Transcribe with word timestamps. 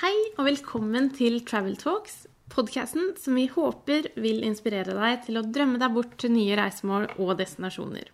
Hei 0.00 0.16
og 0.38 0.46
velkommen 0.46 1.10
til 1.12 1.34
Travel 1.44 1.74
Talks, 1.76 2.22
podkasten 2.48 3.10
som 3.20 3.34
vi 3.36 3.42
håper 3.52 4.06
vil 4.16 4.38
inspirere 4.48 4.94
deg 4.96 5.26
til 5.26 5.36
å 5.36 5.42
drømme 5.44 5.76
deg 5.82 5.92
bort 5.92 6.14
til 6.22 6.32
nye 6.32 6.56
reisemål 6.56 7.04
og 7.20 7.34
destinasjoner. 7.36 8.06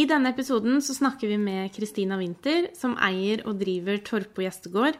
I 0.00 0.06
denne 0.08 0.32
episoden 0.32 0.80
så 0.80 0.96
snakker 0.96 1.28
vi 1.28 1.36
med 1.42 1.74
Kristina 1.76 2.16
Winther, 2.16 2.70
som 2.72 2.96
eier 3.04 3.42
og 3.44 3.60
driver 3.60 4.00
Torpo 4.00 4.46
gjestegård. 4.46 4.96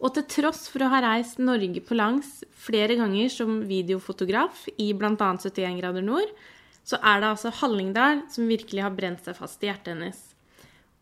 Og 0.00 0.16
til 0.16 0.24
tross 0.32 0.64
for 0.72 0.86
å 0.86 0.90
ha 0.94 1.02
reist 1.04 1.44
Norge 1.44 1.84
på 1.84 2.00
langs 2.00 2.38
flere 2.56 2.96
ganger 2.96 3.28
som 3.36 3.58
videofotograf 3.68 4.64
i 4.80 4.94
bl.a. 4.96 5.12
71 5.12 5.76
grader 5.82 6.08
nord, 6.08 6.32
så 6.88 7.04
er 7.04 7.20
det 7.20 7.34
altså 7.34 7.52
Hallingdal 7.60 8.24
som 8.32 8.48
virkelig 8.48 8.80
har 8.86 8.96
brent 8.96 9.28
seg 9.28 9.36
fast 9.36 9.60
i 9.60 9.68
hjertet 9.68 9.92
hennes. 9.92 10.24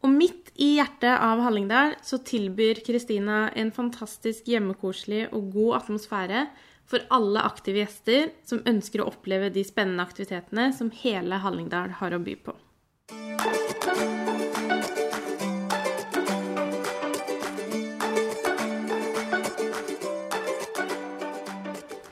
Og 0.04 0.12
midt 0.12 0.50
i 0.60 0.74
hjertet 0.76 1.14
av 1.24 1.40
Hallingdal 1.44 1.94
så 2.04 2.18
tilbyr 2.20 2.82
Kristina 2.84 3.46
en 3.56 3.72
fantastisk 3.74 4.48
hjemmekoselig 4.50 5.26
og 5.32 5.52
god 5.54 5.78
atmosfære 5.80 6.46
for 6.86 7.02
alle 7.10 7.42
aktive 7.42 7.80
gjester 7.82 8.30
som 8.46 8.62
ønsker 8.68 9.02
å 9.02 9.08
oppleve 9.10 9.50
de 9.54 9.64
spennende 9.66 10.04
aktivitetene 10.04 10.68
som 10.76 10.92
hele 11.02 11.40
Hallingdal 11.42 11.96
har 11.98 12.14
å 12.14 12.22
by 12.22 12.36
på. 12.46 12.54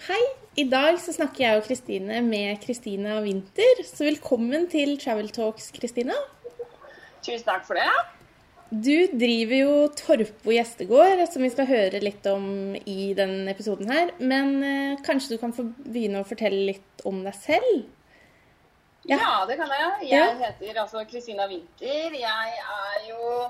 Hei! 0.09 0.23
I 0.55 0.65
dag 0.71 1.01
så 1.03 1.13
snakker 1.15 1.45
jeg 1.45 1.61
og 1.61 1.69
Kristine 1.69 2.21
med 2.23 2.61
Kristina 2.65 3.21
Winther. 3.23 3.85
Så 3.87 4.07
velkommen 4.07 4.71
til 4.73 4.97
Travel 5.03 5.31
Talks, 5.35 5.71
Kristina. 5.75 6.17
Tusen 7.25 7.47
takk 7.47 7.65
for 7.67 7.81
det. 7.81 7.89
Du 8.75 9.07
driver 9.13 9.59
jo 9.59 9.75
Torpo 9.95 10.53
gjestegård, 10.55 11.21
som 11.31 11.45
vi 11.45 11.51
skal 11.53 11.69
høre 11.69 12.01
litt 12.03 12.25
om 12.27 12.75
i 12.75 13.13
denne 13.17 13.53
episoden 13.53 13.91
her. 13.93 14.15
Men 14.19 14.57
eh, 14.65 15.03
kanskje 15.05 15.37
du 15.37 15.43
kan 15.43 15.55
få 15.55 15.67
begynne 15.85 16.23
å 16.23 16.29
fortelle 16.29 16.73
litt 16.73 17.05
om 17.07 17.23
deg 17.27 17.37
selv? 17.39 17.85
Ja, 19.05 19.45
det 19.49 19.59
kan 19.61 19.69
jeg. 19.69 20.09
Jeg 20.09 20.37
heter 20.41 20.81
altså 20.81 21.05
Kristina 21.09 21.47
Winther. 21.51 22.17
Jeg 22.17 22.57
er 22.65 23.09
jo 23.11 23.45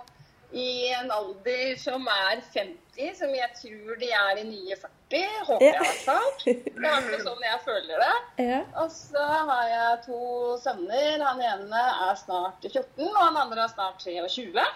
i 0.55 0.93
en 0.95 1.11
alder 1.11 1.75
som 1.81 2.07
er 2.11 2.41
50, 2.55 3.11
som 3.19 3.35
jeg 3.35 3.51
tror 3.59 3.99
de 3.99 4.11
er 4.15 4.41
i 4.41 4.47
nye 4.47 4.79
40. 4.79 5.25
Håper 5.49 5.67
jeg 5.67 5.75
i 5.75 5.83
hvert 5.83 6.03
fall. 6.07 6.31
Det 6.47 6.89
er 6.91 7.05
ikke 7.09 7.21
sånn 7.27 7.45
jeg 7.47 7.61
føler 7.67 8.03
det. 8.05 8.15
Ja. 8.47 8.63
Og 8.83 8.91
så 8.95 9.27
har 9.51 9.69
jeg 9.73 10.01
to 10.07 10.23
sønner. 10.63 11.23
Han 11.27 11.43
ene 11.43 11.85
er 12.09 12.19
snart 12.19 12.67
14, 12.71 13.07
og 13.11 13.21
han 13.21 13.39
andre 13.45 13.67
er 13.67 13.73
snart 13.75 14.03
23. 14.03 14.67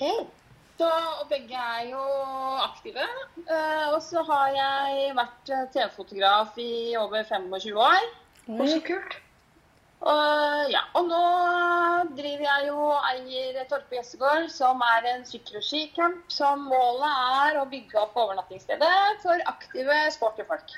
ja. 0.00 0.12
Så, 0.80 0.88
og 0.88 1.26
begge 1.28 1.60
er 1.60 1.90
jo 1.90 2.00
aktive. 2.64 3.04
Eh, 3.44 3.88
og 3.90 3.98
så 4.00 4.22
har 4.24 4.54
jeg 4.56 5.10
vært 5.18 5.50
eh, 5.52 5.66
TV-fotograf 5.74 6.56
i 6.56 6.96
over 6.96 7.26
25 7.28 7.76
år. 7.76 8.06
Oi. 8.48 8.70
kult. 8.86 9.18
Og, 10.00 10.70
ja, 10.72 10.80
og 10.96 11.08
nå 11.10 11.18
driver 12.16 12.44
jeg 12.46 12.68
jo 12.70 12.76
og 12.88 13.08
eier 13.10 13.58
Torpe 13.68 13.98
Gjessegård, 13.98 14.46
som 14.52 14.80
er 14.86 15.08
en 15.10 15.26
sykkel- 15.28 15.58
og 15.60 15.66
skicamp. 15.66 16.22
Som 16.32 16.62
målet 16.70 17.18
er 17.40 17.58
å 17.60 17.66
bygge 17.68 18.00
opp 18.00 18.16
overnattingsstedet 18.16 19.20
for 19.24 19.42
aktive 19.50 19.98
sporty 20.14 20.46
folk. 20.48 20.72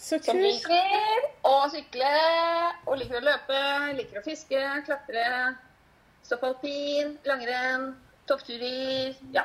Så 0.00 0.20
Som 0.24 0.38
liker 0.40 1.26
å 1.44 1.56
sykle 1.72 2.12
og 2.86 2.94
liker 3.00 3.18
å 3.18 3.24
løpe, 3.26 3.58
liker 3.98 4.22
å 4.22 4.24
fiske, 4.24 4.60
klatre, 4.86 5.56
stå 6.24 6.38
på 6.40 6.52
alpin, 6.54 7.18
langrenn, 7.26 7.90
toppturer, 8.30 9.18
ja, 9.34 9.44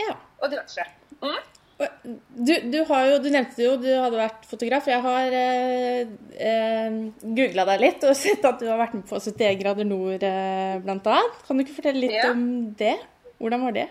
Ja. 0.00 0.14
og 0.40 0.48
diverse. 0.54 0.86
Mm. 1.20 1.42
Og 1.82 2.10
Du, 2.32 2.52
du, 2.72 2.78
har 2.88 3.06
jo, 3.10 3.16
du 3.22 3.28
nevnte 3.32 3.62
jo 3.64 3.76
du 3.80 3.88
hadde 3.90 4.18
vært 4.20 4.44
fotograf. 4.48 4.86
Jeg 4.90 5.02
har 5.04 5.34
eh, 5.38 6.12
eh, 6.48 7.00
googla 7.22 7.66
deg 7.72 7.82
litt 7.82 8.06
og 8.08 8.14
sett 8.24 8.44
at 8.48 8.60
du 8.62 8.68
har 8.70 8.80
vært 8.80 8.94
med 8.98 9.06
på 9.08 9.18
71 9.20 9.58
grader 9.62 9.88
nord, 9.88 10.22
eh, 10.26 10.78
annet. 10.82 11.42
Kan 11.46 11.58
du 11.58 11.64
ikke 11.66 11.78
fortelle 11.80 12.04
litt 12.06 12.16
Ja. 12.18 12.30
om 12.32 12.46
det? 12.78 12.96
Hvordan 13.42 13.66
var 13.66 13.74
det? 13.76 13.88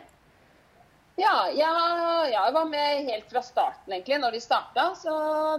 Ja, 1.20 1.34
jeg, 1.54 2.32
jeg 2.32 2.54
var 2.56 2.70
med 2.70 3.10
helt 3.10 3.28
fra 3.30 3.42
starten, 3.46 3.92
egentlig, 3.94 4.18
når 4.24 4.38
de 4.38 4.40
starta. 4.42 4.86
Så 4.98 5.12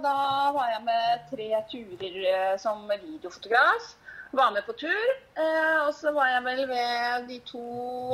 da 0.02 0.14
var 0.56 0.70
jeg 0.72 0.84
med 0.86 1.26
tre 1.30 1.50
turer 1.70 2.16
eh, 2.32 2.54
som 2.62 2.86
videofotograf. 2.88 3.92
Var 4.32 4.54
med 4.54 4.64
på 4.64 4.72
tur. 4.80 5.10
Eh, 5.36 5.78
og 5.84 5.92
så 5.94 6.10
var 6.16 6.30
jeg 6.32 6.44
vel 6.48 6.64
med 6.70 7.28
de 7.28 7.38
to 7.46 7.62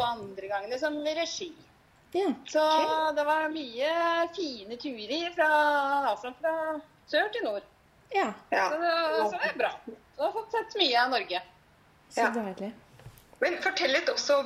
andre 0.03 0.51
gangene 0.51 0.81
som 0.83 0.99
regi. 1.07 1.53
Ja. 2.17 2.29
Så 2.49 2.63
det 3.17 3.25
var 3.29 3.49
mye 3.53 3.91
fine 4.37 4.77
turer 4.81 5.33
fra, 5.37 5.49
altså 6.09 6.33
fra 6.41 6.55
sør 7.11 7.29
til 7.35 7.45
nord. 7.45 7.67
ja. 8.15 8.31
Så, 8.51 8.79
det, 8.81 8.93
så 9.31 9.31
det 9.35 9.51
er 9.51 9.59
bra. 9.59 9.73
Du 10.17 10.23
har 10.25 10.33
fått 10.33 10.55
sett 10.57 10.79
mye 10.81 11.03
av 11.03 11.11
Norge. 11.13 11.43
Så 12.09 12.25
Ja. 12.25 12.31
deilig. 12.33 12.73
Men 13.41 13.59
fortell 13.63 13.93
litt 13.93 14.09
også 14.09 14.39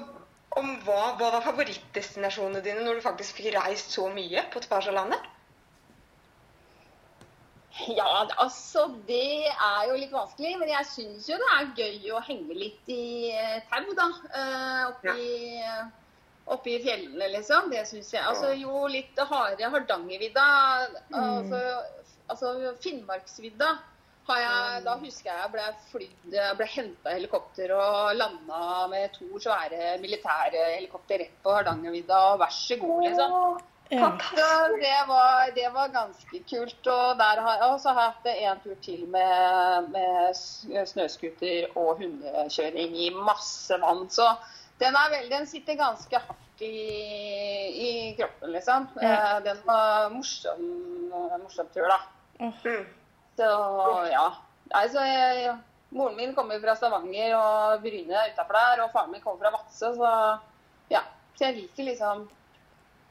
om 0.59 0.73
hva, 0.85 1.15
hva 1.17 1.31
var 1.37 1.45
favorittdestinasjonene 1.47 2.61
dine 2.65 2.83
når 2.85 2.99
du 2.99 3.05
faktisk 3.07 3.39
fikk 3.39 3.55
reist 3.55 3.95
så 3.95 4.09
mye 4.13 4.43
på 4.53 4.61
tvers 4.67 4.91
av 4.91 4.99
landet? 4.99 5.31
Ja, 7.89 8.27
altså 8.37 8.83
det 9.09 9.49
er 9.49 9.87
jo 9.89 9.95
litt 9.97 10.13
vanskelig, 10.13 10.59
men 10.61 10.69
jeg 10.69 10.85
syns 10.91 11.29
jo 11.31 11.39
det 11.41 11.49
er 11.55 11.71
gøy 11.79 12.11
å 12.13 12.21
henge 12.27 12.53
litt 12.59 12.91
i 12.93 13.31
eh, 13.33 13.63
tau, 13.71 13.95
da. 13.97 14.11
Eh, 14.37 15.87
oppi, 16.45 16.77
i 16.77 16.83
fjellene, 16.83 17.29
liksom. 17.37 17.71
Det 17.71 17.87
syns 17.89 18.13
jeg. 18.15 18.25
Altså 18.27 18.53
jo 18.59 18.87
litt 18.91 19.19
harde 19.31 19.71
Hardangervidda. 19.75 20.45
Altså, 21.15 21.63
altså 22.27 22.77
Finnmarksvidda. 22.83 23.73
Har 24.29 24.39
jeg, 24.39 24.83
da 24.87 24.93
husker 25.01 25.33
jeg 25.33 25.39
jeg 25.41 25.51
ble 25.51 25.63
flydd 25.91 26.35
Jeg 26.37 26.55
ble 26.55 26.67
henta 26.71 27.11
i 27.11 27.17
helikopter 27.17 27.73
og 27.75 28.13
landa 28.15 28.85
med 28.93 29.17
to 29.17 29.41
svære 29.43 29.97
militære 29.99 30.61
helikopter 30.77 31.25
rett 31.25 31.43
på 31.43 31.57
Hardangervidda. 31.57 32.21
Og 32.33 32.41
vær 32.45 32.55
så 32.55 32.79
god, 32.79 33.03
liksom. 33.09 33.37
Ja. 33.93 34.09
Det 34.81 35.01
var, 35.09 35.51
det 35.55 35.69
var 35.75 35.91
ganske 35.93 36.39
kult. 36.49 36.87
Og 36.87 37.19
der 37.19 37.43
har 37.45 37.59
jeg 37.59 37.75
også 37.75 37.93
hatt 37.99 38.29
en 38.31 38.63
tur 38.65 38.79
til 38.85 39.05
med, 39.13 39.91
med 39.93 40.87
snøscooter 40.89 41.75
og 41.75 41.99
hundekjøring 42.01 42.97
i 42.97 43.11
masse 43.13 43.77
vann. 43.83 44.07
Så 44.11 44.31
den, 44.83 44.97
er 44.99 45.13
vel, 45.15 45.29
den 45.31 45.47
sitter 45.47 45.79
ganske 45.79 46.21
hardt 46.27 46.63
i, 46.63 46.73
i 47.87 47.91
kroppen, 48.19 48.53
liksom. 48.55 48.89
Ja. 49.03 49.13
Eh, 49.13 49.37
Den 49.47 49.61
var 49.67 50.11
morsom, 50.15 50.65
morsom 51.43 51.71
tur, 51.75 51.89
da. 51.91 52.01
Mm. 52.43 52.85
Så 53.39 53.49
ja. 54.11 54.27
Nei, 54.73 54.85
så 54.93 55.05
jeg, 55.07 55.57
moren 55.93 56.17
min 56.17 56.35
kommer 56.37 56.61
fra 56.63 56.75
Stavanger 56.79 57.35
og 57.39 57.83
Bryne 57.85 58.27
utafor 58.33 58.59
der, 58.59 58.85
og 58.85 58.93
faren 58.95 59.13
min 59.13 59.25
kommer 59.25 59.43
fra 59.45 59.55
Vadsø, 59.57 59.93
så 59.99 60.13
ja. 60.93 61.03
Så 61.37 61.49
jeg 61.49 61.63
liker 61.63 61.91
liksom 61.91 62.29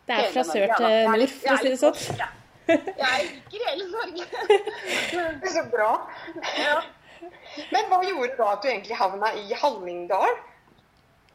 det 0.08 0.18
er 0.18 0.32
fra 0.34 0.44
sør 0.44 0.72
til 0.78 0.96
nord, 1.08 1.34
for 1.40 1.54
å 1.54 1.58
si 1.62 1.70
det 1.72 1.80
sånn. 1.80 2.00
Jeg 2.72 3.28
liker 3.28 3.66
hele 3.68 3.86
Norge. 3.92 4.26
Så 5.54 5.64
bra. 5.72 5.92
Ja. 6.58 6.80
Men 7.72 7.90
hva 7.92 8.00
gjorde 8.06 8.38
da 8.38 8.48
at 8.56 8.64
du 8.64 8.70
egentlig 8.72 8.98
havna 8.98 9.32
i 9.38 9.58
Hallingdal? 9.62 10.34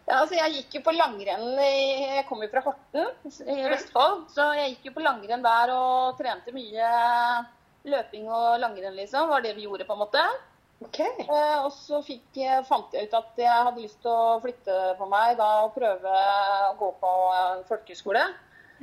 Ja, 0.07 0.21
altså 0.21 0.37
jeg 0.39 0.53
gikk 0.55 0.77
jo 0.79 0.83
på 0.87 0.93
langrenn 0.95 1.57
Jeg 1.59 2.23
kommer 2.29 2.47
jo 2.47 2.53
fra 2.53 2.63
Horten 2.63 3.09
i 3.27 3.57
Vestfold. 3.73 4.29
Så 4.31 4.53
jeg 4.55 4.77
gikk 4.77 4.91
jo 4.91 4.97
på 4.99 5.07
langrenn 5.07 5.43
der 5.43 5.73
og 5.75 6.19
trente 6.21 6.55
mye 6.55 6.91
løping 7.87 8.29
og 8.31 8.61
langrenn, 8.63 8.95
liksom. 8.99 9.31
Var 9.31 9.43
det 9.43 9.57
vi 9.57 9.67
gjorde, 9.67 9.87
på 9.87 9.97
en 9.97 10.03
måte. 10.05 10.23
Ok. 10.85 11.01
Eh, 11.01 11.59
og 11.65 11.71
så 11.73 12.03
fikk, 12.05 12.39
fant 12.69 12.95
jeg 12.95 13.09
ut 13.09 13.15
at 13.17 13.39
jeg 13.41 13.67
hadde 13.69 13.83
lyst 13.83 14.03
til 14.05 14.13
å 14.13 14.39
flytte 14.43 14.75
på 14.99 15.09
meg 15.11 15.39
da 15.41 15.49
og 15.65 15.75
prøve 15.75 16.17
å 16.69 16.75
gå 16.79 16.91
på 17.01 17.13
en 17.39 17.65
folkehøyskole. 17.69 18.27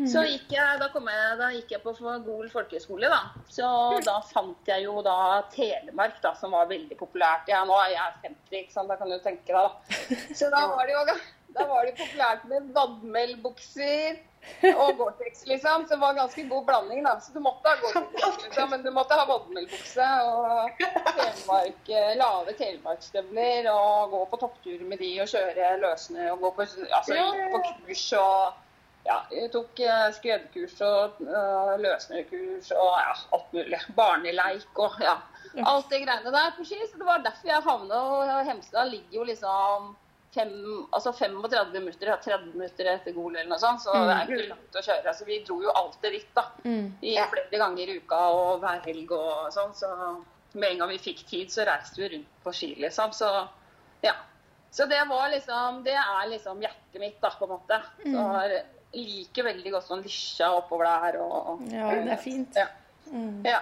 Så 0.10 0.24
gikk 0.26 0.56
jeg, 0.56 0.80
da, 0.82 0.88
kom 0.94 1.06
jeg, 1.12 1.36
da 1.38 1.52
gikk 1.54 1.76
jeg 1.76 1.84
på 1.84 1.94
Gol 2.26 2.48
folkehøyskole, 2.50 3.12
da. 3.12 3.46
Så 3.52 3.68
da 4.06 4.18
fant 4.26 4.72
jeg 4.72 4.88
jo 4.88 5.04
da 5.06 5.44
Telemark, 5.54 6.18
da, 6.24 6.34
som 6.40 6.56
var 6.58 6.72
veldig 6.72 6.98
populært. 6.98 7.50
Ja, 7.52 7.62
nå 7.68 7.78
er 7.84 7.94
jeg 7.94 8.18
50, 8.26 8.60
ikke 8.64 8.74
sant, 8.74 8.90
da 8.90 8.98
kan 8.98 9.14
du 9.14 9.20
tenke 9.22 9.54
deg, 9.54 9.56
da. 9.56 10.20
Så 10.34 10.50
da 10.54 10.66
var 10.74 10.90
det 10.90 10.98
jo 10.98 11.08
da 11.54 11.66
var 11.70 11.86
det 11.86 11.94
populært 11.98 12.46
med 12.50 12.70
vadmelbukser 12.74 14.16
og 14.74 14.98
Gore-Tex, 14.98 15.46
liksom. 15.48 15.86
Så 15.86 15.94
det 15.94 16.02
var 16.02 16.16
ganske 16.18 16.46
god 16.50 16.66
blanding, 16.66 17.04
da. 17.06 17.14
Så 17.22 17.36
du 17.36 17.40
måtte 17.44 17.70
ha 17.70 17.78
Gore-Tex, 17.84 18.40
liksom, 18.48 18.72
men 18.74 18.82
du 18.84 18.90
måtte 18.96 19.18
ha 19.20 19.28
vadmelbukse 19.30 20.08
og 20.26 20.82
telemark, 20.82 21.94
eh, 21.94 22.16
lave 22.18 22.58
telemarksstøvler 22.58 23.70
og 23.76 24.18
gå 24.18 24.24
på 24.34 24.42
topptur 24.42 24.84
med 24.90 25.04
de 25.04 25.14
og 25.22 25.30
kjøre 25.30 25.78
løssnø 25.84 26.32
og 26.34 26.48
gå 26.48 26.54
på, 26.58 26.68
altså, 26.90 27.22
på 27.54 27.64
kurs 27.70 28.06
og 28.20 28.63
ja, 29.04 29.18
jeg 29.36 29.50
tok 29.52 29.80
eh, 29.84 30.06
skredkurs 30.16 30.78
og 30.86 31.18
uh, 31.28 31.74
løsnerkurs 31.82 32.70
og 32.72 32.92
ja, 33.02 33.16
alt 33.36 33.56
mulig. 33.56 33.82
Barneleik 33.98 34.80
og 34.80 34.96
ja. 35.04 35.18
Alt 35.60 35.92
det 35.92 36.06
greiene 36.06 36.32
der 36.34 36.54
på 36.56 36.64
ski. 36.66 36.80
Så 36.88 36.98
det 36.98 37.08
var 37.08 37.26
derfor 37.26 37.52
jeg 37.52 37.66
havna 37.66 38.00
og 38.16 38.32
Hemsedal 38.48 38.94
ligger 38.94 39.20
jo 39.20 39.28
liksom 39.28 39.92
fem, 40.34 40.54
altså 40.92 41.14
35 41.14 41.80
minutter, 41.80 42.08
ja, 42.08 42.18
30 42.18 42.54
minutter 42.56 42.90
etter 42.94 43.16
Gol 43.16 43.36
eller 43.36 43.52
noe 43.52 43.62
sånt, 43.62 43.84
så 43.84 43.94
det 43.94 44.14
er 44.16 44.30
ikke 44.32 44.50
langt 44.50 44.78
å 44.80 44.86
kjøre. 44.88 45.16
Så 45.16 45.28
vi 45.28 45.40
dro 45.46 45.60
jo 45.62 45.74
alltid 45.82 46.16
dit, 46.18 46.30
da. 46.34 46.46
Mm. 46.66 46.86
I 47.06 47.18
flere 47.34 47.62
ganger 47.64 47.92
i 47.92 47.98
uka 48.02 48.22
og 48.34 48.64
hver 48.64 48.82
helg 48.88 49.14
og 49.18 49.50
sånn. 49.54 49.76
Så 49.78 49.90
med 50.54 50.70
en 50.70 50.84
gang 50.84 50.94
vi 50.94 51.02
fikk 51.02 51.26
tid, 51.30 51.52
så 51.54 51.68
reiste 51.70 52.02
vi 52.02 52.14
rundt 52.16 52.40
på 52.46 52.56
ski, 52.56 52.74
liksom. 52.82 53.14
Så 53.16 53.30
ja. 54.06 54.16
Så 54.74 54.88
det 54.90 55.04
var 55.06 55.28
liksom 55.30 55.84
Det 55.86 55.94
er 55.94 56.30
liksom 56.32 56.62
hjertet 56.64 57.02
mitt, 57.02 57.20
da, 57.22 57.30
på 57.38 57.46
en 57.46 57.54
måte. 57.54 57.82
Så 58.02 58.24
jeg 58.50 58.64
liker 58.94 59.48
veldig 59.50 59.74
godt 59.74 59.88
sånn 59.90 60.06
lysja 60.06 60.52
oppover 60.58 60.90
der 60.90 61.20
og 61.24 61.66
Ja, 61.72 61.90
det 61.96 62.14
er 62.14 62.22
fint. 62.22 62.60
Ja. 62.60 62.70
ja. 63.48 63.60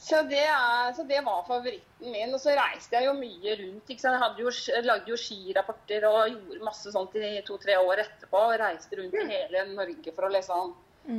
Så 0.00 0.22
det, 0.24 0.40
er, 0.48 0.92
så 0.96 1.04
det 1.04 1.20
var 1.26 1.42
favoritten 1.44 2.12
min. 2.14 2.32
Og 2.32 2.40
så 2.40 2.54
reiste 2.56 2.96
jeg 2.96 3.06
jo 3.06 3.16
mye 3.18 3.56
rundt. 3.60 3.90
Ikke 3.92 4.00
sant? 4.00 4.16
Jeg 4.16 4.22
hadde 4.22 4.44
jo, 4.46 4.52
lagde 4.86 5.12
jo 5.12 5.18
skirapporter 5.20 6.06
og 6.08 6.20
gjorde 6.32 6.64
masse 6.64 6.92
sånt 6.94 7.18
i 7.20 7.34
to-tre 7.46 7.76
år 7.76 8.06
etterpå. 8.06 8.40
Og 8.48 8.56
reiste 8.62 8.96
rundt 8.96 9.18
i 9.20 9.26
hele 9.28 9.66
Norge 9.74 10.14
for 10.16 10.28
å 10.28 10.32
liksom 10.32 10.72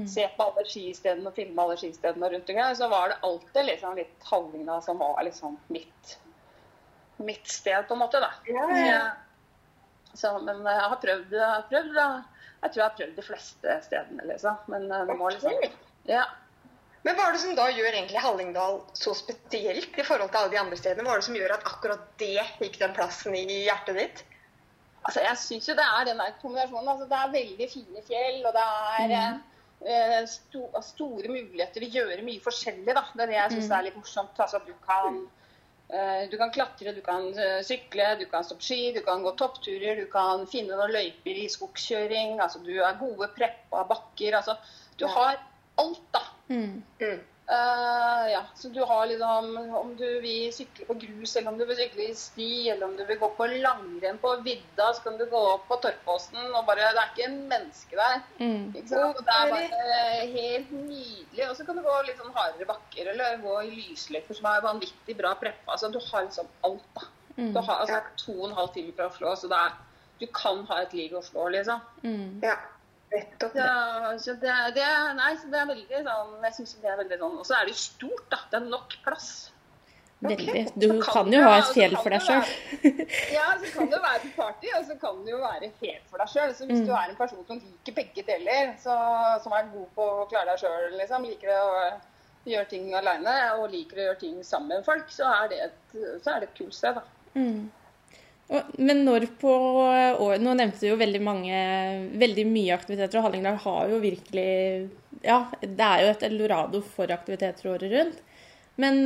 se 0.08 0.26
på 0.38 0.46
alle 0.46 0.64
skistedene 0.70 1.30
og 1.30 1.36
filme 1.36 1.62
alle 1.62 1.78
skistedene 1.80 2.30
rundt 2.34 2.50
omkring. 2.50 2.76
Så 2.78 2.90
var 2.90 3.12
det 3.12 3.22
alltid 3.28 3.70
liksom 3.70 3.98
litt 4.02 4.28
Hallingdal 4.32 4.84
som 4.86 5.02
var 5.02 5.24
liksom 5.30 5.58
mitt, 5.68 6.18
mitt 7.18 7.48
sted, 7.48 7.86
på 7.88 7.98
en 7.98 8.02
måte. 8.02 8.22
da. 8.24 8.32
Ja, 8.50 8.68
ja. 8.78 9.02
Så, 10.14 10.34
men 10.44 10.66
jeg 10.66 10.88
har 10.90 11.00
prøvd, 11.06 11.34
jeg 11.38 11.48
har 11.48 11.68
prøvd 11.70 11.94
da. 11.96 12.10
Jeg 12.62 12.72
tror 12.72 12.81
jeg 12.81 12.88
har 12.88 12.98
prøvd 12.98 13.18
de 13.18 13.25
fleste 13.25 13.75
stedene, 13.88 14.25
liksom. 14.30 14.58
Men 14.72 14.88
eh, 14.92 15.06
det 15.10 15.18
må 15.18 15.30
liksom 15.34 15.68
Ja. 16.10 16.25
Men 17.02 17.18
hva 17.18 17.28
er 17.28 17.34
det 17.34 17.42
som 17.42 17.56
da 17.58 17.66
gjør 17.74 17.96
egentlig 17.96 18.22
Hallingdal 18.22 18.75
så 18.94 19.13
spesielt 19.18 19.96
i 19.98 20.04
forhold 20.06 20.30
til 20.30 20.38
alle 20.38 20.54
de 20.54 20.60
andre 20.62 20.78
stedene? 20.78 21.08
Hva 21.08 21.16
er 21.16 21.24
det 21.24 21.28
som 21.30 21.38
gjør 21.40 21.56
at 21.56 21.66
akkurat 21.66 22.04
det 22.22 22.44
fikk 22.60 22.78
den 22.84 22.94
plassen 22.94 23.38
i 23.38 23.46
hjertet 23.63 23.98
ditt? 23.98 24.22
Altså, 25.02 25.24
jeg 25.25 25.40
syns 25.42 25.69
jo 25.72 25.75
det 25.80 25.88
er 25.88 26.06
den 26.12 26.22
der 26.22 26.36
kombinasjonen. 26.44 26.92
Altså, 26.94 27.08
det 27.10 27.18
er 27.18 27.34
veldig 27.34 27.69
fine 27.72 28.04
fjell, 28.06 28.38
og 28.46 28.54
det 28.54 28.66
er 29.02 29.16
eh, 29.81 30.19
sto, 30.30 30.68
store 30.86 31.31
muligheter. 31.31 31.81
Vi 31.81 31.90
gjør 31.98 32.22
mye 32.28 32.44
forskjellig, 32.44 32.94
da. 32.94 33.08
Det 33.16 33.25
er 33.25 33.31
det 33.34 33.40
jeg 33.40 33.56
syns 33.56 33.72
er 33.74 33.88
litt 33.88 33.98
morsomt. 33.98 34.44
Altså, 34.46 34.62
du 34.68 34.75
kan 34.86 35.24
eh, 35.24 35.41
du 36.32 36.38
kan 36.40 36.52
klatre, 36.56 36.94
du 36.96 37.02
kan 37.04 37.26
eh, 37.36 37.60
sykle, 37.68 38.16
du 38.20 38.26
kan 38.32 38.46
stå 38.48 38.56
på 38.56 38.64
ski, 38.64 38.80
du 38.96 39.02
kan 39.04 39.24
gå 39.24 39.34
toppturer, 39.40 40.00
du 40.00 40.06
kan 40.12 40.46
finne 40.48 40.78
noen 40.78 40.94
løyper 40.94 41.42
i 41.44 41.50
skogskjøring. 41.52 42.38
Altså, 42.40 42.62
du 42.64 42.78
har 42.80 43.00
gode 43.02 43.28
preppa 43.36 43.84
bakker. 43.90 44.38
Altså, 44.40 44.56
du 45.00 45.08
har 45.12 45.36
alt, 45.82 46.06
da. 46.16 46.24
Mm. 46.52 46.80
Mm. 47.02 47.20
Eh, 47.51 48.31
ja, 48.31 48.44
så 48.56 48.69
du 48.69 48.83
har 48.83 49.07
liksom 49.07 49.57
Om 49.75 49.95
du 49.95 50.19
vil 50.24 50.53
sykle 50.53 50.86
på 50.88 50.94
grus, 50.94 51.36
eller 51.36 51.51
om 51.51 51.57
du 51.59 51.65
vil 51.65 51.75
sykle 51.75 52.06
i 52.06 52.13
sti, 52.15 52.51
eller 52.71 52.86
om 52.88 52.94
du 52.95 53.03
vil 53.09 53.19
gå 53.19 53.27
på 53.36 53.48
langrenn 53.51 54.19
på 54.24 54.31
vidda, 54.45 54.94
så 54.95 55.03
kan 55.03 55.18
du 55.19 55.25
gå 55.27 55.42
opp 55.50 55.65
på 55.68 55.75
Torpåsen 55.83 56.39
og 56.56 56.63
bare 56.69 56.94
Det 56.95 57.03
er 57.03 57.12
ikke 57.12 57.27
en 57.27 57.38
menneske 57.51 58.00
der. 58.00 58.24
Mm. 58.39 58.71
Ikke 58.71 58.88
sant? 58.94 59.19
Og 59.19 59.27
det 59.27 59.36
er 59.36 59.51
bare 59.51 59.92
helt 60.38 60.71
nydelig. 60.77 61.50
Og 61.50 61.56
så 61.57 61.68
kan 61.68 61.75
du 61.75 61.83
gå 61.83 62.00
litt 62.07 62.24
sånn 62.24 62.38
hardere 62.39 62.71
bakker, 62.71 63.12
eller 63.13 63.44
gå 63.44 63.59
i 63.68 63.75
lysløyper 63.81 64.39
som 64.39 64.48
er 64.53 64.68
vanvittig 64.69 65.18
bra 65.19 65.36
preppa. 65.44 65.75
Altså, 65.75 65.92
du 65.92 66.00
har 66.07 66.30
liksom 66.30 66.48
alt, 66.69 66.88
da. 66.95 67.09
Mm. 67.36 67.51
Du 67.51 67.59
har 67.59 67.83
altså 67.83 68.00
to 68.21 68.38
og 68.38 68.50
en 68.50 68.59
halv 68.62 68.71
time 68.77 68.95
fra 68.95 69.12
Oslo, 69.12 69.36
så 69.36 69.51
det 69.51 69.59
er, 69.59 69.80
du 70.24 70.27
kan 70.39 70.63
ha 70.71 70.83
et 70.86 70.95
liv 70.95 71.12
i 71.12 71.19
Oslo, 71.19 71.50
liksom. 71.51 71.83
Mm. 72.06 72.39
Ja, 72.48 72.56
nettopp. 73.12 73.56
Ja, 73.56 74.18
så 74.18 74.34
det, 74.42 74.58
det, 74.75 74.90
nei, 75.18 75.31
så 75.42 75.50
det 75.52 75.60
er 75.62 75.69
veldig 75.72 76.04
sånn 76.08 76.46
Jeg 76.48 76.54
syns 76.60 76.75
det 76.81 76.92
er 76.94 77.00
veldig 77.02 77.18
sånn 77.22 77.40
Og 77.42 77.48
så 77.50 77.58
er 77.58 77.66
det 77.68 77.74
jo 77.75 77.80
stort, 77.81 78.28
da. 78.31 78.40
Det 78.52 78.60
er 78.62 78.69
nok 78.72 78.96
plass. 79.06 79.31
Veldig. 80.22 80.63
Du 80.78 80.88
kan 81.02 81.02
kan 81.25 81.31
jo 81.34 81.40
ha 81.42 81.56
et 81.58 81.72
fjell 81.74 81.96
for 81.98 82.13
deg 82.13 82.22
sjøl. 82.22 82.52
Ja, 83.34 83.48
så 83.58 83.72
kan 83.74 83.88
det 83.90 83.96
jo 83.98 84.02
være 84.04 84.19
på 84.22 84.30
party, 84.38 84.68
og 84.78 84.84
så 84.86 84.98
kan 85.02 85.24
det 85.25 85.31
jo 85.34 85.40
være 85.42 85.72
helt 85.81 86.04
for 86.12 86.22
deg 86.22 86.30
sjøl. 86.30 86.54
Så 86.60 86.68
hvis 86.69 86.84
Mm. 86.84 86.86
du 86.86 86.92
er 86.94 87.10
en 87.10 87.16
person 87.18 87.42
som 87.48 87.58
liker 87.63 87.96
begge 87.98 88.24
deler, 88.28 88.75
så, 88.84 88.94
som 89.42 89.56
er 89.58 89.72
god 89.74 89.88
på 89.98 90.06
å 90.22 90.28
klare 90.30 90.52
deg 90.54 90.62
sjøl, 90.62 90.94
liksom, 91.00 91.25
liker 91.25 91.50
å 91.56 91.92
gjøre 92.46 92.69
ting 92.69 92.94
aleine 92.98 93.34
og 93.58 93.72
liker 93.74 93.98
å 93.98 94.06
gjøre 94.12 94.19
ting 94.22 94.38
sammen 94.46 94.75
med 94.78 94.86
folk, 94.86 95.10
så 95.10 95.25
er 95.42 95.50
det 95.50 95.60
et, 95.66 95.98
så 96.22 96.36
er 96.36 96.40
det 96.46 96.52
et 96.52 96.58
kult 96.62 96.78
sted, 96.78 97.02
da. 97.02 97.04
Mm. 97.34 97.72
Men 98.77 99.06
når 99.07 99.30
på 99.39 99.51
året 99.51 100.44
Nå 100.44 100.53
nevnte 100.59 100.83
du 100.83 100.89
jo 100.89 101.00
veldig 101.00 101.21
mange 101.24 101.59
Veldig 102.19 102.45
mye 102.50 102.75
aktiviteter, 102.75 103.19
og 103.19 103.30
Hallingdal 103.30 103.59
har 103.63 103.94
jo 103.94 104.01
virkelig 104.03 104.51
Ja, 105.24 105.45
det 105.62 105.88
er 105.88 106.03
jo 106.03 106.12
et 106.12 106.25
eldorado 106.27 106.81
for 106.83 107.12
aktiviteter 107.13 107.69
året 107.71 107.94
rundt. 107.94 108.21
Men 108.81 109.01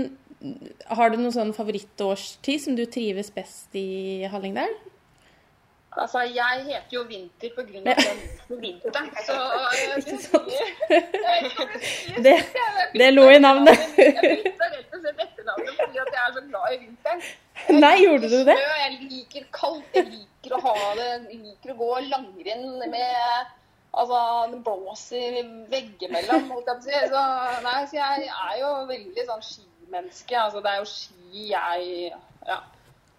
har 0.94 1.10
du 1.10 1.18
noen 1.18 1.34
sånn 1.34 1.54
favorittårstid 1.58 2.62
som 2.62 2.76
du 2.78 2.86
trives 2.88 3.32
best 3.34 3.76
i 3.76 4.28
Hallingdal? 4.30 4.72
Altså, 5.98 6.20
jeg 6.28 6.64
heter 6.66 6.92
jo 6.98 7.04
Vinter 7.08 7.50
på 7.56 7.64
grunn 7.68 7.88
av 7.88 8.00
liker 8.50 8.58
vinteren, 8.62 9.10
så 9.26 9.36
Ikke 11.46 11.66
Det- 12.24 12.46
det 13.00 13.14
lå 13.14 13.30
i 13.32 13.40
navnet. 13.40 13.80
Jeg 13.98 14.14
bytta 14.44 14.70
rett 14.74 14.94
og 14.94 15.02
slett 15.02 15.20
etternavnet 15.26 15.74
fordi 15.80 16.00
at 16.04 16.12
jeg 16.16 16.22
er 16.28 16.34
så 16.38 16.44
glad 16.50 16.74
i 16.74 16.78
vinteren. 16.84 17.22
Nei, 17.82 17.94
gjorde 18.04 18.30
du 18.30 18.40
det? 18.50 18.58
Jeg 18.60 18.98
liker 19.10 19.46
kaldt, 19.56 19.96
jeg 19.96 20.06
liker 20.12 20.58
å 20.58 20.62
ha 20.68 20.94
det, 21.00 21.10
jeg 21.32 21.40
liker 21.46 21.74
å 21.74 21.78
gå 21.84 21.92
langrenn 22.10 22.68
med 22.92 23.54
Altså, 23.96 24.18
det 24.52 24.58
blåser 24.66 25.38
veggimellom, 25.72 26.50
holdt 26.52 26.68
jeg 26.68 26.76
på 26.76 26.82
å 26.82 26.84
si. 26.84 26.98
Så, 27.14 27.22
nei, 27.64 27.86
så 27.88 27.96
jeg 27.96 28.26
er 28.28 28.58
jo 28.60 28.72
veldig 28.90 29.24
sånn 29.30 29.46
skimenneske. 29.48 30.36
Altså, 30.36 30.60
det 30.66 30.72
er 30.74 30.82
jo 30.82 30.90
ski 30.92 31.46
jeg 31.54 32.12
Ja. 32.46 32.58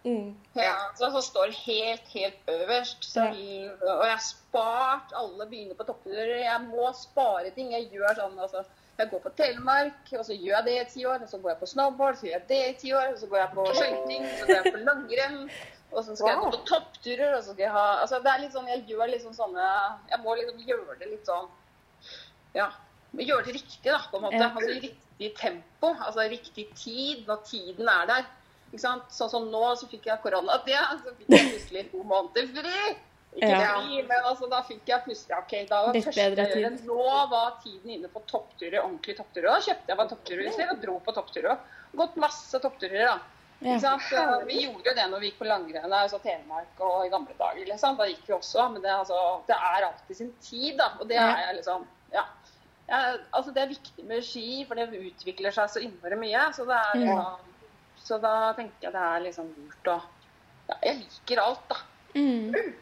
Mm. 0.07 0.37
Ja, 0.55 0.75
så, 0.95 1.11
så 1.11 1.21
står 1.25 1.55
helt, 1.67 2.09
helt 2.15 2.51
øverst. 2.53 3.05
Så, 3.11 3.25
Og 3.27 4.05
jeg 4.07 4.13
har 4.13 4.23
spart 4.23 5.15
alle 5.19 5.47
byene 5.51 5.75
på 5.75 5.87
toppturer. 5.89 6.37
Jeg 6.45 6.61
må 6.69 6.93
spare 6.95 7.51
ting. 7.57 7.73
Jeg 7.75 7.89
gjør 7.91 8.15
sånn, 8.21 8.37
altså. 8.39 8.63
Jeg 8.97 9.11
går 9.11 9.21
på 9.25 9.33
Telemark, 9.37 10.13
og 10.17 10.23
så 10.25 10.33
gjør 10.33 10.55
jeg 10.55 10.67
det 10.69 10.77
i 10.77 10.85
ti 10.93 11.07
år. 11.11 11.25
Og 11.27 11.33
så 11.33 11.41
går 11.43 11.53
jeg 11.53 11.61
på 11.63 11.71
snowboard, 11.73 12.21
så 12.21 12.29
gjør 12.29 12.37
jeg 12.39 12.47
det 12.53 12.61
i 12.69 12.77
ti 12.85 12.93
år. 12.95 13.09
Og 13.13 13.19
så 13.19 13.31
går 13.33 13.43
jeg 13.43 13.51
på 13.57 13.67
skøyting, 13.73 14.29
så 14.39 14.47
går 14.47 14.55
jeg 14.61 14.73
på 14.77 14.85
langrenn. 14.87 15.43
Og 15.91 16.05
så 16.05 16.17
skal 16.17 16.31
jeg 16.33 16.39
gå 16.43 16.49
på 16.55 16.63
toppturer, 16.71 17.35
og 17.37 17.43
så 17.43 17.53
skal 17.53 17.63
jeg 17.67 17.75
ha 17.75 17.85
Altså, 18.01 18.19
det 18.23 18.31
er 18.33 18.41
litt 18.43 18.55
sånn, 18.57 18.71
jeg 18.71 18.83
gjør 18.91 19.07
liksom 19.13 19.37
sånne 19.37 19.67
Jeg 20.11 20.19
må 20.25 20.35
liksom 20.35 20.65
gjøre 20.67 20.97
det 20.99 21.11
litt 21.13 21.29
sånn 21.31 21.47
Ja. 22.57 22.67
Gjøre 23.17 23.47
det 23.47 23.55
riktig, 23.55 23.87
da, 23.87 24.01
på 24.11 24.19
en 24.19 24.25
måte. 24.27 24.41
Altså 24.49 24.73
riktig 24.73 25.31
tempo. 25.39 25.93
Altså 25.95 26.27
riktig 26.29 26.67
tid, 26.77 27.23
når 27.29 27.45
tiden 27.49 27.89
er 27.89 28.11
der. 28.11 28.27
Ikke 28.71 28.83
sant? 28.83 29.11
Sånn 29.15 29.31
som 29.33 29.51
nå, 29.51 29.65
så 29.79 29.89
fikk 29.91 30.09
jeg 30.11 30.23
korona. 30.25 30.59
Det, 30.67 30.79
så 31.03 31.15
fikk 31.19 31.29
jeg 31.37 31.53
plutselig 31.53 31.85
to 31.93 32.03
måneder 32.03 32.49
fri. 32.57 32.97
Ikke 33.37 33.53
Ja. 33.53 33.73
fri, 33.81 34.03
men 34.09 34.25
altså, 34.25 34.49
da 34.49 34.63
fikk 34.65 34.89
jeg 34.89 35.05
plutselig 35.05 35.37
OK, 35.37 35.55
da 35.69 35.81
var 35.85 35.93
Litt 35.95 36.07
første 36.07 36.21
jeg 36.23 36.37
gjorde, 36.37 36.85
Nå 36.89 37.27
var 37.31 37.59
tiden 37.63 37.91
inne 37.99 38.09
på 38.09 38.23
toppturer, 38.27 38.81
ordentlige 38.83 39.19
toppturer. 39.21 39.49
Da 39.51 39.61
kjøpte 39.61 39.93
jeg 39.93 39.99
meg 39.99 40.13
toppturer 40.13 40.71
og 40.71 40.85
dro 40.85 40.99
på 41.05 41.17
toppturer. 41.19 41.59
Gått 41.97 42.17
masse 42.17 42.61
toppturer, 42.61 43.05
da. 43.07 43.19
Ja. 43.61 43.99
Vi 44.45 44.59
gjorde 44.67 44.85
jo 44.85 44.95
det 44.95 45.05
når 45.09 45.21
vi 45.21 45.31
gikk 45.31 45.39
på 45.41 45.49
langrenn 45.49 45.93
altså 45.97 46.19
Telemark 46.21 46.81
og 46.85 47.07
i 47.07 47.13
gamle 47.13 47.33
dager. 47.39 47.65
Liksom. 47.65 47.97
Da 47.97 48.09
gikk 48.09 48.27
vi 48.27 48.35
også. 48.37 48.69
Men 48.73 48.83
det, 48.85 48.93
altså, 48.93 49.21
det 49.49 49.57
er 49.57 49.87
alltid 49.89 50.17
sin 50.17 50.33
tid, 50.45 50.77
da. 50.81 50.91
Og 51.01 51.09
det 51.09 51.21
er 51.21 51.55
liksom 51.57 51.87
Ja. 52.13 52.25
ja 52.89 53.17
altså 53.33 53.53
det 53.53 53.63
er 53.63 53.73
viktig 53.73 54.05
med 54.05 54.25
ski, 54.25 54.65
for 54.69 54.77
det 54.77 54.91
utvikler 54.93 55.53
seg 55.57 55.73
så 55.73 55.81
innmari 55.83 56.21
mye. 56.21 56.49
Så, 56.57 56.69
det 56.69 56.77
er, 56.77 57.01
liksom, 57.01 57.55
så 58.07 58.19
da 58.23 58.55
tenker 58.57 58.89
jeg 58.89 58.95
det 58.95 59.05
er 59.11 59.23
liksom 59.25 59.53
lurt 59.57 59.91
å 59.91 60.01
ja, 60.69 60.77
Jeg 60.83 60.99
liker 61.03 61.43
alt, 61.43 61.65
da. 61.71 61.79
Mm. 62.17 62.75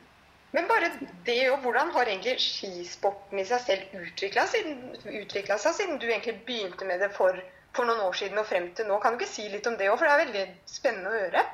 Men 0.54 0.68
bare 0.70 0.92
det 1.26 1.40
og 1.50 1.64
hvordan 1.64 1.90
har 1.96 2.06
egentlig 2.06 2.36
skisporten 2.42 3.40
i 3.40 3.46
seg 3.48 3.64
selv 3.64 3.96
utvikla 3.98 4.46
seg, 4.46 5.74
siden 5.74 5.98
du 5.98 6.06
egentlig 6.06 6.36
begynte 6.46 6.86
med 6.86 7.02
det 7.02 7.10
for, 7.16 7.40
for 7.74 7.88
noen 7.88 8.04
år 8.04 8.14
siden 8.20 8.38
og 8.40 8.46
frem 8.46 8.70
til 8.76 8.86
nå? 8.88 9.00
Kan 9.02 9.16
du 9.16 9.24
ikke 9.24 9.32
si 9.32 9.48
litt 9.50 9.66
om 9.66 9.76
det 9.80 9.90
òg, 9.90 9.98
for 9.98 10.06
det 10.06 10.14
er 10.14 10.24
veldig 10.24 10.44
spennende 10.70 11.10
å 11.10 11.18
høre. 11.18 11.44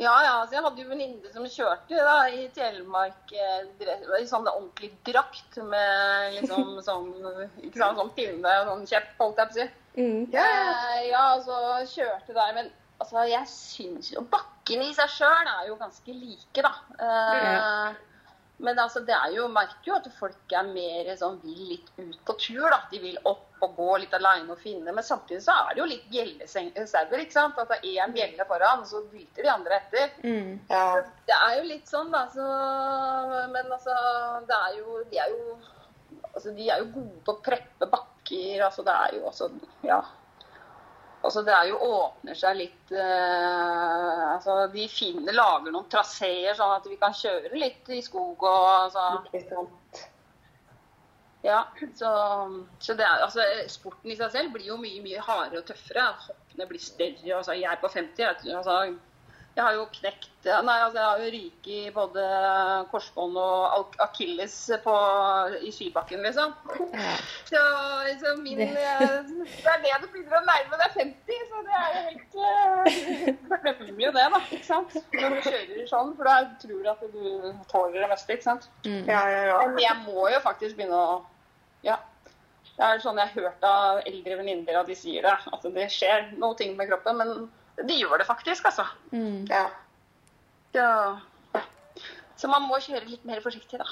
Ja, 0.00 0.14
ja, 0.24 0.36
Så 0.46 0.56
jeg 0.56 0.64
hadde 0.64 0.80
jo 0.80 0.88
venninne 0.88 1.30
som 1.34 1.44
kjørte 1.44 2.04
da, 2.06 2.14
i 2.32 2.46
Telemark 2.56 3.34
eh, 3.36 3.66
i 4.16 4.28
sånn 4.28 4.48
ordentlig 4.48 4.94
drakt 5.04 5.58
med 5.60 6.38
liksom 6.38 6.78
sånn 6.88 7.10
ikke 7.60 7.82
sant, 7.82 7.98
sånn 7.98 8.14
pinne, 8.16 8.54
sånn 8.70 8.86
kjepp, 8.88 9.10
holdt 9.18 9.42
jeg 9.42 9.50
på 9.50 9.56
å 9.56 9.58
si. 9.58 9.68
Mm. 9.98 10.22
Ja, 10.32 10.46
Eh, 10.46 11.02
ja, 11.10 11.24
altså 11.34 11.58
kjørte 11.90 12.36
der, 12.36 12.54
men 12.56 12.70
altså 13.00 13.24
jeg 13.30 13.48
syns 13.50 14.12
jo 14.14 14.22
Bakkene 14.30 14.86
i 14.90 14.94
seg 14.96 15.10
sjøl 15.16 15.48
er 15.56 15.66
jo 15.70 15.76
ganske 15.80 16.14
like, 16.14 16.62
da. 16.62 16.72
Eh, 17.00 17.98
Men 18.60 18.76
altså, 18.76 19.00
det 19.08 19.14
er 19.16 19.32
jo, 19.32 19.46
merker 19.48 19.88
jo 19.88 19.94
at 19.96 20.08
folk 20.18 20.52
er 20.52 20.66
mer 20.68 21.08
sånn 21.16 21.38
vil 21.40 21.62
litt 21.70 21.86
ut 21.96 22.18
på 22.28 22.34
tur, 22.42 22.66
da. 22.68 22.82
De 22.90 22.98
vil 23.00 23.16
opp 23.24 23.64
og 23.64 23.72
gå 23.76 23.86
litt 24.02 24.12
aleine 24.16 24.52
og 24.52 24.60
finne. 24.60 24.92
Men 24.92 25.04
samtidig 25.04 25.40
så 25.46 25.54
er 25.62 25.72
det 25.72 25.80
jo 25.80 25.86
litt 25.88 26.04
bjellesauer, 26.12 27.22
ikke 27.22 27.32
sant. 27.38 27.56
At 27.56 27.72
det 27.72 27.78
er 27.80 28.04
én 28.04 28.12
bjelle 28.12 28.44
foran, 28.48 28.84
så 28.84 29.00
bryter 29.08 29.48
de 29.48 29.52
andre 29.54 29.78
etter. 29.80 30.12
Mm. 30.20 30.52
Ja. 30.68 30.84
Det 31.28 31.38
er 31.38 31.56
jo 31.56 31.66
litt 31.70 31.88
sånn, 31.88 32.12
da. 32.12 32.26
Så, 32.36 32.46
men 33.56 33.72
altså, 33.78 33.96
det 34.48 34.60
er 34.68 34.76
jo 34.76 35.00
De 35.08 35.24
er 35.24 35.32
jo 35.32 35.58
altså, 36.34 36.52
de 36.56 36.68
er 36.68 36.84
jo 36.84 36.90
gode 37.00 37.24
på 37.24 37.36
å 37.38 37.42
preppe 37.48 37.88
bakker. 37.96 38.66
Altså, 38.68 38.84
det 38.84 38.96
er 39.06 39.16
jo 39.16 39.26
også 39.32 39.50
Ja. 39.88 40.02
Altså 41.20 41.42
det 41.44 41.52
er 41.52 41.66
jo 41.68 41.76
åpner 41.84 42.36
seg 42.38 42.56
litt 42.56 42.92
eh, 42.96 44.22
altså 44.30 44.54
De 44.72 44.86
finner, 44.88 45.36
lager 45.36 45.74
noen 45.74 45.88
traseer 45.92 46.56
sånn 46.56 46.78
at 46.78 46.88
vi 46.88 46.96
kan 47.00 47.12
kjøre 47.16 47.60
litt 47.60 47.90
i 47.92 48.00
skog 48.04 48.40
og 48.40 48.68
altså. 48.70 49.04
Ja, 51.42 51.60
så, 51.96 52.08
så 52.78 52.94
det 52.96 53.04
er, 53.04 53.22
altså, 53.24 53.44
sporten 53.72 54.12
i 54.12 54.16
seg 54.16 54.32
selv 54.32 54.52
blir 54.52 54.66
jo 54.68 54.76
mye 54.80 55.00
mye 55.04 55.22
hardere 55.24 55.62
og 55.62 55.68
tøffere. 55.70 56.02
Hoppene 56.26 56.66
blir 56.68 56.82
større. 56.84 57.36
Altså, 57.38 57.54
jeg 57.56 57.70
er 57.70 57.80
på 57.80 57.88
50. 57.88 58.20
Jeg, 58.20 58.56
altså, 58.58 58.74
jeg 59.56 59.64
har 59.66 59.74
jo 59.76 59.86
knekt 59.92 60.26
Nei, 60.40 60.74
altså, 60.80 60.96
jeg 60.96 61.04
har 61.04 61.18
jo 61.20 61.30
ryket 61.34 61.66
i 61.68 61.90
både 61.92 62.22
korsbånd 62.88 63.34
og 63.36 63.96
akilles 64.00 64.54
på, 64.84 64.94
i 65.60 65.72
skibakken, 65.74 66.22
liksom. 66.24 66.54
Så, 67.50 67.60
så 68.22 68.32
min 68.40 68.56
Det- 68.62 68.70
eh, 68.70 69.18
Det 69.28 69.68
er 69.74 69.82
det 69.84 69.98
du 70.00 70.06
begynner 70.14 70.38
å 70.38 70.46
nærme 70.46 70.78
deg 70.80 70.94
50, 70.96 71.42
så 71.50 71.60
det 71.66 71.76
er 71.80 71.90
jo 71.92 72.02
helt 72.06 72.38
eh, 72.46 73.34
Du 73.42 73.52
glemmer 73.66 74.06
jo 74.06 74.12
det, 74.16 74.26
da. 74.32 74.40
Ikke 74.48 74.64
sant? 74.70 74.96
Når 75.12 75.36
du 75.36 75.40
kjører 75.50 75.84
sånn, 75.92 76.14
for 76.16 76.24
da 76.30 76.38
tror 76.62 76.80
du 76.82 76.90
at 76.94 77.04
du 77.12 77.52
tåler 77.74 78.00
det 78.00 78.08
meste, 78.14 78.32
ikke 78.38 78.48
sant. 78.48 78.68
Mm. 78.86 79.04
Ja, 79.12 79.20
ja, 79.28 79.44
ja. 79.52 79.60
Men 79.66 79.78
jeg 79.84 79.96
må 80.06 80.24
jo 80.32 80.40
faktisk 80.46 80.76
begynne 80.80 80.96
å 81.04 81.20
Ja. 81.84 81.98
Det 82.80 82.86
er 82.86 83.00
sånn 83.04 83.18
jeg 83.20 83.28
har 83.28 83.42
hørt 83.42 83.64
av 83.68 83.98
eldre 84.08 84.36
venninner 84.40 84.78
at 84.80 84.86
de 84.88 84.94
sier 84.96 85.20
det. 85.26 85.36
At 85.52 85.62
det 85.74 85.90
skjer 85.92 86.30
noe 86.40 86.56
ting 86.56 86.78
med 86.80 86.88
kroppen. 86.88 87.18
Men 87.20 87.50
de 87.88 87.96
gjør 88.00 88.18
det 88.20 88.26
faktisk, 88.28 88.64
altså. 88.70 88.84
Mm. 89.12 89.46
ja. 89.50 89.66
Ja. 90.74 90.88
så 92.38 92.48
man 92.48 92.62
må 92.68 92.78
kjøre 92.82 93.08
litt 93.10 93.24
mer 93.26 93.40
forsiktig, 93.42 93.78
da. 93.80 93.86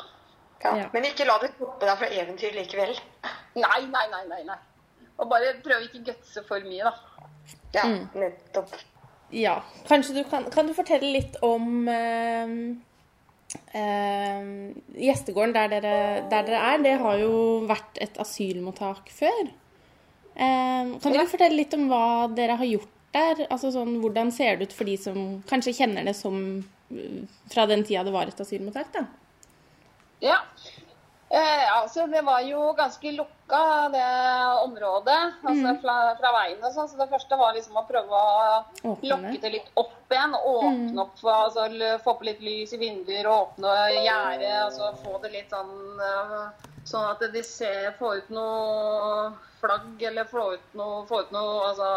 ja. 0.64 0.74
Ja. 0.82 0.88
Men 0.92 1.04
ikke 1.08 1.26
la 1.26 1.38
det 1.42 1.52
stoppe 1.56 1.86
deg 1.86 1.98
fra 2.00 2.08
eventyr 2.20 2.54
likevel. 2.54 2.94
Nei, 3.58 3.80
nei, 3.90 4.04
nei, 4.12 4.24
nei. 4.30 4.42
nei. 4.46 4.58
Og 5.18 5.26
bare 5.30 5.56
prøve 5.64 5.88
ikke 5.88 6.04
gutse 6.12 6.44
for 6.46 6.62
mye, 6.66 6.84
da. 6.86 6.94
Ja, 7.74 7.84
Mm. 7.88 8.04
nettopp. 8.14 8.74
Ja, 9.34 9.58
kanskje 9.88 10.14
du 10.14 10.22
kan, 10.30 10.46
kan 10.50 10.66
du 10.66 10.72
fortelle 10.72 11.10
litt 11.12 11.34
om 11.44 11.88
eh, 11.88 12.52
eh, 13.76 14.44
gjestegården 14.96 15.52
der 15.56 15.68
dere, 15.74 15.94
der 16.30 16.46
dere 16.48 16.62
er. 16.72 16.78
Det 16.84 16.94
har 17.02 17.18
jo 17.20 17.32
vært 17.68 17.98
et 18.00 18.16
asylmottak 18.22 19.10
før. 19.12 19.50
Eh, 20.38 20.94
kan 21.02 21.12
du 21.12 21.20
fortelle 21.26 21.56
litt 21.58 21.74
om 21.76 21.88
hva 21.90 22.04
dere 22.34 22.56
har 22.60 22.70
gjort 22.70 22.94
der? 23.14 23.46
Altså 23.50 23.70
sånn, 23.74 23.96
Hvordan 24.02 24.32
ser 24.34 24.56
det 24.60 24.68
ut 24.70 24.76
for 24.76 24.84
de 24.88 24.96
som 25.00 25.42
kanskje 25.48 25.76
kjenner 25.80 26.04
det 26.08 26.16
som 26.18 26.36
eh, 26.90 27.22
fra 27.52 27.66
den 27.70 27.84
tida 27.88 28.04
det 28.04 28.12
var 28.14 28.28
et 28.30 28.40
asylmottak? 28.44 28.92
da? 28.92 29.06
Ja. 30.20 30.38
Eh, 31.30 31.64
altså, 31.76 32.06
det 32.08 32.22
var 32.24 32.40
jo 32.40 32.70
ganske 32.72 33.10
lukka, 33.12 33.58
det 33.92 34.04
området. 34.64 35.18
Altså 35.44 35.74
fra, 35.82 35.96
fra 36.16 36.30
veien 36.38 36.62
og 36.64 36.72
sånn. 36.72 36.88
Så 36.88 36.96
det 36.96 37.08
første 37.12 37.36
var 37.36 37.52
liksom 37.56 37.76
å 37.76 37.84
prøve 37.88 38.16
å 38.16 38.62
Åpne 38.94 39.10
lokke 39.12 39.34
det. 39.42 39.50
litt 39.58 39.68
opp 39.76 40.14
igjen. 40.14 40.34
Åpne 40.38 41.04
opp, 41.04 41.20
altså, 41.28 41.66
få 42.04 42.14
på 42.22 42.28
litt 42.30 42.40
lys 42.40 42.72
i 42.72 42.80
vinduer, 42.80 43.28
åpne 43.28 43.74
gjerdet. 43.98 44.54
Altså 44.64 44.94
få 45.04 45.18
det 45.24 45.34
litt 45.36 45.52
sånn 45.52 46.00
eh, 46.00 46.66
Sånn 46.88 47.04
at 47.04 47.20
de 47.34 47.42
ser, 47.44 47.90
får 47.98 48.22
ut 48.22 48.28
noe 48.32 49.32
flagg 49.60 50.00
eller 50.08 50.24
får 50.24 50.54
ut 50.54 50.76
noe, 50.78 51.02
får 51.04 51.26
ut 51.26 51.34
noe 51.34 51.66
altså, 51.66 51.88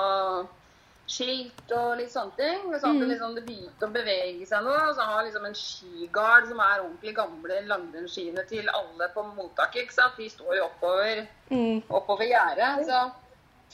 skilt 1.11 1.71
og 1.75 1.97
litt 1.99 2.11
sånne 2.13 2.35
ting. 2.37 2.67
Sånn 2.79 2.95
at 2.95 3.01
det, 3.03 3.07
liksom, 3.11 3.33
det 3.35 3.43
begynte 3.47 3.87
å 3.87 3.93
bevege 3.93 4.45
seg 4.47 4.63
noe. 4.63 4.77
Og 4.89 4.95
så 4.95 5.07
har 5.09 5.25
liksom 5.27 5.45
en 5.49 5.57
skigard 5.59 6.47
som 6.47 6.61
er 6.63 6.83
ordentlig 6.85 7.15
gamle 7.17 7.57
langrennsskiene 7.67 8.45
til 8.49 8.69
alle 8.71 9.09
på 9.15 9.25
mottaket. 9.35 9.83
ikke 9.83 9.97
sant? 9.97 10.15
De 10.17 10.29
står 10.29 10.55
jo 10.59 10.69
oppover 10.69 11.27
Mm. 11.51 11.81
oppover 11.89 12.29
gjerdet. 12.31 12.85
Så, 12.87 13.01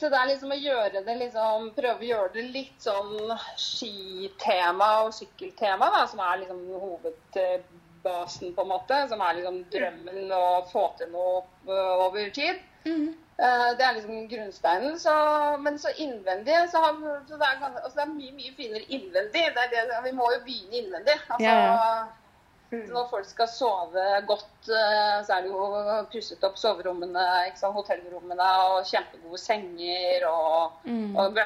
så 0.00 0.08
det 0.10 0.18
er 0.18 0.26
liksom 0.32 0.50
å 0.50 0.58
gjøre 0.58 1.04
det 1.06 1.14
liksom 1.20 1.68
Prøve 1.76 2.02
å 2.02 2.08
gjøre 2.08 2.32
det 2.34 2.42
litt 2.54 2.82
sånn 2.82 3.30
skitema 3.56 4.88
og 5.04 5.12
sykkeltema, 5.14 5.90
da, 5.94 6.06
som 6.10 6.20
er 6.20 6.42
liksom 6.42 6.64
hovedbasen, 8.08 8.54
på 8.54 8.62
en 8.62 8.68
måte. 8.68 8.98
Som 9.08 9.20
er 9.20 9.34
liksom 9.38 9.62
drømmen 9.72 10.32
å 10.32 10.44
få 10.72 10.84
til 10.98 11.10
noe 11.12 11.42
øh, 11.68 12.06
over 12.08 12.30
tid. 12.34 12.60
Mm. 12.86 13.08
Eh, 13.38 13.70
Det 13.78 13.84
er 13.84 13.94
liksom 13.98 14.28
grunnsteinen. 14.28 14.98
Så, 14.98 15.12
men 15.60 15.78
så 15.78 15.88
innvendig 15.98 16.56
så, 16.72 16.78
har, 16.78 16.94
så 17.28 17.36
det, 17.36 17.46
er, 17.50 17.82
altså 17.82 17.96
det 17.96 18.06
er 18.06 18.14
mye 18.14 18.36
mye 18.38 18.54
finere 18.56 18.86
innvendig. 18.88 19.44
Det 19.54 19.66
er 19.66 19.74
det, 19.90 20.00
vi 20.04 20.12
må 20.16 20.30
jo 20.34 20.40
begynne 20.46 20.82
innvendig. 20.82 21.18
Altså, 21.28 21.44
Ja, 21.44 22.06
Når 22.70 23.06
folk 23.08 23.24
skal 23.24 23.48
sove 23.48 24.02
godt, 24.28 24.66
eh, 24.68 25.22
så 25.24 25.38
er 25.38 25.42
det 25.46 25.48
jo 25.48 25.68
pusset 26.12 26.42
opp 26.44 26.58
soverommene, 26.60 27.22
hotellrommene 27.62 28.48
og 28.68 28.82
kjempegode 28.84 29.38
senger 29.40 30.26
og, 30.28 30.72
Mm. 30.84 31.16
og. 31.16 31.38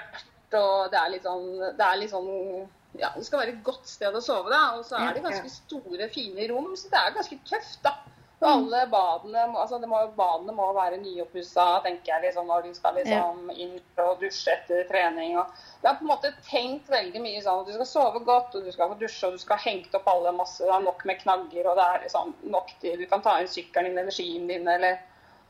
Og 0.53 0.91
det 0.93 0.99
er 0.99 1.09
litt 1.09 1.23
sånn, 1.25 1.47
det 1.79 1.81
er 1.81 1.97
litt 1.97 2.11
sånn 2.11 2.69
ja, 2.99 3.13
det 3.17 3.25
skal 3.27 3.43
være 3.43 3.55
et 3.57 3.65
godt 3.67 3.89
sted 3.89 4.15
å 4.15 4.23
sove, 4.25 4.51
da. 4.53 4.63
Og 4.79 4.87
så 4.87 4.99
er 5.01 5.15
det 5.17 5.25
ganske 5.25 5.53
store, 5.53 6.09
fine 6.13 6.49
rom, 6.53 6.73
så 6.77 6.91
det 6.93 7.01
er 7.01 7.15
ganske 7.19 7.39
tøft, 7.49 7.79
da. 7.87 7.97
Og 8.43 8.49
alle 8.51 8.81
badene, 8.91 9.43
altså 9.55 9.79
må, 9.87 10.01
badene 10.19 10.55
må 10.57 10.65
være 10.75 10.97
nyoppussa, 10.99 11.67
tenker 11.85 12.11
jeg, 12.11 12.23
liksom, 12.25 12.49
når 12.51 12.65
de 12.67 12.73
skal 12.75 12.97
liksom 12.99 13.53
inn 13.55 13.77
og 14.03 14.17
dusje 14.19 14.57
etter 14.57 14.83
trening. 14.89 15.37
Og 15.39 15.63
det 15.79 15.93
er 15.93 16.01
på 16.01 16.03
en 16.03 16.11
måte 16.11 16.33
tenkt 16.49 16.91
veldig 16.91 17.23
mye 17.23 17.45
sånn 17.45 17.63
at 17.63 17.71
du 17.71 17.77
skal 17.77 17.91
sove 17.93 18.25
godt, 18.27 18.57
og 18.59 18.67
du 18.67 18.75
skal 18.75 18.91
få 18.91 18.99
dusje, 18.99 19.29
og 19.29 19.39
du 19.39 19.45
skal 19.45 19.61
ha 19.61 19.69
hengt 19.71 19.95
opp 19.95 20.11
alle 20.11 20.35
masse, 20.35 20.59
det 20.59 20.75
er 20.75 20.83
nok 20.89 21.07
med 21.07 21.23
knagger, 21.23 21.71
og 21.71 21.79
det 21.79 21.87
er 21.87 22.05
liksom 22.09 22.35
nok 22.57 22.75
til 22.83 22.99
Du 22.99 23.07
kan 23.15 23.23
ta 23.23 23.39
inn 23.39 23.51
sykkelen 23.53 23.93
din 23.93 24.03
eller 24.03 24.19
skien 24.19 24.51
din 24.51 24.69
eller 24.75 24.99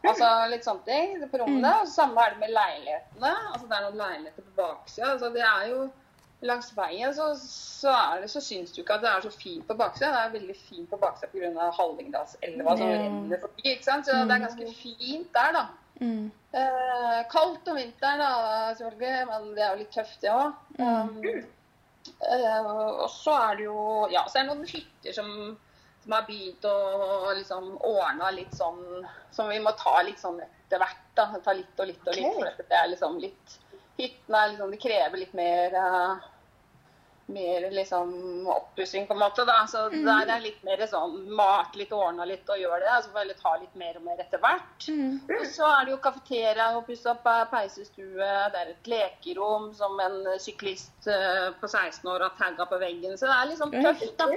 Altså 0.03 0.29
litt 0.51 0.65
sånne 0.67 0.83
ting 0.83 1.13
på 1.31 1.39
rommene. 1.39 1.73
Og 1.79 1.91
samme 1.91 2.19
er 2.25 2.33
det 2.35 2.41
med 2.43 2.51
leilighetene. 2.51 3.33
Altså 3.53 3.69
det 3.69 3.77
er 3.77 3.85
noen 3.85 4.01
leiligheter 4.01 4.47
på 4.49 4.57
baksida. 4.59 5.13
Altså 5.13 5.31
det 5.31 5.45
er 5.47 5.69
jo 5.71 5.85
Langs 6.43 6.73
veien 6.75 7.13
så, 7.15 7.29
så, 7.39 7.93
er 7.93 8.23
det, 8.25 8.31
så 8.33 8.41
syns 8.43 8.73
du 8.75 8.81
ikke 8.83 8.97
at 8.97 9.05
det 9.05 9.11
er 9.13 9.21
så 9.23 9.31
fint 9.31 9.67
på 9.69 9.77
baksida. 9.79 10.09
Det 10.11 10.23
er 10.25 10.33
veldig 10.41 10.57
fint 10.59 10.89
på 10.91 10.99
baksida 10.99 11.31
pga. 11.31 11.69
Hallingdalselva 11.79 12.77
som 12.77 12.89
Ja. 12.89 12.99
renner 13.05 13.41
forbi. 13.45 13.63
ikke 13.71 13.85
sant? 13.87 14.07
Så 14.07 14.17
det 14.27 14.35
er 14.35 14.43
ganske 14.47 14.75
fint 14.75 15.29
der, 15.37 15.53
da. 15.55 15.67
Mm. 16.01 16.33
Eh, 16.59 17.19
kaldt 17.31 17.69
om 17.71 17.77
vinteren, 17.79 18.19
da, 18.19 18.75
selvfølgelig, 18.75 19.27
men 19.29 19.55
det 19.55 19.63
er 19.63 19.71
jo 19.71 19.79
litt 19.85 19.93
tøft, 19.95 20.19
det 20.25 20.33
òg. 20.35 20.53
Um, 20.79 21.23
eh, 22.27 22.67
og 22.67 23.11
så 23.11 23.37
er 23.51 23.57
det 23.61 23.65
jo 23.69 24.09
Ja, 24.11 24.25
så 24.27 24.39
er 24.41 24.43
det 24.49 24.51
noen 24.57 24.67
hytter 24.67 25.15
som, 25.15 25.31
som 26.03 26.13
har 26.17 26.27
begynt 26.27 26.65
å 26.67 27.33
liksom 27.39 27.77
ordne 27.79 28.33
litt 28.35 28.55
sånn 28.59 29.07
Som 29.31 29.49
vi 29.53 29.61
må 29.63 29.71
ta 29.79 30.01
litt 30.03 30.19
sånn 30.19 30.41
etter 30.43 30.83
hvert. 30.83 31.05
da, 31.15 31.29
Ta 31.45 31.55
litt 31.55 31.79
og 31.79 31.87
litt 31.87 32.09
og 32.09 32.17
litt. 32.19 32.27
Okay. 32.35 32.55
For 32.57 32.69
det 32.69 32.79
er 32.81 32.91
liksom 32.97 33.19
litt 33.23 33.59
Hyttene 34.01 34.39
er 34.43 34.49
liksom 34.55 34.71
De 34.73 34.79
krever 34.83 35.19
litt 35.21 35.35
mer 35.39 35.75
eh, 35.79 36.29
mer 37.27 37.71
liksom 37.71 38.47
oppussing, 38.47 39.07
på 39.07 39.13
en 39.13 39.19
måte. 39.19 39.45
da, 39.45 39.67
så 39.69 39.89
Der 39.89 40.29
er 40.29 40.43
litt 40.43 40.63
mer 40.65 40.83
sånn 40.87 41.29
malt 41.37 41.77
litt, 41.79 41.93
ordna 41.93 42.27
litt 42.29 42.49
og 42.51 42.61
gjør 42.61 42.83
det. 42.83 42.97
Så 43.05 43.13
får 43.13 43.27
jeg 43.27 43.39
ta 43.41 43.55
litt 43.61 43.77
mer 43.79 43.99
og 43.99 44.07
mer 44.07 44.23
etter 44.23 44.43
hvert. 44.43 44.89
Mm. 44.89 45.21
Og 45.39 45.47
så 45.51 45.69
er 45.69 45.87
det 45.87 45.95
jo 45.95 46.01
kafeteria 46.05 46.69
og 46.77 46.87
pusse 46.89 47.11
opp 47.13 47.27
eh, 47.31 47.45
peisestue. 47.53 48.31
Det 48.53 48.63
er 48.63 48.73
et 48.73 48.91
lekerom 48.93 49.71
som 49.77 50.01
en 50.03 50.19
syklist 50.43 51.09
uh, 51.09 51.53
på 51.61 51.69
16 51.69 52.09
år 52.11 52.27
har 52.27 52.35
tagga 52.39 52.67
på 52.69 52.81
veggen. 52.83 53.17
Så 53.19 53.29
det 53.29 53.37
er 53.37 53.51
liksom 53.53 53.75
tøft, 53.77 54.19
da. 54.19 54.29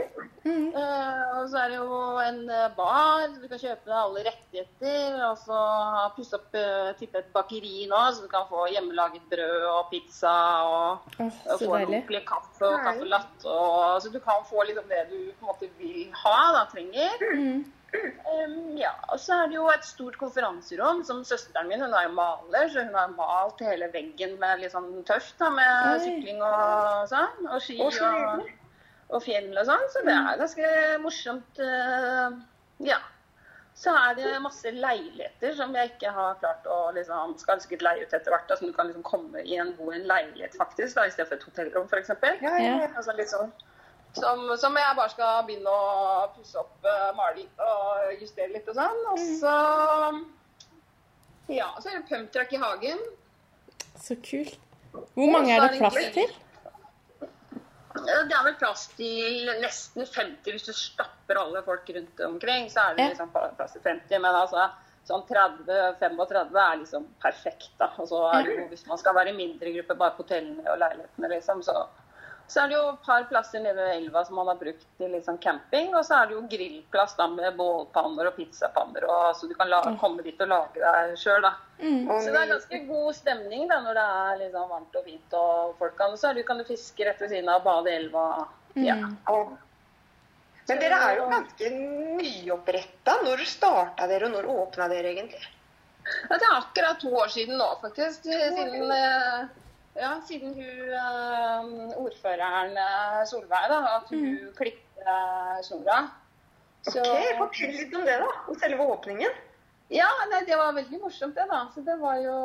Mm. 0.46 0.70
Uh, 0.76 1.24
og 1.40 1.50
så 1.52 1.64
er 1.64 1.74
det 1.74 1.80
jo 1.80 2.00
en 2.22 2.42
bar, 2.78 3.26
så 3.32 3.42
du 3.42 3.48
kan 3.50 3.62
kjøpe 3.62 3.90
deg 3.90 3.98
alle 4.00 4.26
rettigheter. 4.30 5.20
Og 5.32 5.42
så 5.42 5.62
pusse 6.18 6.40
opp 6.40 6.60
uh, 6.60 6.94
tippe 7.00 7.24
et 7.24 7.34
bakeri 7.36 7.88
nå, 7.90 8.02
så 8.14 8.26
du 8.26 8.32
kan 8.32 8.48
få 8.50 8.68
hjemmelaget 8.74 9.26
brød 9.32 9.68
og 9.72 9.90
pizza. 9.92 10.36
Og, 10.66 11.12
oh, 11.20 11.42
og 11.52 11.60
få 11.60 11.72
en 11.74 11.90
ordentlig 11.90 12.26
kaffe 12.28 12.75
og 12.76 12.84
caffè 12.86 13.08
latte. 13.10 13.46
og- 13.50 14.02
Så 14.04 14.12
du 14.14 14.20
kan 14.20 14.44
få 14.50 14.64
liksom 14.68 14.88
det 14.90 15.08
du 15.10 15.18
på 15.40 15.46
en 15.46 15.48
måte 15.54 15.70
vil 15.80 16.12
ha, 16.24 16.52
da, 16.60 16.66
trenger. 16.72 17.26
Mm. 17.34 17.72
Um, 17.96 18.76
ja, 18.78 18.90
og 19.08 19.20
så 19.20 19.34
er 19.44 19.48
det 19.48 19.56
jo 19.56 19.70
et 19.72 19.86
stort 19.88 20.18
konferanserom 20.20 21.04
som 21.08 21.22
søsteren 21.24 21.70
min, 21.70 21.80
hun 21.80 21.94
er 21.94 22.04
jo 22.10 22.12
maler, 22.18 22.68
så 22.74 22.84
hun 22.84 22.94
har 22.98 23.08
malt 23.16 23.62
hele 23.64 23.88
veggen 23.94 24.34
med 24.42 24.60
litt 24.60 24.74
sånn 24.74 24.90
tøft 25.08 25.38
da, 25.40 25.50
med 25.50 25.94
Oi. 25.94 26.00
sykling 26.04 26.42
og 26.44 27.08
sånn, 27.08 27.48
og 27.48 27.62
ski 27.64 27.78
og, 27.80 28.44
og 29.16 29.24
fjell 29.24 29.48
og 29.58 29.66
sånn, 29.70 29.86
så 29.94 30.04
det 30.04 30.12
er 30.18 30.38
ganske 30.44 30.74
morsomt. 31.06 31.60
uh, 31.60 32.36
ja. 32.84 33.00
Så 33.76 33.92
er 33.92 34.14
det 34.16 34.30
masse 34.40 34.72
leiligheter 34.72 35.56
som 35.58 35.74
jeg 35.76 35.92
ikke 35.92 36.12
har 36.16 36.38
klart 36.40 36.68
å 36.72 36.78
liksom, 36.96 37.34
skal 37.42 37.60
sikkert 37.60 37.84
leie 37.84 38.06
ut 38.06 38.14
etter 38.16 38.32
hvert, 38.32 38.48
da, 38.48 38.56
som 38.56 38.70
du 38.70 38.76
kan 38.76 38.88
liksom 38.88 39.04
komme 39.04 39.44
i 39.44 39.58
en, 39.60 39.74
bo 39.76 39.90
i 39.92 39.98
en 39.98 40.08
leilighet 40.08 40.56
faktisk, 40.56 40.96
da, 40.96 41.04
i 41.04 41.12
stedet 41.12 41.28
for 41.28 41.36
et 41.36 41.48
hotellrom 41.50 41.90
f.eks. 41.92 42.14
Ja, 42.40 42.54
ja. 42.64 42.78
Altså 42.96 43.18
sånn 43.28 43.52
som, 44.16 44.46
som 44.58 44.78
jeg 44.80 44.96
bare 44.96 45.12
skal 45.12 45.44
begynne 45.48 45.72
å 45.72 46.28
pusse 46.38 46.60
opp, 46.62 46.78
uh, 46.88 47.12
male 47.18 47.42
litt 47.42 47.60
og 47.60 48.22
justere 48.22 48.54
litt 48.54 48.70
og 48.72 48.78
sånn. 48.80 49.02
Og 49.12 49.20
så 49.42 49.56
Ja, 51.52 51.68
så 51.82 51.92
er 51.92 52.00
det 52.00 52.08
pumptrack 52.10 52.56
i 52.56 52.62
hagen. 52.62 53.04
Så 54.02 54.16
kult. 54.24 54.56
Hvor 55.14 55.32
mange 55.32 55.52
er 55.52 55.68
det 55.68 55.82
plass 55.82 56.00
til? 56.16 56.32
Det 58.06 58.36
er 58.38 58.46
vel 58.48 58.58
plass 58.60 58.88
til 58.96 59.52
nesten 59.62 60.06
50 60.06 60.56
hvis 60.56 60.68
du 60.68 60.74
stapper 60.78 61.40
alle 61.42 61.62
folk 61.66 61.90
rundt 61.98 62.26
omkring. 62.28 62.70
Så 62.72 62.84
er 62.84 62.98
det 62.98 63.12
liksom 63.14 63.32
plass 63.34 63.76
til 63.76 63.84
50. 63.86 64.22
Men 64.22 64.32
altså, 64.32 64.68
sånn 65.08 65.26
30-35 65.30 66.60
er 66.62 66.80
liksom 66.82 67.08
perfekt. 67.24 67.70
da. 67.82 67.92
Og 68.02 68.10
så 68.12 68.22
er 68.32 68.48
det 68.48 68.58
jo, 68.58 68.68
Hvis 68.72 68.88
man 68.90 69.02
skal 69.02 69.18
være 69.18 69.34
i 69.34 69.38
mindre 69.38 69.74
grupper, 69.78 70.00
bare 70.02 70.18
på 70.18 70.26
hotellene 70.26 70.66
og 70.72 70.82
leilighetene, 70.82 71.32
liksom, 71.36 71.64
så, 71.66 71.86
så 72.48 72.62
er 72.62 72.70
det 72.70 72.76
jo 72.78 72.84
et 72.92 73.06
par 73.06 73.24
plasser 73.30 73.62
nede 73.64 73.80
ved 73.80 73.96
elva 73.96 74.22
som 74.26 74.38
man 74.38 74.50
har 74.52 74.58
brukt 74.60 74.86
til 75.00 75.10
liksom 75.16 75.38
camping. 75.42 75.96
Og 75.98 76.06
så 76.06 76.20
er 76.20 76.30
det 76.30 76.36
jo 76.38 76.44
grillplass 76.52 77.16
da 77.18 77.26
med 77.32 77.58
bålpanner 77.58 78.30
og 78.30 78.38
pizzapanner, 78.38 79.08
og, 79.10 79.32
så 79.38 79.50
du 79.50 79.56
kan 79.58 79.72
la, 79.72 79.82
komme 80.02 80.26
dit 80.26 80.42
og 80.46 80.52
lage 80.52 80.84
deg 80.84 81.16
sjøl. 81.20 81.50
Mm. 81.80 82.06
Så 82.12 82.30
det 82.30 82.42
er 82.44 82.54
ganske 82.54 82.82
god 82.88 83.10
stemning 83.18 83.66
da, 83.72 83.82
når 83.84 83.98
det 83.98 84.06
er 84.22 84.40
liksom 84.44 84.70
varmt 84.76 85.00
og 85.02 85.10
fint 85.10 85.38
og 85.40 85.74
folk 85.82 85.98
kan 86.00 86.14
Så 86.18 86.30
er 86.30 86.38
det, 86.38 86.46
kan 86.48 86.62
du 86.62 86.68
fiske 86.68 87.08
rett 87.08 87.22
ved 87.22 87.34
siden 87.34 87.50
av, 87.52 87.66
bade 87.66 87.92
i 87.92 87.98
elva. 87.98 88.28
Ja. 88.78 89.00
Mm. 89.02 89.58
Men 90.66 90.80
dere 90.82 91.02
er 91.08 91.20
jo 91.20 91.26
ganske 91.30 91.74
nyoppretta. 91.74 93.20
Når 93.26 93.44
starta 93.50 94.08
dere, 94.10 94.30
og 94.30 94.38
når 94.38 94.50
åpna 94.54 94.88
dere 94.92 95.14
egentlig? 95.14 95.44
Det 96.06 96.38
er 96.38 96.58
akkurat 96.60 97.00
to 97.02 97.12
år 97.18 97.30
siden 97.34 97.58
nå, 97.58 97.68
faktisk. 97.82 98.26
Siden, 98.30 98.92
eh, 98.94 99.46
ja, 99.96 100.12
siden 100.28 100.54
hun 100.58 100.94
eh, 101.00 101.98
ordføreren 102.02 102.78
eh, 102.78 103.24
Solveig, 103.30 103.68
da, 103.72 103.80
at 103.96 104.12
hun 104.12 104.28
mm. 104.28 104.54
klippet 104.58 105.66
snora. 105.68 106.04
Så, 106.86 107.02
ok, 107.02 107.36
Fortell 107.40 107.74
litt 107.74 107.96
om 107.98 108.06
det, 108.06 108.20
da. 108.22 108.32
Om 108.52 108.60
selve 108.62 108.88
åpningen. 108.94 109.42
Ja, 109.94 110.08
nei, 110.32 110.42
det 110.46 110.58
var 110.58 110.74
veldig 110.74 111.00
morsomt, 111.02 111.36
det. 111.38 111.46
da. 111.50 111.66
Så 111.74 111.82
Det 111.86 111.98
var 112.02 112.20
jo 112.22 112.38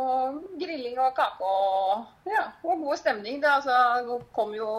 grilling 0.61 0.99
og 1.01 1.15
kake 1.17 1.45
og, 1.45 2.09
ja, 2.29 2.47
og 2.65 2.83
god 2.85 3.01
stemning. 3.01 3.41
Det 3.43 3.51
altså, 3.51 4.21
kom 4.37 4.55
jo 4.57 4.71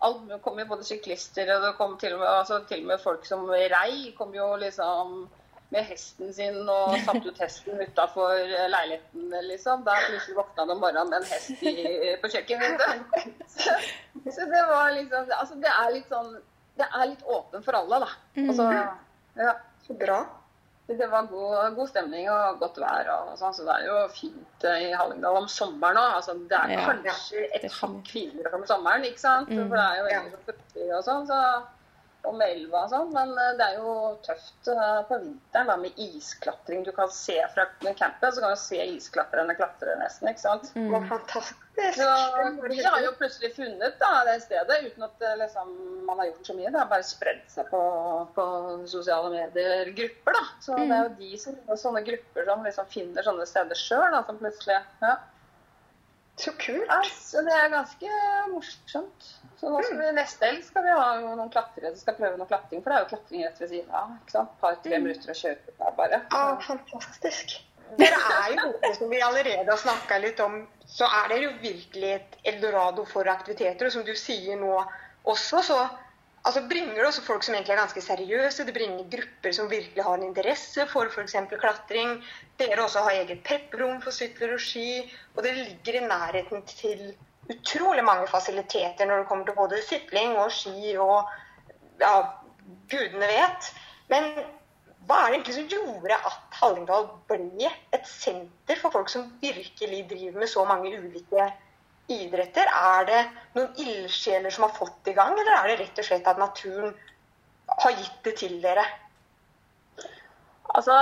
alt 0.00 0.30
kom 0.40 0.56
jo 0.56 0.64
både 0.64 0.86
syklister 0.88 1.50
og 1.52 1.64
det 1.66 1.74
kom 1.76 1.98
til 2.00 2.14
og 2.16 2.22
med, 2.22 2.30
altså, 2.32 2.62
til 2.68 2.84
og 2.84 2.92
med 2.92 3.02
folk 3.02 3.26
som 3.28 3.44
rei. 3.50 4.14
kom 4.16 4.32
jo 4.34 4.54
liksom 4.60 5.28
med 5.70 5.86
hesten 5.86 6.32
sin 6.34 6.58
og 6.66 6.96
satte 7.06 7.30
ut 7.30 7.38
hesten 7.38 7.78
utafor 7.78 8.40
leiligheten, 8.72 9.28
liksom. 9.46 9.84
Da 9.86 9.94
plutselig 10.06 10.38
våkna 10.40 10.64
han 10.64 10.74
om 10.74 10.82
morgenen 10.82 11.12
med 11.12 11.22
en 11.22 11.30
hest 11.30 11.62
i, 11.62 12.16
på 12.22 12.32
kjøkkenvinduet. 12.34 13.46
Så, 13.46 13.76
så, 14.34 14.48
det 14.50 14.64
var 14.72 14.90
liksom 14.98 15.30
Altså, 15.38 15.60
det 15.62 15.70
er 15.70 15.94
litt 15.94 16.10
sånn 16.10 16.34
Det 16.78 16.86
er 16.88 17.08
litt 17.12 17.24
åpent 17.24 17.66
for 17.66 17.78
alle, 17.78 18.02
da. 18.02 18.12
Altså, 18.48 18.68
ja. 19.38 19.56
Så 19.86 19.96
bra 19.98 20.20
det 20.98 21.06
var 21.06 21.26
god, 21.30 21.74
god, 21.74 21.88
stemning 21.88 22.28
og 22.30 22.58
godt 22.58 22.78
vær. 22.82 23.10
og 23.14 23.34
sånn, 23.38 23.54
Så 23.54 23.66
det 23.66 23.74
er 23.76 23.86
jo 23.86 23.98
fint 24.14 24.64
eh, 24.66 24.86
i 24.88 24.94
Hallingdal 24.96 25.38
om 25.42 25.48
sommeren 25.50 26.00
òg. 26.00 26.16
Altså, 26.18 26.34
det 26.50 26.56
er 26.58 26.72
ja, 26.74 26.86
kanskje 26.88 27.44
et 27.56 27.66
hakk 27.76 28.10
finere 28.10 28.54
om 28.56 28.64
sommeren, 28.68 29.06
ikke 29.06 29.22
sant? 29.22 29.50
Mm. 29.50 29.68
For 29.68 29.76
det 29.78 29.84
er 29.84 30.00
jo 30.00 30.08
veldig 30.08 30.40
fuktig 30.48 30.88
og 30.88 31.04
sånn. 31.06 31.28
så 31.30 31.40
og 32.28 32.36
med 32.36 32.52
elva 32.52 32.84
og 32.84 32.92
sånn, 32.92 33.08
men 33.14 33.32
eh, 33.32 33.54
det 33.58 33.66
er 33.66 33.78
jo 33.80 33.94
tøft 34.24 34.68
eh, 34.72 35.00
på 35.08 35.18
vinteren 35.22 35.70
da, 35.70 35.76
med 35.80 35.96
isklatring. 36.00 36.84
Du 36.84 36.92
kan 36.96 37.10
se 37.14 37.36
fra 37.54 37.66
campet, 37.82 38.34
så 38.34 38.42
kan 38.42 38.52
du 38.52 38.60
se 38.60 38.80
isklatrerne 38.96 39.56
klatre 39.58 39.96
nesten. 40.00 40.28
ikke 40.30 40.42
sant? 40.42 40.70
Mm. 40.76 40.94
Fantastisk. 41.08 41.66
Så 41.96 42.08
Vi 42.68 42.82
har 42.84 43.00
jo 43.06 43.14
plutselig 43.16 43.54
funnet 43.56 43.96
da, 44.02 44.10
det 44.28 44.36
stedet 44.44 44.80
uten 44.90 45.06
at 45.06 45.26
liksom, 45.40 45.72
man 46.04 46.20
har 46.20 46.28
gjort 46.28 46.50
så 46.50 46.56
mye. 46.58 46.68
Det 46.68 46.82
har 46.82 46.92
bare 46.92 47.08
spredd 47.08 47.42
seg 47.48 47.70
på, 47.72 47.82
på 48.36 48.46
sosiale 48.90 49.32
medier-grupper. 49.32 50.36
da. 50.36 50.46
Så 50.60 50.76
mm. 50.76 50.84
det 50.84 50.98
er 50.98 51.04
jo 51.08 51.18
de 51.22 51.42
som, 51.46 51.60
sånne 51.86 52.04
grupper 52.06 52.48
som 52.50 52.64
liksom 52.68 52.90
finner 52.92 53.26
sånne 53.26 53.48
steder 53.48 53.80
sjøl, 53.80 54.20
som 54.28 54.42
plutselig 54.42 54.80
ja. 55.00 55.16
Så 56.40 56.52
kult. 56.56 56.88
Ja, 56.88 57.00
så 57.20 57.42
det 57.44 57.52
er 57.52 57.68
ganske 57.72 58.18
morsomt. 58.50 59.30
Så 59.60 59.68
nå 59.68 59.80
skal 59.84 59.98
vi, 60.00 60.12
neste 60.16 60.48
helg 60.48 60.62
skal 60.64 60.86
vi 60.86 60.92
ha 60.96 61.08
noen 61.20 61.50
klatrere 61.52 61.92
som 61.92 62.00
skal 62.00 62.16
prøve 62.16 62.38
noe 62.40 62.48
klatring. 62.48 62.80
For 62.80 62.92
det 62.92 62.96
er 62.96 63.04
jo 63.04 63.10
klatring 63.10 63.44
rett 63.44 63.60
ved 63.60 63.72
siden 63.74 63.96
av. 64.00 64.14
ikke 64.22 64.36
sant? 64.36 64.54
Par-tre 64.62 64.94
mm. 64.94 65.04
minutter 65.04 65.34
å 65.34 65.36
kjøre 65.36 65.74
der 65.82 65.98
bare. 65.98 66.22
Ja, 66.32 66.44
fantastisk. 66.64 67.58
Dere 67.98 68.20
er 68.38 68.54
jo, 68.54 68.92
som 68.94 69.10
vi 69.10 69.20
allerede 69.26 69.66
har 69.66 69.80
snakka 69.82 70.20
litt 70.22 70.40
om, 70.40 70.60
så 70.88 71.08
er 71.10 71.32
dere 71.32 71.48
jo 71.48 71.54
virkelig 71.60 72.12
et 72.14 72.36
eldorado 72.54 73.04
for 73.10 73.28
aktiviteter. 73.28 73.90
Og 73.90 73.96
som 73.98 74.06
du 74.06 74.14
sier 74.16 74.56
nå 74.60 74.78
også, 75.28 75.64
så 75.66 75.80
altså 76.44 76.62
bringer 76.68 76.94
det 76.96 77.06
også 77.06 77.24
folk 77.26 77.44
som 77.44 77.54
egentlig 77.54 77.74
er 77.74 77.82
ganske 77.82 78.02
seriøse. 78.04 78.66
Det 78.66 78.74
bringer 78.74 79.08
grupper 79.12 79.52
som 79.56 79.70
virkelig 79.70 80.04
har 80.04 80.18
en 80.18 80.28
interesse 80.28 80.86
for 80.92 81.10
f.eks. 81.12 81.36
klatring. 81.52 82.20
Dere 82.58 82.84
også 82.84 83.04
har 83.06 83.18
eget 83.20 83.42
peprom 83.44 84.00
for 84.04 84.14
sykler 84.14 84.54
og 84.56 84.62
ski. 84.62 85.02
Og 85.36 85.42
det 85.44 85.56
ligger 85.58 86.00
i 86.00 86.06
nærheten 86.06 86.64
til 86.70 87.12
utrolig 87.50 88.04
mange 88.04 88.28
fasiliteter 88.30 89.06
når 89.06 89.22
det 89.22 89.28
kommer 89.28 89.44
til 89.44 89.58
både 89.58 89.82
sykling 89.88 90.36
og 90.38 90.52
ski 90.52 90.96
og 90.96 91.28
ja, 92.00 92.14
gudene 92.90 93.30
vet. 93.30 93.72
Men 94.12 94.30
hva 95.08 95.24
er 95.24 95.32
det 95.32 95.40
egentlig 95.40 95.56
som 95.56 95.70
gjorde 95.72 96.16
at 96.30 96.60
Hallingdal 96.60 97.08
ble 97.28 97.70
et 97.96 98.06
senter 98.06 98.78
for 98.80 98.94
folk 98.94 99.08
som 99.10 99.30
virkelig 99.42 100.04
driver 100.10 100.38
med 100.42 100.50
så 100.50 100.64
mange 100.68 100.92
ulike 100.98 101.46
idretter? 102.10 102.70
Er 102.70 103.06
det 103.08 103.20
noen 103.56 103.70
ildsjeler 103.84 104.54
som 104.54 104.66
har 104.66 104.74
fått 104.76 105.10
i 105.10 105.16
gang, 105.16 105.36
eller 105.38 105.54
er 105.58 105.70
det 105.70 105.78
rett 105.84 106.02
og 106.02 106.08
slett 106.10 106.28
at 106.30 106.40
naturen 106.40 106.92
har 107.84 107.96
gitt 107.96 108.18
det 108.26 108.36
til 108.42 108.58
dere? 108.64 108.84
Altså, 110.70 110.94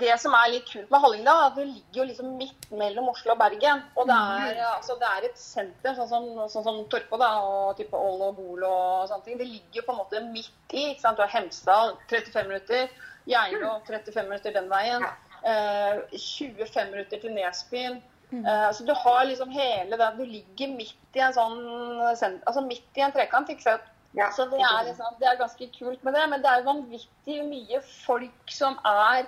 Det 0.00 0.12
som 0.20 0.34
er 0.36 0.50
litt 0.52 0.66
kult 0.68 0.90
med 0.92 1.00
Hallingdal, 1.00 1.38
er 1.40 1.50
at 1.50 1.58
det 1.58 1.66
ligger 1.66 2.00
jo 2.00 2.06
liksom 2.10 2.32
midt 2.40 2.66
mellom 2.76 3.08
Oslo 3.12 3.32
og 3.32 3.40
Bergen. 3.40 3.82
Og 3.96 4.08
det 4.10 4.16
er, 4.16 4.50
mm. 4.58 4.72
altså, 4.74 4.96
det 5.00 5.08
er 5.08 5.28
et 5.28 5.38
senter, 5.40 5.94
sånn 5.96 6.10
som, 6.10 6.26
sånn 6.52 6.66
som 6.66 6.80
Torpo 6.92 7.20
da, 7.20 7.30
og 7.40 7.78
type 7.78 7.96
Ål 7.96 8.26
og 8.28 8.40
Gol 8.40 8.66
og 8.68 9.06
sånne 9.10 9.24
ting. 9.24 9.38
Det 9.40 9.48
ligger 9.48 9.80
jo 9.80 9.86
på 9.86 9.94
en 9.94 10.02
måte 10.02 10.24
midt 10.26 10.76
i. 10.76 10.90
ikke 10.90 11.04
sant? 11.04 11.16
Du 11.16 11.24
har 11.24 11.32
Hemsedal 11.32 11.94
35 12.10 12.50
minutter, 12.50 12.92
Geilo 13.30 13.78
35 13.88 14.12
mm. 14.12 14.28
minutter 14.28 14.58
den 14.58 14.68
veien. 14.72 15.08
Eh, 15.46 16.04
25 16.12 16.92
minutter 16.92 17.22
til 17.22 17.34
Nesbyen. 17.36 18.02
Mm. 18.30 18.42
Uh, 18.42 18.66
altså, 18.68 18.84
du 18.84 18.94
har 18.94 19.24
liksom 19.24 19.52
hele 19.54 19.98
den 20.00 20.16
Du 20.18 20.24
ligger 20.26 20.72
midt 20.74 21.14
i 21.14 21.20
en 21.22 21.34
sånn 21.36 21.60
altså 22.02 22.64
midt 22.66 22.98
i 22.98 23.04
en 23.06 23.14
trekant. 23.14 23.50
ikke 23.52 23.62
sant? 23.68 23.92
Ja. 24.16 24.30
Så 24.32 24.46
det 24.48 24.60
er, 24.64 24.84
liksom, 24.86 25.16
det 25.20 25.28
er, 25.28 25.38
ganske 25.38 25.68
kult 25.78 26.04
med 26.04 26.16
det. 26.16 26.24
Men 26.32 26.42
det 26.42 26.52
er 26.52 26.66
vanvittig 26.66 27.40
mye 27.46 27.82
folk 27.84 28.52
som 28.52 28.78
er 28.88 29.26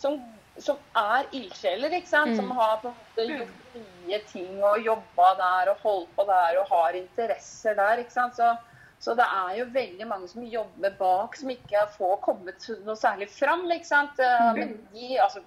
som, 0.00 0.16
som 0.56 0.78
er 0.96 1.28
ildsjeler, 1.36 1.92
ikke 1.98 2.08
sant. 2.08 2.32
Mm. 2.32 2.40
Som 2.40 2.54
har 2.56 2.80
på 2.80 2.90
en 2.90 2.96
måte 2.96 3.28
gjort 3.28 3.76
mye 3.76 4.20
ting 4.30 4.64
og 4.64 4.80
jobba 4.84 5.30
der 5.42 5.72
og 5.74 5.84
holdt 5.84 6.12
på 6.16 6.26
der 6.30 6.60
og 6.62 6.72
har 6.72 6.98
interesser 6.98 7.76
der. 7.76 8.00
ikke 8.00 8.16
sant. 8.16 8.40
Så, 8.40 8.54
så 9.00 9.16
det 9.16 9.28
er 9.28 9.54
jo 9.60 9.68
veldig 9.76 10.08
mange 10.08 10.28
som 10.32 10.44
jobber 10.44 10.96
bak, 10.98 11.36
som 11.36 11.52
ikke 11.52 11.84
får 11.98 12.16
kommet 12.24 12.70
noe 12.86 12.96
særlig 12.96 13.28
fram. 13.32 13.68
ikke 13.70 13.92
sant? 13.92 14.20
Mm. 14.20 14.58
Men 14.58 14.76
de, 14.94 15.10
altså, 15.20 15.44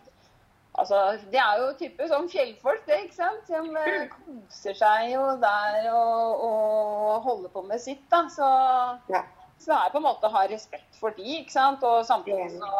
Altså, 0.74 1.00
det 1.30 1.38
er 1.38 1.60
jo 1.62 1.68
type 1.78 2.08
sånn 2.10 2.26
fjellfolk, 2.32 2.82
det, 2.88 3.04
ikke 3.06 3.20
sant. 3.20 3.50
De 3.50 3.82
eh, 3.84 4.08
koser 4.10 4.78
seg 4.80 5.12
jo 5.12 5.22
der 5.42 5.90
og, 5.92 6.46
og 6.48 7.28
holder 7.28 7.54
på 7.54 7.62
med 7.68 7.82
sitt, 7.82 8.02
da. 8.10 8.24
Så, 8.34 8.48
ja. 9.14 9.22
så 9.62 9.70
det 9.70 9.78
er 9.78 9.94
på 9.94 10.02
en 10.02 10.08
måte 10.08 10.30
å 10.30 10.34
ha 10.34 10.48
respekt 10.50 10.98
for 10.98 11.14
de, 11.14 11.28
ikke 11.44 11.54
sant. 11.54 11.86
Og 11.86 12.02
samtidig 12.10 12.50
så, 12.56 12.72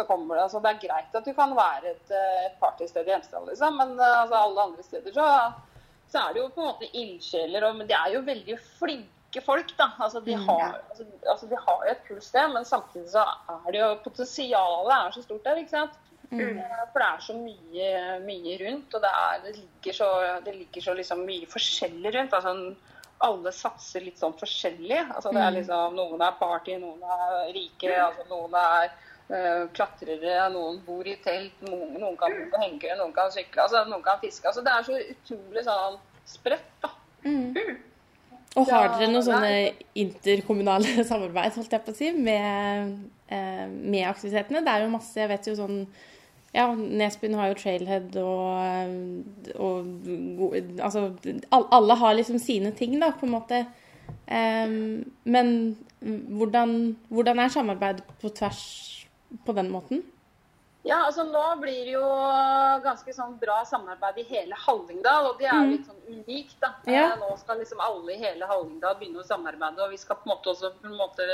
så 0.00 0.08
kommer 0.08 0.34
det 0.34 0.48
Altså, 0.48 0.64
det 0.64 0.72
er 0.72 0.82
greit 0.88 1.14
at 1.20 1.30
du 1.30 1.34
kan 1.36 1.54
være 1.58 1.94
et, 1.94 2.10
et 2.10 2.58
partysted 2.62 3.06
i 3.06 3.14
Hemsedal, 3.14 3.46
liksom, 3.52 3.78
men 3.78 3.94
eh, 4.00 4.16
altså, 4.24 4.42
alle 4.42 4.66
andre 4.72 4.88
steder 4.88 5.14
så, 5.20 5.28
så 6.10 6.24
er 6.24 6.34
det 6.34 6.42
jo 6.42 6.50
på 6.56 6.64
en 6.64 6.72
måte 6.72 6.90
ildsjeler. 6.90 7.70
Men 7.78 7.86
de 7.86 7.98
er 8.00 8.18
jo 8.18 8.26
veldig 8.26 8.58
flinke 8.80 9.17
folk, 9.44 9.72
da. 9.76 9.90
Altså, 9.98 10.20
de, 10.24 10.34
mm, 10.36 10.48
har, 10.48 10.80
altså, 10.90 11.04
altså, 11.30 11.46
de 11.46 11.56
har 11.66 11.84
jo 11.84 11.92
et 11.92 12.04
kult 12.08 12.24
sted, 12.24 12.52
men 12.54 12.64
samtidig 12.64 13.10
så 13.12 13.24
er 13.54 13.72
det 13.72 13.80
jo 13.82 13.88
Potensialet 14.04 14.94
er 14.96 15.16
så 15.16 15.24
stort 15.24 15.44
der, 15.44 15.60
ikke 15.62 15.76
sant. 15.76 15.98
Mm. 16.30 16.60
For 16.92 17.00
det 17.00 17.08
er 17.08 17.24
så 17.24 17.34
mye, 17.36 17.90
mye 18.24 18.56
rundt, 18.62 18.94
og 18.94 19.04
det, 19.04 19.10
er, 19.24 19.42
det 19.44 19.54
ligger 19.56 19.96
så, 19.96 20.08
det 20.44 20.54
ligger 20.56 20.84
så 20.84 20.94
liksom 20.96 21.24
mye 21.28 21.48
forskjellig 21.48 22.14
rundt. 22.16 22.36
Altså, 22.36 22.54
alle 23.28 23.52
satser 23.52 24.04
litt 24.04 24.20
sånn 24.20 24.36
forskjellig. 24.38 25.00
Altså, 25.08 25.32
det 25.34 25.42
er 25.42 25.52
mm. 25.52 25.58
liksom, 25.58 25.98
noen 25.98 26.24
er 26.24 26.40
party, 26.40 26.78
noen 26.80 27.04
er 27.16 27.52
rike, 27.56 27.92
altså, 27.96 28.26
noen 28.30 28.56
er 28.60 28.92
uh, 29.32 29.64
klatrere, 29.74 30.36
noen 30.54 30.80
bor 30.86 31.08
i 31.08 31.16
telt, 31.24 31.64
noen, 31.66 31.96
noen 31.98 32.16
kan 32.20 32.36
bo 32.36 32.48
på 32.52 32.62
hengekøye, 32.64 32.98
noen 33.00 33.16
kan 33.16 33.32
sykle, 33.34 33.64
altså, 33.64 33.84
noen 33.90 34.04
kan 34.06 34.20
fiske. 34.22 34.46
Altså, 34.48 34.64
det 34.66 34.74
er 34.74 34.88
så 34.88 35.00
utrolig 35.16 35.66
sånn 35.66 36.00
spredt, 36.28 36.72
da. 36.84 36.92
Mm. 37.24 37.78
Og 38.58 38.68
har 38.72 38.92
dere 38.94 39.10
noen 39.12 39.24
sånne 39.26 39.52
interkommunale 39.98 41.04
samarbeid 41.10 41.56
holdt 41.58 41.74
jeg 41.74 41.84
på 41.86 41.94
å 41.94 41.98
si, 41.98 42.12
med, 42.12 42.94
eh, 43.30 43.66
med 43.66 44.06
aktivitetene? 44.10 44.64
Det 44.66 44.74
er 44.74 44.84
jo 44.84 44.94
masse 44.94 45.20
Jeg 45.20 45.30
vet 45.30 45.50
jo 45.50 45.56
sånn 45.58 45.82
ja, 46.54 46.64
Nesbyen 46.72 47.36
har 47.36 47.50
jo 47.50 47.58
Trailhead 47.60 48.16
og, 48.22 49.58
og 49.60 50.54
Altså, 50.80 51.10
alle 51.52 51.98
har 52.00 52.16
liksom 52.16 52.38
sine 52.40 52.72
ting, 52.76 52.96
da, 53.02 53.12
på 53.12 53.28
en 53.28 53.34
måte. 53.34 53.66
Um, 54.28 55.04
men 55.28 55.50
hvordan, 56.00 56.96
hvordan 57.12 57.42
er 57.44 57.52
samarbeid 57.52 58.00
på 58.22 58.32
tvers 58.32 58.62
på 59.44 59.52
den 59.52 59.68
måten? 59.72 60.02
Ja, 60.88 61.02
altså 61.04 61.24
Nå 61.28 61.42
blir 61.60 61.84
det 61.84 61.92
jo 61.98 62.08
ganske 62.84 63.12
sånn 63.12 63.34
bra 63.40 63.58
samarbeid 63.68 64.22
i 64.22 64.26
hele 64.30 64.56
Hallingdal, 64.56 65.32
og 65.32 65.40
det 65.40 65.50
er 65.50 65.58
jo 65.58 65.66
mm. 65.66 65.72
litt 65.74 65.88
sånn 65.90 66.14
unikt. 66.14 66.56
da. 66.62 66.70
Ja. 66.88 67.10
Nå 67.20 67.34
skal 67.42 67.60
liksom 67.60 67.82
alle 67.84 68.14
i 68.14 68.20
hele 68.22 68.48
Hallingdal 68.48 68.96
begynne 68.96 69.20
å 69.20 69.28
samarbeide, 69.28 69.84
og 69.84 69.92
vi 69.92 70.00
skal 70.00 70.16
på 70.16 70.28
en 70.28 70.32
måte 70.32 70.54
også 70.54 70.72
på 70.78 70.88
en 70.88 70.96
måte 70.96 71.26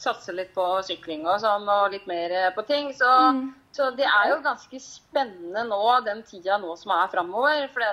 satse 0.00 0.32
litt 0.32 0.52
på 0.56 0.64
sykling 0.86 1.26
og 1.28 1.40
sånn, 1.42 1.66
og 1.68 1.94
litt 1.94 2.06
mer 2.10 2.32
eh, 2.32 2.52
på 2.56 2.64
ting. 2.68 2.90
Så, 2.96 3.08
mm. 3.36 3.42
så 3.76 3.90
det 3.98 4.06
er 4.08 4.30
jo 4.32 4.38
ganske 4.44 4.80
spennende 4.82 5.66
nå, 5.68 5.80
den 6.06 6.22
tida 6.28 6.56
nå 6.62 6.74
som 6.80 6.94
er 6.96 7.10
framover. 7.12 7.66
For 7.74 7.84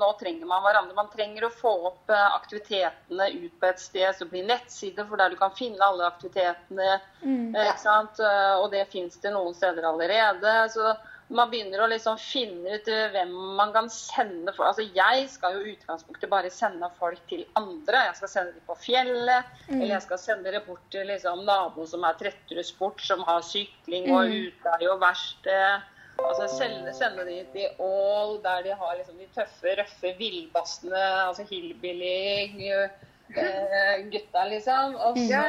nå 0.00 0.12
trenger 0.20 0.50
man 0.50 0.62
hverandre. 0.66 0.96
Man 0.98 1.10
trenger 1.12 1.48
å 1.48 1.52
få 1.54 1.74
opp 1.90 2.14
aktivitetene 2.14 3.28
ut 3.34 3.58
på 3.60 3.70
et 3.70 3.82
sted 3.82 4.14
som 4.18 4.30
blir 4.30 4.46
nettside, 4.48 5.08
for 5.08 5.20
der 5.20 5.34
du 5.34 5.40
kan 5.40 5.54
finne 5.58 5.82
alle 5.84 6.08
aktivitetene. 6.08 7.00
Mm. 7.22 7.52
sant? 7.82 8.22
Og 8.62 8.70
det 8.74 8.86
fins 8.94 9.18
det 9.22 9.34
noen 9.34 9.54
steder 9.56 9.90
allerede. 9.90 10.56
så 10.74 10.94
man 11.28 11.50
begynner 11.50 11.82
å 11.82 11.88
liksom 11.90 12.18
finne 12.22 12.76
ut 12.78 12.88
eh, 12.90 13.08
hvem 13.14 13.32
man 13.58 13.72
kan 13.74 13.88
sende 13.90 14.52
folk 14.54 14.68
Altså, 14.68 14.84
jeg 14.94 15.24
skal 15.32 15.56
jo 15.56 15.64
i 15.64 15.72
utgangspunktet 15.74 16.30
bare 16.30 16.52
sende 16.54 16.88
folk 17.00 17.18
til 17.30 17.42
andre. 17.58 18.04
Jeg 18.10 18.18
skal 18.20 18.32
sende 18.32 18.54
dem 18.54 18.66
på 18.68 18.76
fjellet, 18.84 19.50
mm. 19.66 19.74
eller 19.80 19.94
jeg 19.96 20.04
skal 20.06 20.22
sende 20.22 20.54
dem 20.54 20.64
bort 20.68 20.86
til 20.94 21.10
liksom, 21.10 21.42
naboen 21.48 21.90
som 21.90 22.06
er 22.06 22.18
Tretterud 22.20 22.68
Sport, 22.68 23.02
som 23.02 23.26
har 23.26 23.42
sykling 23.46 24.08
og 24.12 24.30
mm. 24.30 24.38
utleie 24.46 24.92
og 24.92 25.02
verksted. 25.02 25.92
Altså 26.16 26.46
sende, 26.48 26.94
sende 26.96 27.26
de 27.28 27.42
til 27.52 27.82
Ål, 27.82 28.38
der 28.44 28.62
de 28.64 28.78
har 28.78 28.94
liksom 28.96 29.18
de 29.20 29.26
tøffe, 29.34 29.74
røffe 29.76 30.14
villbassene, 30.16 31.04
altså 31.26 31.44
hillbilly 31.50 32.70
eh, 32.72 34.06
liksom. 34.54 34.96
Og 34.96 35.18
så, 35.26 35.42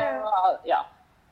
ja. 0.67 0.81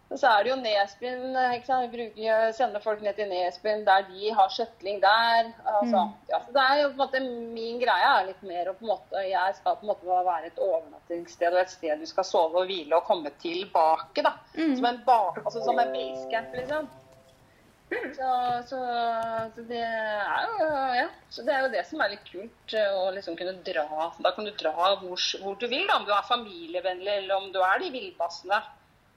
Og 0.06 0.20
så 0.22 0.30
er 0.30 0.44
det 0.46 0.52
jo 0.52 0.58
Nesbyen. 0.62 1.24
Vi 1.34 1.88
bruker, 1.94 2.52
sender 2.54 2.84
folk 2.84 3.02
ned 3.02 3.18
til 3.18 3.30
Nesbyen 3.32 3.86
der 3.88 4.06
de 4.10 4.34
har 4.38 4.52
skjøtling 4.54 5.00
der. 5.02 5.50
Altså, 5.66 6.04
mm. 6.04 6.12
ja, 6.30 6.42
så 6.46 6.54
det 6.54 6.66
er 6.66 6.82
jo 6.82 6.90
på 6.92 6.94
en 6.94 7.02
måte 7.02 7.22
Min 7.56 7.80
greie 7.82 8.12
er 8.12 8.28
litt 8.28 8.44
mer 8.46 8.70
å 8.70 8.76
på 8.78 8.86
en 8.86 8.92
måte 8.94 9.24
Jeg 9.26 9.56
skal 9.58 9.80
på 9.80 9.88
en 9.88 9.92
måte 9.94 10.20
være 10.30 10.52
et 10.52 10.62
overnattingssted 10.62 11.56
og 11.56 11.64
et 11.64 11.74
sted 11.74 12.04
du 12.04 12.06
skal 12.10 12.28
sove 12.28 12.62
og 12.62 12.70
hvile 12.70 13.00
og 13.00 13.10
komme 13.10 13.34
tilbake. 13.42 14.22
da. 14.22 14.36
Mm. 14.54 14.78
Som 14.78 14.92
en, 14.92 15.02
altså, 15.10 15.66
som 15.66 15.82
en 15.82 15.98
basecamp, 15.98 16.54
liksom. 16.62 16.94
Så, 17.90 18.30
så, 18.70 18.80
så, 19.56 19.62
det 19.70 19.78
jo 19.78 20.70
ja, 20.98 21.06
så 21.30 21.44
det 21.46 21.54
er 21.54 21.60
jo 21.62 21.74
det 21.74 21.84
som 21.86 22.02
er 22.02 22.16
litt 22.16 22.26
kult. 22.30 22.74
Å 22.74 23.12
liksom 23.14 23.38
kunne 23.38 23.58
dra 23.66 24.10
Da 24.22 24.32
kan 24.36 24.48
du 24.48 24.54
dra 24.58 24.74
hvor, 25.02 25.22
hvor 25.42 25.60
du 25.62 25.68
vil, 25.70 25.86
da, 25.90 26.00
om 26.00 26.08
du 26.08 26.14
er 26.14 26.26
familievennlig 26.30 27.14
eller 27.22 27.38
om 27.38 27.52
du 27.54 27.62
er 27.62 27.82
de 27.84 27.94
villbassene. 27.94 28.62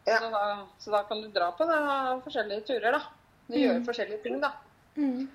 Ja. 0.08 0.20
Så, 0.22 0.30
da, 0.32 0.44
så, 0.78 0.94
da, 0.94 1.02
kan 1.08 1.20
du 1.22 1.28
dra 1.34 1.50
på 1.56 1.66
da, 1.68 1.80
forskjellige 2.24 2.66
turer, 2.70 2.96
da. 2.96 3.02
Du 3.48 3.56
mm. 3.56 3.60
gjør 3.62 3.84
forskjellige 3.88 4.24
ting, 4.24 4.40
da. 4.42 4.54
Mm. 4.96 5.28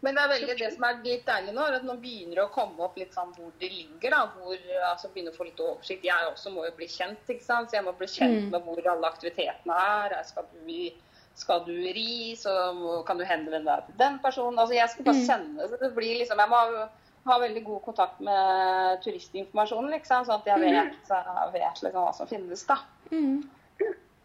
Men 0.00 0.14
det 0.14 0.22
er 0.22 0.30
veldig 0.30 0.54
det 0.60 0.68
som 0.76 0.84
er 0.86 1.00
litt 1.02 1.24
deilig 1.26 1.52
nå, 1.56 1.64
er 1.66 1.76
at 1.80 1.86
nå 1.86 1.96
begynner 1.98 2.38
det 2.38 2.44
å 2.44 2.52
komme 2.54 2.84
opp 2.86 2.98
litt 3.00 3.16
sånn 3.16 3.32
hvor 3.34 3.50
det 3.58 3.70
ligger. 3.72 4.14
da, 4.14 4.20
hvor, 4.36 4.60
altså 4.92 5.10
Begynner 5.10 5.34
å 5.34 5.38
få 5.38 5.48
litt 5.48 5.62
oversikt. 5.64 6.06
Jeg 6.06 6.28
også 6.30 6.52
må 6.54 6.68
jo 6.68 6.76
bli 6.78 6.86
kjent, 6.92 7.24
ikke 7.26 7.44
sant. 7.44 7.70
Så 7.70 7.80
jeg 7.80 7.86
må 7.86 7.94
bli 7.98 8.06
kjent 8.10 8.44
mm. 8.44 8.52
med 8.54 8.68
hvor 8.68 8.90
alle 8.94 9.10
aktivitetene 9.10 9.80
er. 9.88 10.14
Skal 10.28 10.46
du, 10.54 10.70
skal 11.42 11.66
du 11.66 11.74
ri, 11.74 12.14
så 12.38 12.54
kan 13.08 13.18
du 13.18 13.26
henvende 13.26 13.66
deg 13.66 13.90
til 13.90 13.98
den 14.04 14.22
personen. 14.22 14.62
Altså 14.62 14.78
jeg 14.78 14.94
skal 14.94 15.10
bare 15.10 15.18
mm. 15.18 15.26
sende. 15.32 15.68
så 15.72 15.82
det 15.82 15.92
blir 15.98 16.22
liksom, 16.22 16.46
Jeg 16.46 16.54
må 16.54 16.88
ha 17.28 17.42
veldig 17.42 17.66
god 17.66 17.84
kontakt 17.90 18.22
med 18.24 19.02
turistinformasjonen, 19.02 19.90
liksom, 19.98 20.30
sånn 20.30 20.38
at 20.38 20.46
jeg 20.54 20.62
mm. 20.62 20.68
vet, 20.78 21.10
jeg 21.10 21.54
vet 21.58 21.86
liksom, 21.88 22.02
hva 22.04 22.14
som 22.14 22.30
finnes. 22.30 22.66
da. 22.70 22.78
Mm 23.10 23.48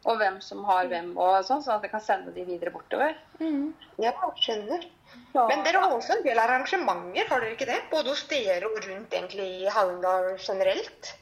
og 0.04 0.20
hvem 0.20 0.40
som 0.44 0.64
har 0.68 0.90
hvem, 0.92 1.14
og 1.16 1.46
sånn, 1.48 1.64
sånn 1.64 1.78
at 1.78 1.88
jeg 1.88 1.94
kan 1.94 2.04
sende 2.04 2.34
de 2.36 2.44
videre 2.48 2.74
bortover. 2.74 3.16
Mm. 3.40 3.72
Ja, 4.04 4.12
skjønner. 4.42 4.86
Ja. 5.34 5.46
Men 5.50 5.64
dere 5.66 5.82
har 5.84 5.94
også 5.96 6.18
en 6.18 6.26
del 6.26 6.40
arrangementer, 6.42 7.28
har 7.30 7.44
dere 7.44 7.56
ikke 7.56 7.70
det? 7.70 7.80
Både 7.92 8.12
hos 8.14 8.24
dere 8.30 8.70
og 8.70 8.80
rundt 8.88 9.14
egentlig 9.14 9.50
i 9.64 9.70
Hallingdal 9.72 10.34
generelt? 10.38 11.14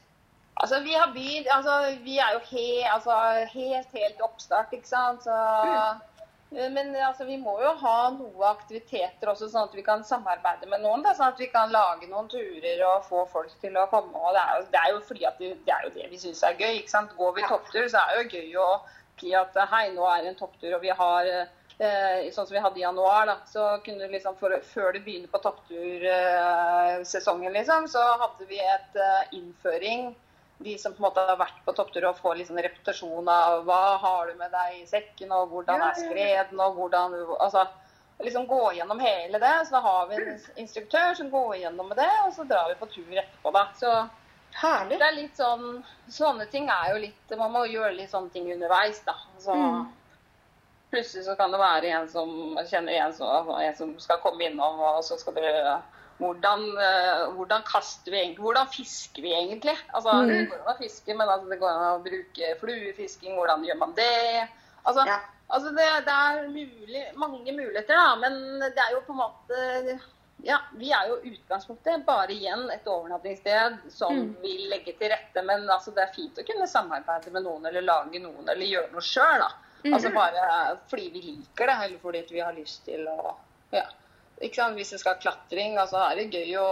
Altså, 0.62 0.82
vi 0.84 0.92
har 0.94 1.10
begynt 1.14 1.48
altså, 1.50 1.74
Vi 2.04 2.18
er 2.20 2.34
jo 2.36 2.40
he, 2.50 2.66
altså, 2.86 3.14
helt, 3.54 3.94
helt 3.96 4.20
oppstart, 4.22 4.74
ikke 4.76 4.88
sant. 4.88 5.24
Så 5.24 5.36
mm. 5.36 6.02
Eh, 6.56 6.70
men 6.70 6.96
altså, 6.96 7.24
vi 7.24 7.36
må 7.40 7.54
jo 7.62 7.70
ha 7.80 8.10
noe 8.16 8.48
aktiviteter 8.50 9.28
også, 9.32 9.48
sånn 9.52 9.68
at 9.68 9.76
vi 9.76 9.84
kan 9.86 10.04
samarbeide 10.06 10.66
med 10.70 10.80
noen. 10.84 11.02
Da, 11.04 11.10
sånn 11.16 11.32
at 11.32 11.40
vi 11.40 11.48
kan 11.52 11.72
lage 11.72 12.06
noen 12.10 12.28
turer 12.32 12.78
og 12.88 13.06
få 13.08 13.20
folk 13.32 13.52
til 13.62 13.74
å 13.78 13.90
komme. 13.92 14.14
og 14.18 14.30
Det 14.36 14.42
er 14.42 14.52
jo, 14.58 14.62
det 14.74 14.80
er 14.82 14.88
jo 14.92 14.98
fordi 15.08 15.22
at 15.28 15.36
det, 15.40 15.48
det, 15.66 15.74
er 15.76 15.82
jo 15.86 15.94
det 15.96 16.06
vi 16.12 16.18
syns 16.24 16.40
er 16.46 16.58
gøy. 16.58 16.74
ikke 16.82 16.94
sant? 16.96 17.16
Går 17.18 17.30
vi 17.38 17.42
topptur, 17.48 17.86
så 17.88 17.96
er 18.02 18.08
det 18.12 18.18
jo 18.22 18.32
gøy 18.36 18.50
å 18.60 18.62
si 19.22 19.30
at 19.38 19.52
hei, 19.70 19.86
nå 19.94 20.02
er 20.10 20.18
det 20.22 20.30
en 20.32 20.40
topptur, 20.40 20.72
og 20.74 20.82
vi 20.82 20.92
har 21.02 21.22
eh, 21.32 21.46
Sånn 22.34 22.46
som 22.46 22.54
vi 22.54 22.62
hadde 22.62 22.78
i 22.78 22.84
januar, 22.84 23.22
da, 23.26 23.34
så 23.48 23.62
kunne 23.82 24.12
liksom 24.12 24.34
for, 24.38 24.50
før 24.70 24.88
det 24.94 25.04
begynner 25.06 25.30
på 25.32 25.42
topptursesongen, 25.42 27.50
eh, 27.50 27.56
liksom, 27.56 27.82
så 27.90 28.02
hadde 28.20 28.44
vi 28.50 28.58
et 28.60 28.94
eh, 29.02 29.22
innføring 29.38 30.00
de 30.62 30.78
som 30.78 30.94
på 30.94 31.02
en 31.02 31.08
måte 31.08 31.24
har 31.26 31.38
vært 31.40 31.60
på 31.66 31.74
topptur 31.76 32.06
og 32.08 32.18
får 32.22 32.40
liksom 32.40 32.58
reputasjon 32.64 33.28
av 33.28 33.62
hva 33.68 33.82
har 34.02 34.30
du 34.30 34.38
med 34.40 34.52
deg 34.54 34.80
i 34.80 34.88
sekken, 34.88 35.32
og 35.36 35.52
hvordan 35.52 35.84
er 35.88 35.98
skreden, 35.98 36.60
og 36.62 36.78
hvordan 36.78 37.16
altså, 37.38 37.66
liksom 38.22 38.46
gå 38.46 38.72
gjennom 38.78 39.00
hele 39.00 39.38
det. 39.38 39.54
Så 39.66 39.76
da 39.76 39.80
har 39.80 40.08
vi 40.08 40.18
en 40.20 40.40
instruktør 40.64 41.14
som 41.14 41.30
går 41.30 41.56
gjennom 41.56 41.88
med 41.88 41.96
det, 41.96 42.10
og 42.26 42.34
så 42.34 42.44
drar 42.44 42.68
vi 42.68 42.78
på 42.80 42.90
tur 42.94 43.14
etterpå, 43.14 43.54
da. 43.54 43.66
Så 43.78 43.94
Herlig. 44.52 44.98
det 45.00 45.06
er 45.06 45.14
litt 45.16 45.38
sånn 45.40 45.78
Sånne 46.12 46.44
ting 46.52 46.66
er 46.68 46.90
jo 46.90 46.98
litt 47.00 47.30
Man 47.40 47.54
må 47.54 47.62
gjøre 47.70 47.94
litt 47.96 48.10
sånne 48.12 48.28
ting 48.34 48.50
underveis, 48.52 49.00
da. 49.06 49.14
Så, 49.40 49.56
mm. 49.56 49.86
Plutselig 50.92 51.24
så 51.24 51.36
kan 51.38 51.54
det 51.54 51.60
være 51.62 51.94
en 51.96 52.08
som 52.12 52.30
kjenner 52.68 52.98
en 53.00 53.14
som, 53.16 53.48
en 53.56 53.76
som 53.76 53.94
skal 54.02 54.20
komme 54.20 54.44
innom, 54.50 54.76
og 54.76 55.00
så 55.06 55.16
skal 55.16 55.38
dere 55.38 55.78
hvordan, 56.22 56.64
uh, 56.78 57.34
hvordan, 57.36 57.64
kaster 57.66 58.14
vi 58.14 58.20
egentlig 58.20 58.44
Hvordan 58.44 58.70
fisker 58.70 59.24
vi 59.24 59.34
egentlig? 59.34 59.74
Altså, 59.92 60.12
mm. 60.12 60.30
Det 60.30 60.40
går 60.50 60.62
an 60.62 60.72
å 60.72 60.78
fiske, 60.78 61.16
men 61.18 61.28
altså, 61.28 61.50
det 61.50 61.60
går 61.60 61.70
an 61.72 61.84
å 61.90 62.02
bruke 62.06 62.54
fluefisking. 62.62 63.36
Hvordan 63.38 63.66
gjør 63.66 63.78
man 63.82 63.94
det? 63.98 64.46
Altså, 64.82 65.04
ja. 65.08 65.18
altså 65.48 65.74
det, 65.76 65.88
det, 66.08 66.16
er 66.16 66.48
mulig, 66.48 67.04
mange 67.20 67.54
muligheter, 67.54 67.94
da. 67.94 68.16
Men 68.22 68.42
det 68.62 68.82
er 68.86 68.96
jo 68.96 69.04
på 69.06 69.16
en 69.16 69.22
måte 69.22 70.00
ja, 70.42 70.58
Vi 70.74 70.90
er 70.90 71.06
jo 71.06 71.20
utgangspunktet 71.30 72.06
bare 72.06 72.34
igjen 72.34 72.64
et 72.74 72.86
overnattingssted 72.90 73.76
som 73.94 74.16
mm. 74.16 74.30
vil 74.42 74.64
legge 74.72 74.96
til 74.98 75.12
rette. 75.14 75.44
Men 75.46 75.68
altså, 75.70 75.94
det 75.94 76.06
er 76.06 76.16
fint 76.16 76.38
å 76.38 76.46
kunne 76.46 76.70
samarbeide 76.70 77.34
med 77.34 77.46
noen 77.46 77.70
eller 77.70 77.86
lage 77.86 78.22
noen 78.22 78.48
eller 78.48 78.66
gjøre 78.66 78.90
noe 78.94 79.06
sjøl. 79.06 79.46
Mm. 79.82 79.94
Altså 79.96 80.12
bare 80.14 80.44
fordi 80.90 81.08
vi 81.10 81.24
liker 81.26 81.66
det, 81.70 81.78
eller 81.86 81.98
fordi 82.02 82.26
vi 82.30 82.42
har 82.42 82.54
lyst 82.54 82.84
til 82.86 83.06
å 83.10 83.34
ja. 83.72 83.86
Hvis 84.42 84.90
det 84.94 85.00
skal 85.00 85.14
ha 85.14 85.22
klatring, 85.22 85.78
altså 85.78 86.02
er 86.02 86.18
det 86.18 86.30
gøy 86.34 86.56
å 86.60 86.68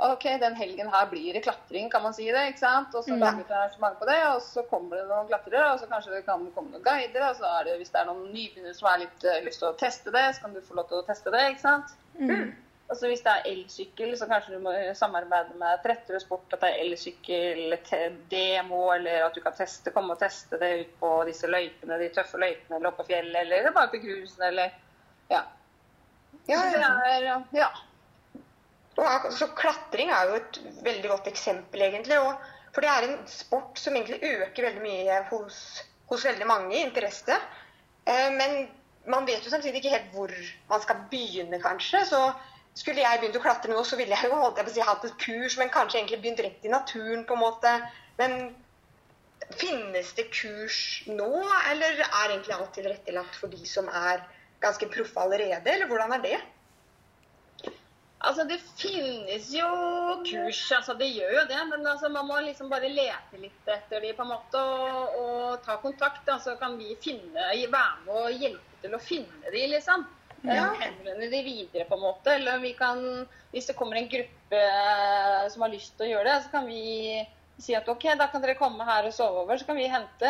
OK, 0.00 0.24
den 0.40 0.54
helgen 0.56 0.88
her 0.88 1.08
blir 1.10 1.34
det 1.36 1.42
klatring, 1.44 1.90
kan 1.92 2.02
man 2.02 2.14
si 2.16 2.24
det. 2.32 2.46
ikke 2.48 2.62
sant? 2.62 2.94
Og 2.96 3.04
så 3.04 3.12
mm. 3.12 3.20
lager 3.20 3.44
du 3.44 3.52
arrangement 3.52 3.98
på 4.00 4.06
det, 4.08 4.20
og 4.30 4.40
så 4.40 4.62
kommer 4.70 4.96
det 4.96 5.04
noen 5.10 5.28
klatrere, 5.28 5.74
og 5.74 5.80
så 5.82 5.88
kanskje 5.90 6.14
det 6.14 6.24
kan 6.24 6.46
komme 6.54 6.72
noen 6.72 6.86
guider. 6.86 7.26
og 7.28 7.36
så 7.36 7.44
er 7.58 7.68
det, 7.68 7.76
Hvis 7.82 7.92
det 7.92 8.00
er 8.00 8.08
noen 8.08 8.32
nybegynnere 8.32 8.74
som 8.78 8.88
har 8.88 9.02
litt 9.02 9.20
uh, 9.28 9.44
lyst 9.44 9.60
til 9.60 9.68
å 9.68 9.76
teste 9.82 10.14
det, 10.14 10.24
så 10.32 10.46
kan 10.46 10.56
du 10.56 10.60
få 10.64 10.78
lov 10.78 10.86
til 10.88 11.02
å 11.02 11.06
teste 11.10 11.28
det. 11.34 11.42
ikke 11.52 11.66
sant? 11.66 11.88
Mm. 12.16 12.48
Og 12.88 12.96
så 12.96 13.04
Hvis 13.12 13.24
det 13.26 13.32
er 13.34 13.48
elsykkel, 13.52 14.10
så 14.18 14.24
kanskje 14.30 14.56
du 14.56 14.64
må 14.64 14.72
samarbeide 14.98 15.54
med 15.60 15.82
Trettere 15.84 16.20
Sport 16.24 16.56
at 16.56 16.64
det 16.64 16.70
er 16.72 16.80
elsykkel-demo, 16.86 18.80
eller 18.96 19.28
at 19.28 19.36
du 19.36 19.40
kan 19.44 19.54
teste, 19.54 19.92
komme 19.94 20.16
og 20.16 20.22
teste 20.24 20.54
det 20.58 20.70
ut 20.80 20.92
på 21.04 21.10
disse 21.28 21.46
løypene, 21.46 22.00
de 22.00 22.08
tøffe 22.16 22.40
løypene, 22.40 22.74
eller 22.80 22.88
oppe 22.90 23.04
på 23.04 23.12
fjellet, 23.12 23.40
eller 23.44 23.76
bare 23.76 23.92
på 23.92 24.00
grusen, 24.02 24.42
eller 24.48 24.68
ja. 25.30 25.44
Ja, 26.50 26.64
ja. 27.24 27.36
ja. 27.56 27.70
Og, 29.00 29.30
så 29.32 29.48
klatring 29.56 30.10
er 30.12 30.28
jo 30.28 30.40
et 30.40 30.58
veldig 30.84 31.12
godt 31.12 31.30
eksempel, 31.30 31.86
egentlig. 31.86 32.18
Og, 32.20 32.34
for 32.74 32.84
det 32.84 32.90
er 32.92 33.06
en 33.06 33.16
sport 33.30 33.80
som 33.80 33.96
egentlig 33.96 34.20
øker 34.26 34.68
veldig 34.68 34.84
mye 34.84 35.22
hos, 35.30 35.56
hos 36.10 36.26
veldig 36.28 36.48
mange 36.50 36.76
i 36.76 36.84
interesse. 36.84 37.38
Eh, 38.04 38.28
men 38.36 38.68
man 39.10 39.26
vet 39.26 39.44
jo 39.44 39.52
samtidig 39.52 39.80
ikke 39.80 39.94
helt 39.96 40.14
hvor 40.14 40.32
man 40.70 40.82
skal 40.84 41.04
begynne, 41.10 41.60
kanskje. 41.62 42.04
Så 42.10 42.22
skulle 42.78 43.02
jeg 43.02 43.20
begynt 43.20 43.38
å 43.40 43.44
klatre 43.44 43.72
nå, 43.72 43.84
så 43.84 43.98
ville 43.98 44.16
jeg 44.16 44.30
jo 44.30 44.40
holdt 44.40 44.60
jeg 44.60 44.68
på 44.68 44.72
å 44.72 44.76
si, 44.76 44.88
hatt 44.90 45.06
et 45.08 45.22
kurs, 45.24 45.56
men 45.60 45.72
kanskje 45.74 46.00
egentlig 46.00 46.20
begynt 46.24 46.44
rett 46.46 46.66
i 46.66 46.72
naturen, 46.72 47.24
på 47.28 47.38
en 47.38 47.44
måte. 47.44 47.76
Men 48.20 48.36
finnes 49.58 50.12
det 50.18 50.28
kurs 50.34 50.80
nå, 51.08 51.30
eller 51.72 52.04
er 52.04 52.28
egentlig 52.28 52.54
alt 52.54 52.76
tilrettelagt 52.76 53.40
for 53.40 53.52
de 53.52 53.64
som 53.66 53.88
er 53.88 54.22
ganske 54.60 54.88
proffe 54.92 55.20
allerede, 55.20 55.70
eller 55.72 55.88
hvordan 55.90 56.16
er 56.16 56.24
det? 56.24 56.38
Altså, 58.20 58.44
Det 58.44 58.58
finnes 58.76 59.46
jo 59.54 59.68
kurs, 60.28 60.60
altså 60.76 60.94
det 60.94 61.08
gjør 61.14 61.38
jo 61.38 61.44
det. 61.48 61.60
Men 61.70 61.86
altså, 61.86 62.10
man 62.12 62.28
må 62.28 62.40
liksom 62.44 62.68
bare 62.68 62.90
lete 62.92 63.40
litt 63.40 63.70
etter 63.72 64.04
de 64.04 64.12
på 64.16 64.26
en 64.26 64.32
måte 64.34 64.60
og, 64.60 65.16
og 65.22 65.62
ta 65.64 65.78
kontakt. 65.80 66.28
Altså 66.28 66.58
kan 66.60 66.76
vi 66.78 66.92
finne, 67.00 67.48
være 67.72 67.94
med 68.04 68.16
og 68.20 68.42
hjelpe 68.42 68.82
til 68.82 68.96
å 68.96 69.00
finne 69.00 69.54
de, 69.54 69.66
liksom. 69.72 70.04
Ja. 70.44 70.70
Henvende 70.80 71.28
de 71.32 71.42
videre, 71.44 71.86
på 71.88 71.96
en 71.96 72.04
måte. 72.04 72.36
Eller 72.36 72.60
vi 72.60 72.74
kan, 72.76 73.00
hvis 73.54 73.72
det 73.72 73.76
kommer 73.80 73.96
en 73.96 74.12
gruppe 74.12 74.62
som 75.52 75.64
har 75.64 75.72
lyst 75.72 75.96
til 75.96 76.10
å 76.10 76.12
gjøre 76.14 76.28
det, 76.28 76.38
så 76.44 76.52
kan 76.58 76.68
vi 76.68 76.84
si 77.60 77.76
at 77.76 77.88
OK, 77.92 78.04
da 78.16 78.28
kan 78.32 78.44
dere 78.44 78.56
komme 78.56 78.84
her 78.88 79.08
og 79.08 79.16
sove 79.16 79.46
over. 79.46 79.56
Så 79.60 79.68
kan 79.68 79.80
vi 79.80 79.88
hente 79.88 80.28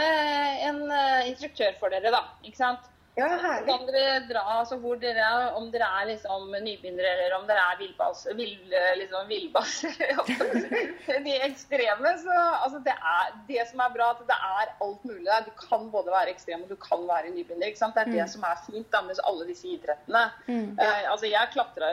en 0.70 0.82
uh, 0.86 1.26
instruktør 1.26 1.74
for 1.82 1.94
dere, 1.94 2.14
da. 2.14 2.22
Ikke 2.46 2.58
sant. 2.58 2.86
Ja, 3.20 3.56
kan 3.66 3.86
dere 3.88 4.20
dra 4.28 4.42
altså 4.60 4.78
hvor 4.80 4.96
dere 5.00 5.20
er, 5.20 5.50
om 5.58 5.68
dere 5.72 5.88
er 6.00 6.08
liksom 6.08 6.48
nybegynnere 6.64 7.10
eller 7.14 7.36
om 7.38 7.46
dere 7.48 7.64
er 7.72 7.78
villbass, 7.82 8.24
vill, 8.38 8.54
liksom 9.00 9.28
villbass 9.28 9.74
De 11.26 11.34
ekstreme. 11.44 12.12
Så 12.22 12.32
altså 12.64 12.80
det, 12.86 12.94
er, 12.94 13.32
det 13.48 13.66
som 13.70 13.82
er 13.84 13.92
bra, 13.94 14.10
at 14.14 14.22
det 14.28 14.36
er 14.36 14.72
alt 14.86 15.04
mulig 15.04 15.26
der. 15.26 15.44
Du 15.48 15.52
kan 15.60 15.88
både 15.92 16.12
være 16.14 16.32
ekstrem 16.34 16.64
og 16.64 16.72
du 16.72 16.76
kan 16.80 17.04
være 17.08 17.32
nybegynner. 17.34 17.74
Det 17.76 18.04
er 18.04 18.12
det 18.14 18.28
som 18.32 18.44
er 18.48 18.60
fint 18.66 18.88
da, 18.92 19.02
med 19.06 19.20
alle 19.28 19.46
disse 19.50 19.68
idrettene. 19.68 20.24
Eh, 20.48 21.10
altså 21.10 21.28
Jeg 21.30 21.52
klatra 21.54 21.92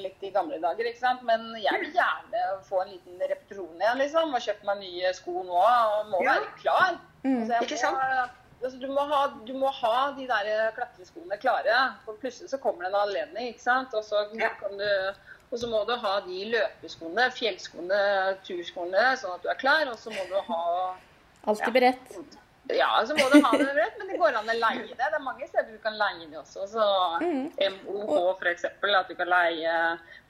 litt 0.00 0.22
i 0.22 0.32
gamle 0.34 0.60
dager, 0.62 0.90
men 1.26 1.46
jeg 1.60 1.80
vil 1.84 1.94
gjerne 1.96 2.44
få 2.68 2.84
en 2.84 2.92
liten 2.94 3.22
repetisjon 3.26 3.80
igjen. 3.80 3.98
liksom, 4.04 4.34
Og 4.34 4.44
kjøpe 4.44 4.68
meg 4.70 4.84
nye 4.84 5.14
sko 5.16 5.42
nå 5.46 5.62
og 5.64 6.12
må 6.12 6.22
Ja. 6.24 6.34
være 6.34 6.52
klar. 6.62 7.00
Altså, 7.24 7.52
jeg 7.52 7.62
Ikke 7.62 7.76
sant? 7.78 8.39
Altså, 8.62 8.76
du, 8.78 8.86
må 8.92 9.00
ha, 9.08 9.20
du 9.46 9.52
må 9.56 9.70
ha 9.72 10.10
de 10.16 10.26
der 10.28 10.70
klatreskoene 10.76 11.38
klare, 11.40 11.76
for 12.04 12.18
plutselig 12.20 12.50
så 12.52 12.58
kommer 12.60 12.84
det 12.84 12.90
en 12.92 12.98
anledning. 13.00 13.48
ikke 13.54 13.62
sant? 13.64 13.94
Og 13.96 14.04
så, 14.04 14.26
Ja. 14.36 14.50
kan 14.60 14.76
du, 14.76 15.14
og 15.50 15.58
så 15.58 15.66
må 15.70 15.80
du 15.88 15.94
ha 15.96 16.20
de 16.26 16.44
løpeskoene, 16.52 17.30
fjellskoene, 17.32 18.02
turskoene, 18.44 19.06
sånn 19.16 19.34
at 19.38 19.42
du 19.42 19.48
er 19.48 19.58
klar. 19.62 19.88
Og 19.88 19.96
så 19.98 20.12
må 20.12 20.26
du 20.28 20.36
ha 20.52 20.60
Alltid 21.48 21.72
beredt. 21.72 22.18
Ja, 22.78 22.90
så 23.06 23.16
må 23.16 23.26
du 23.32 23.38
ha 23.44 23.50
det 23.58 23.72
rett, 23.76 23.96
men 23.98 24.10
det 24.10 24.18
går 24.20 24.36
an 24.38 24.50
å 24.50 24.56
leie 24.56 24.84
det. 24.86 24.98
Det 24.98 25.08
er 25.18 25.24
mange 25.24 25.48
steder 25.48 25.70
du 25.72 25.80
kan 25.82 25.96
leie 25.98 26.28
det 26.30 26.38
også. 26.40 26.66
Så 26.70 26.86
mm. 27.22 27.50
MOH 27.76 28.46
eksempel, 28.50 28.94
at 28.98 29.10
du 29.10 29.16
kan 29.18 29.30
leie 29.30 29.74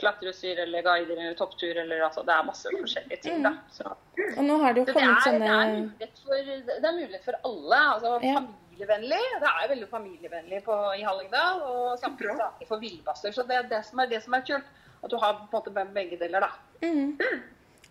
klatreutstyr 0.02 0.62
eller 0.64 0.86
guider 0.86 1.16
eller 1.16 1.36
topptur 1.38 1.82
eller 1.82 2.06
altså 2.06 2.24
det 2.26 2.36
er 2.36 2.48
masse 2.48 2.72
forskjellige 2.76 3.20
ting, 3.26 3.44
da. 3.46 3.54
Så. 3.74 3.92
Og 4.36 4.42
nå 4.46 4.58
har 4.62 4.74
det 4.74 4.84
jo 4.84 4.88
Så 4.90 4.96
kommet 4.98 5.10
er, 5.10 5.14
det, 5.14 5.20
er 5.20 5.28
sånne 5.28 5.60
mulighet 5.76 6.24
for, 6.24 6.50
det 6.70 6.90
er 6.90 6.98
mulighet 6.98 7.28
for 7.28 7.40
alle. 7.50 7.84
altså 7.94 8.16
Ja. 8.20 8.40
Familievennlig. 8.80 9.22
Det 9.40 9.48
er 9.50 9.68
veldig 9.68 9.88
familievennlig 9.90 10.64
på, 10.64 10.76
i 10.96 11.02
Hallingdal. 11.04 11.62
Og 11.68 11.98
samtidig 12.00 12.68
for 12.68 12.80
villbasser. 12.80 13.32
Så 13.36 13.44
det 13.48 13.58
er 13.58 13.68
det 13.68 13.84
som 13.84 14.00
er 14.00 14.08
det 14.08 14.22
som 14.24 14.36
er 14.36 14.44
kult. 14.46 14.76
At 15.00 15.10
du 15.10 15.16
har 15.20 15.34
på 15.36 15.44
en 15.44 15.52
måte 15.52 15.92
begge 15.94 16.16
deler, 16.20 16.46
da. 16.46 16.50
Mhm. 16.86 17.16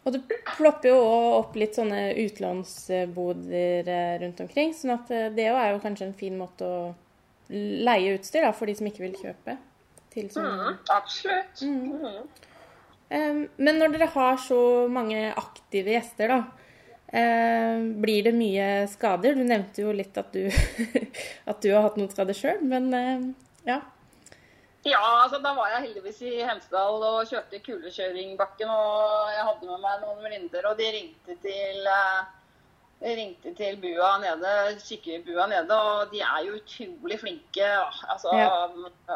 Og 0.08 0.16
det 0.16 0.22
plopper 0.56 0.94
jo 0.94 1.00
opp 1.40 1.58
litt 1.60 1.76
sånne 1.78 2.14
utlånsboder 2.24 3.90
eh, 3.92 4.14
rundt 4.24 4.40
omkring. 4.46 4.72
sånn 4.76 4.96
at 4.96 5.12
eh, 5.14 5.28
det 5.36 5.50
er 5.52 5.74
jo 5.74 5.82
kanskje 5.84 6.08
en 6.08 6.16
fin 6.18 6.38
måte 6.40 6.66
å 6.66 6.80
leie 7.50 8.16
utstyr 8.16 8.46
da, 8.46 8.54
for 8.56 8.70
de 8.70 8.78
som 8.80 8.88
ikke 8.90 9.04
vil 9.08 9.18
kjøpe. 9.20 9.58
Til 10.14 10.30
sånne. 10.34 10.72
Mm, 10.72 10.80
absolutt. 10.96 11.62
Mm. 11.66 12.48
Eh, 13.10 13.44
Men 13.58 13.82
når 13.82 13.98
dere 13.98 14.10
har 14.16 14.40
så 14.42 14.62
mange 14.92 15.28
aktive 15.34 15.94
gjester, 15.98 16.36
da, 16.36 16.42
blir 17.10 18.28
det 18.28 18.36
mye 18.38 18.66
skader? 18.92 19.34
Du 19.34 19.42
nevnte 19.42 19.82
jo 19.82 19.92
litt 19.98 20.18
at 20.22 20.30
du, 20.30 20.46
at 21.50 21.58
du 21.64 21.72
har 21.74 21.88
hatt 21.88 21.96
noen 21.98 22.12
skader 22.14 22.38
sjøl, 22.38 22.60
men 22.70 22.94
ja. 23.66 23.80
Ja, 24.88 25.00
altså 25.24 25.38
da 25.44 25.52
var 25.58 25.68
jeg 25.74 25.82
heldigvis 25.90 26.22
i 26.24 26.38
Hemsedal 26.48 27.02
og 27.04 27.26
kjørte 27.28 27.60
kulekjøringbakken. 27.66 28.70
Og 28.72 29.32
jeg 29.36 29.44
hadde 29.50 29.68
med 29.68 29.82
meg 29.84 30.04
noen 30.06 30.22
venninner, 30.24 30.70
og 30.72 30.78
de 30.80 30.88
ringte 30.96 31.36
til 31.44 31.90
de 33.00 33.12
ringte 33.16 33.54
til 33.56 33.78
bua 33.80 34.18
nede, 34.20 34.54
sykebua 34.84 35.46
nede, 35.48 35.72
og 35.72 36.10
de 36.12 36.20
er 36.20 36.42
jo 36.48 36.58
utrolig 36.58 37.20
flinke. 37.22 37.68
Altså, 38.12 38.28
Ja. 38.36 38.50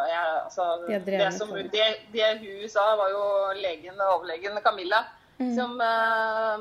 jeg, 0.07 0.21
altså 0.43 0.67
De 0.87 0.99
det, 1.05 1.33
som, 1.33 1.49
det. 1.51 1.89
det, 2.13 2.29
hun 2.39 2.69
sa, 2.69 2.85
var 2.95 3.09
jo 3.11 3.25
legen, 3.59 3.99
overlegen 4.01 4.59
Camilla, 4.63 5.03
Mm. 5.39 5.55
som 5.55 5.81
eh, 5.81 6.59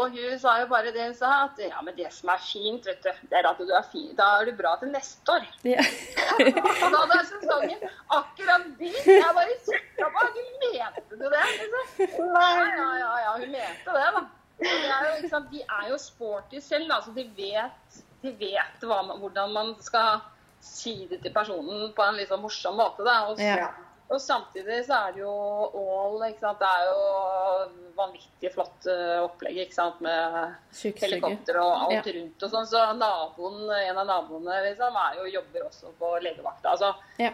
Og 0.00 0.14
hun 0.16 0.38
sa 0.40 0.54
jo 0.62 0.66
bare 0.70 0.92
det 0.94 1.04
hun 1.04 1.14
sa, 1.14 1.30
at 1.44 1.58
ja, 1.60 1.80
men 1.84 1.94
det 1.96 2.08
som 2.14 2.30
er 2.32 2.40
fint, 2.40 2.86
vet 2.88 3.02
du, 3.04 3.10
det 3.30 3.38
er 3.38 3.48
at 3.50 3.58
du 3.60 3.68
er 3.76 3.84
fin. 3.92 4.10
Da 4.16 4.28
er 4.40 4.48
du 4.48 4.54
bra 4.56 4.74
til 4.80 4.88
neste 4.92 5.34
år. 5.34 5.44
ja. 5.68 5.84
Da 6.92 7.02
er 7.18 7.26
sesongen 7.28 7.82
akkurat 8.08 8.64
begynt. 8.78 9.06
Jeg 9.06 9.34
bare 9.36 9.56
kikka 9.66 10.08
på 10.14 10.24
henne. 10.26 10.70
Mente 10.72 11.18
du 11.20 11.26
det? 11.28 11.42
Liksom? 11.58 12.06
Ja, 12.32 12.46
ja, 12.56 12.88
ja, 13.02 13.12
ja, 13.26 13.32
hun 13.36 13.52
mente 13.52 13.96
det, 13.98 14.06
da. 14.16 14.24
De 14.62 14.70
er 14.94 15.06
jo, 15.10 15.28
sant? 15.28 15.48
De 15.52 15.60
er 15.62 15.88
jo 15.90 15.98
sporty 15.98 16.60
selv, 16.62 16.88
da, 16.88 17.00
så 17.02 17.12
de 17.16 17.24
vet, 17.36 18.02
de 18.22 18.32
vet 18.38 18.84
man, 18.88 19.10
hvordan 19.20 19.52
man 19.52 19.72
skal 19.82 20.20
si 20.62 21.08
det 21.10 21.18
til 21.24 21.32
personen 21.34 21.90
på 21.96 22.04
en 22.06 22.20
litt 22.20 22.30
sånn 22.30 22.42
morsom 22.44 22.78
måte. 22.78 23.02
Da. 23.06 23.16
Og, 23.32 23.40
Ja. 23.42 23.68
Og 24.12 24.20
samtidig 24.20 24.82
så 24.86 24.98
er 25.06 25.14
det 25.14 25.22
jo 25.22 25.32
Ål. 25.78 26.18
Det 26.28 26.68
er 26.68 26.82
jo 26.88 27.04
vanvittig 27.96 28.50
flott 28.54 28.88
eh, 28.90 29.20
opplegg 29.22 29.62
ikke 29.64 29.76
sant? 29.76 30.02
med 30.04 30.52
helikopter 31.00 31.58
og 31.62 31.86
alt 31.86 32.10
Ja. 32.10 32.16
rundt 32.18 32.44
og 32.44 32.52
sånn. 32.52 32.68
Så 32.68 32.82
naboen, 32.98 33.64
en 33.78 34.02
av 34.02 34.06
naboene 34.10 34.60
liksom, 34.68 34.98
er 35.06 35.16
jo, 35.20 35.30
jobber 35.38 35.66
også 35.68 35.94
på 35.98 36.12
legevakta. 36.24 36.74
Altså. 36.74 36.92
Ja. 37.22 37.32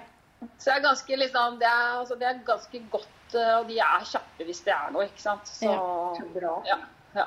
Så 0.56 0.70
det 0.70 0.76
er 0.76 0.86
ganske 0.86 1.16
liksom, 1.18 1.58
det 1.58 1.66
er, 1.66 1.98
altså, 1.98 2.14
det 2.18 2.28
er 2.28 2.40
ganske 2.46 2.82
godt, 2.92 3.34
eh, 3.34 3.54
og 3.58 3.68
de 3.70 3.80
er 3.82 4.06
kjappe 4.12 4.46
hvis 4.46 4.62
det 4.66 4.74
er 4.74 4.94
noe, 4.94 5.08
ikke 5.10 5.24
sant. 5.24 5.50
Så, 5.50 5.72
ja. 5.72 6.30
bra. 6.34 6.54
ja, 6.68 6.78
ja. 7.18 7.26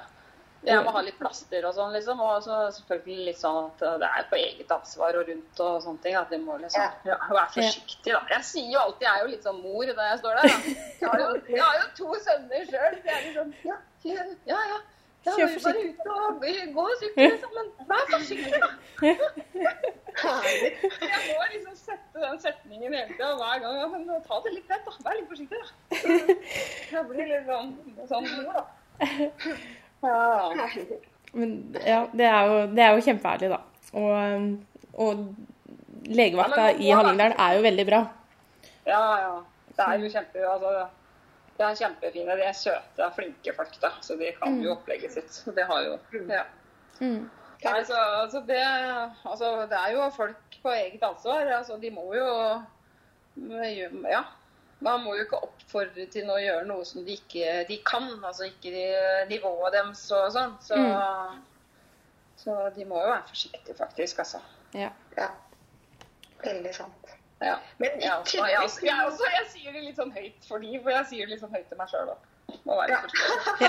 Jeg 0.68 0.84
må 0.86 0.92
ha 0.94 1.02
litt 1.02 1.18
plaster 1.18 1.66
og 1.66 1.74
sånn, 1.74 1.94
liksom. 1.96 2.22
Og 2.22 2.44
så 2.46 2.58
selvfølgelig 2.76 3.28
litt 3.32 3.40
sånn 3.40 3.72
at 3.72 3.84
det 4.04 4.10
er 4.10 4.28
på 4.30 4.38
eget 4.38 4.74
ansvar 4.76 5.18
og 5.18 5.30
rundt 5.32 5.64
og 5.66 5.82
sånne 5.86 6.04
ting. 6.06 6.18
At 6.20 6.30
de 6.34 6.40
må 6.44 6.58
liksom 6.62 7.08
ja, 7.10 7.18
være 7.32 7.48
forsiktige, 7.56 8.14
da. 8.14 8.22
Jeg 8.36 8.48
sier 8.52 8.70
jo 8.76 8.86
alltid, 8.86 9.08
jeg 9.08 9.12
er 9.12 9.26
jo 9.26 9.34
litt 9.34 9.50
sånn 9.50 9.62
mor 9.64 9.94
da 9.98 10.08
jeg 10.12 10.22
står 10.22 10.40
der. 10.40 10.54
Da. 10.54 10.78
Jeg 11.02 11.10
har 11.10 11.24
jo, 11.24 11.30
jeg 11.50 11.66
har 11.66 11.78
jo 11.80 11.92
to 11.98 12.24
sønner 12.28 12.66
sjøl. 12.70 12.98
Det 13.02 13.14
er 13.18 13.22
liksom 13.28 13.54
Ja, 13.72 13.78
ja, 14.06 14.26
ja. 14.52 14.64
ja. 14.76 14.82
Da 15.22 15.34
må 15.38 15.46
vi 15.46 15.58
bare 15.64 15.82
ute 15.86 16.14
og 16.18 16.40
gå 16.76 16.84
og 16.92 16.96
sykle, 16.98 17.26
sammen. 17.42 17.68
Men 17.78 17.90
vær 17.92 18.08
forsiktig, 18.10 18.62
da. 18.64 18.70
Jeg 20.22 21.20
må 21.28 21.44
liksom 21.52 21.76
sette 21.78 22.24
den 22.24 22.40
setningen 22.42 22.96
hele 22.96 23.04
tida 23.12 23.30
hver 23.38 23.62
gang. 23.62 23.76
Ja, 23.82 23.88
men 23.92 24.08
ta 24.26 24.40
det 24.46 24.56
litt 24.56 24.74
lett, 24.74 24.88
da. 24.88 24.96
Vær 25.06 25.20
litt 25.20 25.30
forsiktig, 25.30 25.62
da. 25.62 25.68
Jeg 26.96 27.06
blir 27.12 27.30
litt 27.36 27.46
sånn, 27.52 27.70
sånn 28.10 28.28
mor, 28.32 28.58
da. 28.58 28.66
Ja. 30.04 30.68
Men 31.34 31.52
ja, 31.86 32.06
det 32.12 32.28
er 32.28 32.50
jo, 32.50 32.56
det 32.76 32.84
er 32.84 32.96
jo 32.96 33.04
kjempeærlig, 33.06 33.52
da. 33.54 33.60
Og, 33.94 34.58
og 34.94 35.22
legevakta 36.12 36.72
i 36.76 36.90
Hallingdal 36.92 37.36
er 37.38 37.58
jo 37.58 37.62
veldig 37.68 37.86
bra. 37.88 38.02
Ja, 38.88 39.04
ja. 39.22 39.36
Det 39.72 39.86
er 39.86 40.02
jo 40.02 40.10
kjempe, 40.12 40.42
altså, 40.54 40.72
det 41.58 41.68
er 41.68 41.78
kjempefine. 41.80 42.36
De 42.40 42.48
er 42.50 42.58
søte, 42.58 43.12
flinke 43.16 43.54
folk, 43.56 43.78
da. 43.84 43.94
Så 44.04 44.18
de 44.20 44.34
kan 44.38 44.60
jo 44.64 44.74
opplegget 44.76 45.16
sitt. 45.16 45.32
Så 45.34 45.54
det 45.56 45.68
har 45.70 45.86
jo 45.88 45.96
ja. 46.28 46.44
Mm. 47.00 47.30
Nei, 47.62 47.80
så, 47.86 47.98
altså 48.24 48.42
det, 48.48 48.62
altså 49.26 49.52
det 49.70 49.78
er 49.78 49.92
jo 49.94 50.10
folk 50.16 50.60
på 50.64 50.74
eget 50.74 51.04
ansvar. 51.06 51.48
Altså 51.58 51.78
de 51.82 51.92
må 51.94 52.10
jo 52.18 52.28
Ja. 54.12 54.26
Man 54.82 55.04
må 55.04 55.14
jo 55.16 55.26
ikke 55.28 55.42
oppfordre 55.46 56.08
til 56.10 56.30
å 56.32 56.40
gjøre 56.42 56.66
noe 56.70 56.86
som 56.88 57.06
de 57.06 57.14
ikke 57.20 57.62
de 57.70 57.78
kan. 57.86 58.10
Altså 58.26 58.50
ikke 58.50 58.74
de, 58.74 58.86
nivået 59.30 59.78
deres 59.78 60.04
og 60.18 60.32
sånn. 60.34 60.56
Så, 60.66 60.80
så 62.42 62.58
de 62.76 62.88
må 62.90 62.98
jo 63.04 63.12
være 63.12 63.28
forsiktige, 63.30 63.78
faktisk. 63.78 64.24
Altså. 64.26 64.42
Ja. 64.74 64.90
Ja. 65.18 65.30
Veldig 66.42 66.74
sant. 66.74 67.14
Ja. 67.42 67.56
Men 67.78 67.96
ikke 67.98 68.06
Jeg, 68.06 68.12
altså, 68.18 68.38
jeg, 68.38 68.58
også, 68.64 68.86
jeg, 68.86 69.06
også, 69.06 69.30
jeg 69.36 69.48
sier 69.54 69.74
det 69.74 69.86
litt 69.86 69.98
sånn 69.98 70.12
høyt 70.14 70.46
for 70.50 70.62
de, 70.62 70.76
for 70.82 70.94
jeg 70.94 71.08
sier 71.10 71.26
det 71.26 71.36
litt 71.36 71.42
sånn 71.42 71.56
høyt 71.56 71.70
til 71.70 71.80
meg 71.80 71.90
sjøl 71.90 72.14
òg. 72.14 72.28
Må 72.68 72.78
være 72.78 72.98
Ja. 72.98 73.00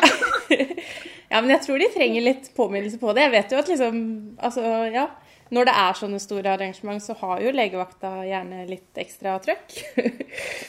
ja, 1.33 1.41
men 1.41 1.53
jeg 1.55 1.63
tror 1.65 1.81
de 1.81 1.89
trenger 1.95 2.27
litt 2.27 2.51
påminnelse 2.57 3.01
på 3.01 3.15
det. 3.17 3.29
Jeg 3.29 3.35
vet 3.37 3.55
jo 3.55 3.61
at 3.63 3.71
liksom 3.73 4.01
Altså, 4.41 4.65
ja. 4.93 5.07
Når 5.53 5.69
det 5.69 5.73
er 5.77 5.97
sånne 5.99 6.19
store 6.23 6.55
arrangement, 6.57 7.03
så 7.05 7.17
har 7.21 7.43
jo 7.45 7.51
legevakta 7.53 8.13
gjerne 8.25 8.63
litt 8.71 9.03
ekstra 9.03 9.37
trøkk. 9.45 9.75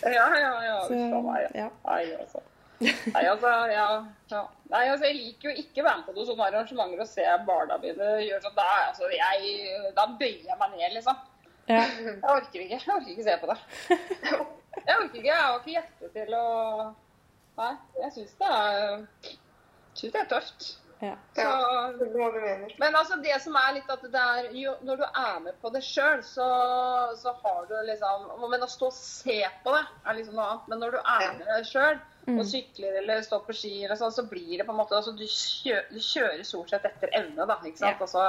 Ja, 0.04 0.26
ja, 0.36 0.50
ja. 0.66 0.80
Så, 0.84 0.98
meg. 1.24 1.46
ja. 1.56 1.70
Nei, 1.86 2.02
altså. 2.20 2.42
Nei, 2.84 3.22
altså, 3.30 3.52
ja, 3.72 3.86
ja. 4.34 4.42
Nei, 4.74 4.82
altså, 4.92 5.06
jeg 5.08 5.16
liker 5.16 5.48
jo 5.48 5.62
ikke 5.62 5.80
å 5.80 5.86
være 5.86 6.02
med 6.02 6.10
på 6.10 6.16
noen 6.18 6.28
sånne 6.28 6.48
arrangementer 6.50 7.04
og 7.06 7.08
se 7.08 7.28
barna 7.48 7.78
mine 7.80 8.10
gjøre 8.26 8.42
sånn. 8.44 8.58
Da, 8.58 8.66
altså, 8.90 9.08
jeg, 9.16 9.54
da 9.96 10.08
bøyer 10.20 10.50
jeg 10.50 10.60
meg 10.60 10.76
ned, 10.76 10.98
liksom. 10.98 11.24
Ja. 11.70 11.86
Jeg 11.88 12.18
orker 12.34 12.66
ikke. 12.66 12.82
Jeg 12.82 12.96
orker 12.98 13.14
ikke 13.14 13.28
se 13.30 13.38
på 13.40 13.54
det. 13.54 13.58
Jeg 14.84 14.98
orker 15.00 15.16
ikke. 15.16 15.28
Jeg 15.30 15.40
har 15.40 15.60
ikke 15.62 15.76
hjerte 15.78 16.08
til 16.18 16.34
å 16.36 16.46
Nei, 17.54 17.74
jeg 18.02 18.10
syns 18.16 18.32
det 18.40 18.48
er 18.50 19.04
det 20.02 20.18
er 20.18 20.30
tøft. 20.32 20.66
Ja. 21.04 21.14
Så, 21.36 21.46
men 22.80 22.96
altså 22.96 23.18
det 23.24 23.36
som 23.44 23.56
er 23.60 23.74
litt 23.76 23.90
at 23.92 24.04
det 24.14 24.22
er 24.22 24.46
jo, 24.56 24.76
Når 24.88 25.02
du 25.02 25.04
er 25.06 25.40
med 25.44 25.58
på 25.62 25.72
det 25.74 25.82
sjøl, 25.84 26.22
så, 26.24 26.48
så 27.20 27.34
har 27.42 27.66
du 27.68 27.74
liksom 27.90 28.30
Men 28.52 28.64
å 28.64 28.70
stå 28.72 28.88
og 28.88 28.96
se 28.96 29.40
på 29.66 29.74
det 29.76 29.84
er 29.84 30.20
liksom 30.20 30.38
noe 30.38 30.46
annet. 30.52 30.70
Men 30.72 30.84
når 30.84 30.96
du 30.96 31.00
er 31.02 31.26
med 31.40 31.50
det 31.50 31.62
sjøl 31.70 32.00
og 32.32 32.46
sykler 32.48 33.02
eller 33.02 33.20
står 33.26 33.42
på 33.44 33.56
ski, 33.58 33.74
eller 33.84 34.00
sånn, 34.00 34.14
så 34.16 34.24
blir 34.30 34.54
det 34.56 34.64
på 34.64 34.72
en 34.72 34.80
måte 34.80 34.96
altså 34.96 35.12
du, 35.18 35.26
kjører, 35.28 35.90
du 35.92 36.00
kjører 36.00 36.46
stort 36.48 36.72
sett 36.72 36.86
etter 36.88 37.12
evne, 37.20 37.44
da. 37.50 37.58
ikke 37.68 37.82
sant? 37.82 38.00
Altså 38.06 38.24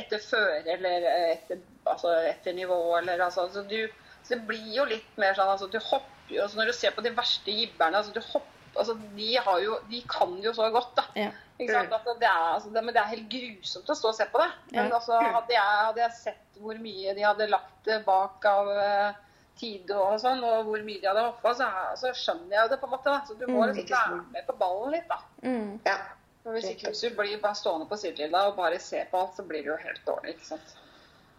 etter 0.00 0.22
føre 0.24 0.62
eller 0.78 1.04
etter, 1.34 1.60
altså, 1.82 2.14
etter 2.30 2.56
nivå 2.56 2.78
eller 3.02 3.20
altså, 3.26 3.44
så, 3.52 3.66
du, 3.68 3.82
så 4.22 4.38
det 4.38 4.46
blir 4.48 4.70
jo 4.78 4.88
litt 4.88 5.20
mer 5.20 5.36
sånn 5.36 5.52
altså 5.52 5.68
du 5.68 5.76
hopper 5.76 6.32
jo 6.32 6.40
altså 6.40 6.56
Når 6.56 6.70
du 6.70 6.72
ser 6.72 6.94
på 6.96 7.04
de 7.04 7.12
verste 7.12 7.52
jibberne, 7.52 8.00
altså 8.00 8.14
du 8.16 8.22
hopper 8.24 8.54
altså, 8.78 8.96
de, 9.16 9.30
har 9.36 9.60
jo, 9.60 9.78
de 9.90 10.00
kan 10.10 10.36
jo 10.42 10.52
så 10.56 10.70
godt, 10.74 10.94
da. 10.96 11.04
Ja. 11.18 11.30
Ikke 11.58 11.72
sant? 11.72 11.92
Altså, 11.92 12.14
det 12.18 12.26
er, 12.28 12.46
altså, 12.54 12.70
det, 12.74 12.82
men 12.84 12.94
det 12.94 13.00
er 13.02 13.10
helt 13.12 13.28
grusomt 13.30 13.90
å 13.90 13.94
stå 13.94 14.08
og 14.10 14.16
se 14.16 14.24
på 14.32 14.40
det. 14.42 14.48
Men 14.72 14.88
Ja. 14.88 14.94
altså, 14.96 15.18
hadde, 15.22 15.52
jeg, 15.54 15.76
hadde 15.84 16.00
jeg 16.02 16.16
sett 16.18 16.58
hvor 16.62 16.80
mye 16.82 17.14
de 17.14 17.22
hadde 17.22 17.46
lagt 17.52 17.90
bak 18.06 18.44
av 18.50 18.70
uh, 18.74 19.12
tid 19.60 19.90
og 19.94 20.16
sånn, 20.20 20.42
og 20.42 20.64
hvor 20.66 20.82
mye 20.82 20.98
de 21.00 21.06
hadde 21.06 21.22
hoppa, 21.28 21.52
så, 21.54 21.68
så 22.00 22.10
skjønner 22.18 22.56
jeg 22.56 22.70
det 22.72 22.80
på 22.82 22.86
en 22.88 22.94
måte. 22.96 23.12
Da. 23.14 23.20
Så 23.28 23.34
du 23.38 23.46
må 23.46 23.62
Mm. 23.68 23.74
liksom 23.76 23.94
være 24.10 24.32
med 24.34 24.46
på 24.48 24.56
ballen 24.64 24.90
litt, 24.96 25.06
da. 25.08 25.20
Mm. 25.46 25.80
Ja. 25.86 25.96
For 26.42 26.52
hvis 26.58 26.66
ikke 26.74 26.90
hvis 26.90 27.00
du 27.06 27.14
blir 27.16 27.38
bare 27.40 27.56
stående 27.56 27.86
på 27.88 27.96
sidelinja 27.96 28.42
og 28.50 28.56
bare 28.58 28.78
se 28.82 29.04
på 29.10 29.16
alt, 29.22 29.36
så 29.38 29.46
blir 29.48 29.62
det 29.62 29.70
jo 29.70 29.76
helt 29.80 30.02
dårlig. 30.06 30.34
ikke 30.34 30.46
sant? 30.50 30.74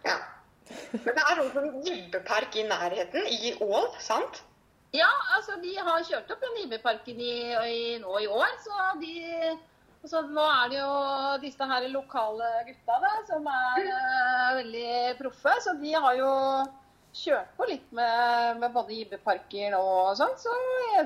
ja. 0.05 0.15
Men 0.91 1.11
det 1.13 1.21
er 1.21 1.39
også 1.43 1.61
en 1.61 1.83
gibbepark 1.85 2.55
i 2.57 2.63
nærheten, 2.65 3.27
i 3.29 3.51
Ål, 3.61 3.85
sant? 4.01 4.39
Ja, 4.95 5.11
altså 5.35 5.59
de 5.61 5.75
har 5.77 6.01
kjørt 6.07 6.31
opp 6.33 6.41
den 6.41 6.55
jibbeparken 6.63 7.19
i, 7.21 7.35
i, 7.69 7.97
nå 8.01 8.15
i 8.23 8.25
år, 8.31 8.55
så 8.63 8.87
de 9.01 9.11
så 10.09 10.21
nå 10.29 10.45
er 10.45 10.71
det 10.71 10.79
jo 10.79 10.95
disse 11.43 11.67
her 11.69 11.85
lokale 11.91 12.49
gutta 12.67 12.97
da, 13.03 13.13
som 13.27 13.47
er 13.51 13.85
uh, 13.89 14.57
veldig 14.61 15.13
proffe, 15.19 15.53
så 15.63 15.75
de 15.81 15.93
har 15.93 16.17
jo 16.19 16.31
kjørt 17.15 17.51
på 17.55 17.67
litt 17.69 17.91
med, 17.95 18.59
med 18.59 18.73
både 18.75 18.95
Ibbeparker 18.97 19.75
og 19.77 20.15
sånn, 20.19 20.33
så 20.39 20.53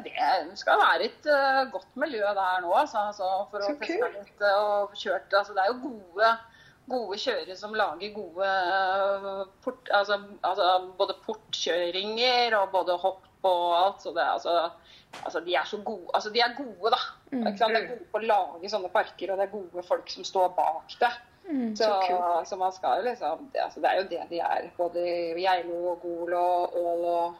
det 0.06 0.14
skal 0.58 0.82
være 0.82 1.10
et 1.10 1.30
uh, 1.30 1.64
godt 1.74 2.00
miljø 2.02 2.24
der 2.26 2.64
nå, 2.66 2.72
altså, 2.74 3.06
altså 3.12 3.30
for 3.52 3.66
å 3.66 3.76
teste 3.82 4.14
litt 4.16 4.46
eh, 4.46 4.62
og 4.64 4.96
kjørt, 4.98 5.30
altså 5.34 5.56
det 5.58 5.66
er 5.66 5.74
jo 5.74 5.84
gode 5.86 6.32
gode 6.90 7.18
kjørere 7.22 7.56
som 7.58 7.76
lager 7.78 8.14
gode 8.16 8.46
eh, 8.46 9.42
port, 9.64 9.90
altså, 9.96 10.20
altså 10.42 10.70
både 11.00 11.18
portkjøringer 11.26 12.58
og 12.60 12.72
både 12.76 12.98
hopp 13.02 13.26
og 13.48 13.66
alt. 13.78 14.02
Så 14.04 14.14
det 14.16 14.26
altså 14.26 14.70
Altså, 15.26 15.40
de 15.40 15.56
er 15.56 15.66
så 15.66 15.78
gode. 15.82 16.06
Altså, 16.14 16.30
de 16.30 16.40
er 16.40 16.54
gode, 16.58 16.92
da. 16.94 17.00
Mm. 17.32 17.46
De 17.46 17.64
er 17.66 17.88
gode 17.88 18.06
på 18.12 18.20
å 18.20 18.28
lage 18.30 18.70
sånne 18.70 18.92
parker, 18.94 19.32
og 19.32 19.40
det 19.40 19.48
er 19.48 19.56
gode 19.56 19.84
folk 19.88 20.12
som 20.14 20.26
står 20.28 20.52
bak 20.58 20.94
det. 21.02 21.12
Mm. 21.50 21.76
Så, 21.76 21.88
Så 22.08 22.18
så 22.46 22.56
man 22.56 22.72
skal 22.72 23.04
liksom 23.04 23.50
det, 23.54 23.62
altså, 23.64 23.82
det 23.82 23.90
er 23.90 23.98
jo 23.98 24.08
det 24.10 24.26
de 24.30 24.40
er. 24.40 24.68
Både 24.78 25.06
Geilo 25.40 25.80
og 25.94 26.02
Gol 26.02 26.34
og 26.38 26.78
Ål 26.78 27.06
og, 27.10 27.40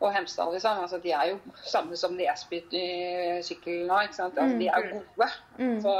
og 0.00 0.14
Hemsedal, 0.14 0.52
liksom. 0.52 0.82
Altså, 0.82 0.98
de 0.98 1.12
er 1.12 1.30
jo 1.30 1.38
samme 1.62 1.96
som 1.96 2.18
Nesby 2.18 2.64
i 2.72 2.88
sykkel 3.46 3.86
nå, 3.86 4.00
ikke 4.08 4.18
sant. 4.18 4.38
Altså, 4.38 4.58
de 4.58 4.66
er 4.66 4.88
jo 4.88 4.98
gode. 4.98 5.30
Mm. 5.58 5.78
Så, 5.86 5.94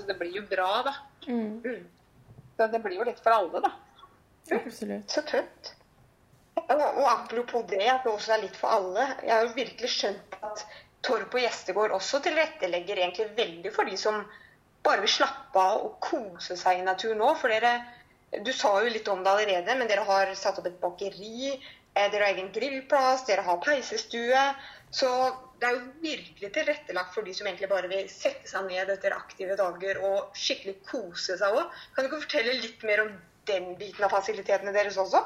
så 0.00 0.08
det 0.10 0.18
blir 0.18 0.40
jo 0.40 0.46
bra, 0.50 0.72
da. 0.90 0.96
Mm. 1.26 1.60
Mm. 1.64 1.86
Så 2.56 2.66
det 2.72 2.80
blir 2.84 2.96
jo 3.00 3.06
litt 3.08 3.20
for 3.24 3.34
alle, 3.36 3.60
da. 3.64 3.70
Absolutt. 4.56 5.10
Så 5.10 5.22
tøft. 5.28 5.74
Og, 6.60 6.80
og 6.80 7.06
apropos 7.08 7.64
det, 7.70 7.82
at 7.88 8.04
det 8.04 8.12
også 8.12 8.34
er 8.36 8.42
litt 8.44 8.56
for 8.58 8.72
alle. 8.74 9.06
Jeg 9.24 9.32
har 9.34 9.46
jo 9.46 9.54
virkelig 9.56 9.90
skjønt 9.94 10.36
at 10.44 10.64
Torp 11.06 11.32
og 11.34 11.40
Gjestegård 11.40 11.94
også 11.96 12.20
tilrettelegger 12.26 13.00
egentlig 13.00 13.30
veldig 13.38 13.72
for 13.72 13.88
de 13.88 13.96
som 14.00 14.20
bare 14.84 15.00
vil 15.04 15.12
slappe 15.12 15.60
av 15.60 15.84
og 15.86 15.96
kose 16.04 16.56
seg 16.60 16.80
i 16.80 16.84
naturen 16.86 17.20
nå. 17.22 17.30
For 17.40 17.52
dere, 17.52 17.72
du 18.44 18.52
sa 18.56 18.74
jo 18.84 18.92
litt 18.92 19.08
om 19.12 19.22
det 19.24 19.32
allerede, 19.32 19.76
men 19.80 19.88
dere 19.90 20.04
har 20.08 20.34
satt 20.38 20.60
opp 20.60 20.68
et 20.68 20.80
bakeri. 20.82 21.54
eh, 21.94 22.10
Dere 22.12 22.26
har 22.26 22.34
egen 22.34 22.52
grillplass, 22.54 23.24
dere 23.28 23.46
har 23.46 23.62
peisestue. 23.64 24.44
Så 24.90 25.08
det 25.60 25.68
er 25.68 25.76
jo 25.76 25.80
virkelig 26.00 26.52
tilrettelagt 26.54 27.12
for 27.14 27.26
de 27.26 27.34
som 27.36 27.48
egentlig 27.48 27.68
bare 27.68 27.90
vil 27.90 28.06
sette 28.12 28.48
seg 28.48 28.68
ned 28.70 28.92
etter 28.94 29.12
aktive 29.16 29.58
dager 29.60 30.00
og 30.08 30.38
skikkelig 30.38 30.78
kose 30.88 31.36
seg 31.40 31.58
òg. 31.58 31.82
Kan 31.94 32.06
du 32.06 32.10
ikke 32.10 32.22
fortelle 32.24 32.56
litt 32.62 32.86
mer 32.88 33.04
om 33.04 33.12
den 33.50 33.74
biten 33.80 34.06
av 34.06 34.14
fasilitetene 34.14 34.72
deres 34.76 34.96
også? 35.00 35.20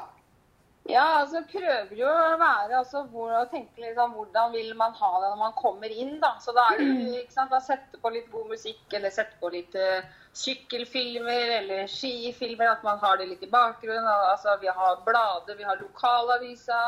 Ja, 0.85 1.05
altså 1.23 1.39
prøver 1.49 1.95
jo 1.97 2.05
å 2.05 2.35
være 2.37 2.75
altså, 2.77 3.01
hvor, 3.09 3.31
tenke 3.49 3.81
liksom, 3.81 4.11
hvordan 4.13 4.51
vil 4.53 4.75
man 4.77 4.93
ha 4.99 5.09
det 5.23 5.31
når 5.31 5.39
man 5.39 5.55
kommer 5.57 5.89
inn. 5.89 6.19
da. 6.21 6.35
Så 6.43 6.53
da 6.53 6.67
er 6.73 6.83
det 6.83 7.23
ikke 7.23 7.33
sant, 7.33 7.53
da 7.55 7.61
sette 7.63 7.97
på 8.03 8.11
litt 8.13 8.27
god 8.33 8.51
musikk, 8.53 8.83
eller 8.93 9.13
sette 9.13 9.39
på 9.41 9.49
litt 9.55 9.73
uh, 9.81 10.05
sykkelfilmer 10.37 11.55
eller 11.57 11.89
skifilmer. 11.89 12.75
At 12.75 12.85
man 12.85 13.01
har 13.01 13.17
det 13.17 13.31
litt 13.31 13.47
i 13.47 13.49
bakgrunnen. 13.49 14.11
Altså, 14.29 14.59
vi 14.61 14.69
har 14.69 15.01
blader, 15.07 15.57
vi 15.57 15.65
har 15.65 15.81
lokalavisa, 15.81 16.83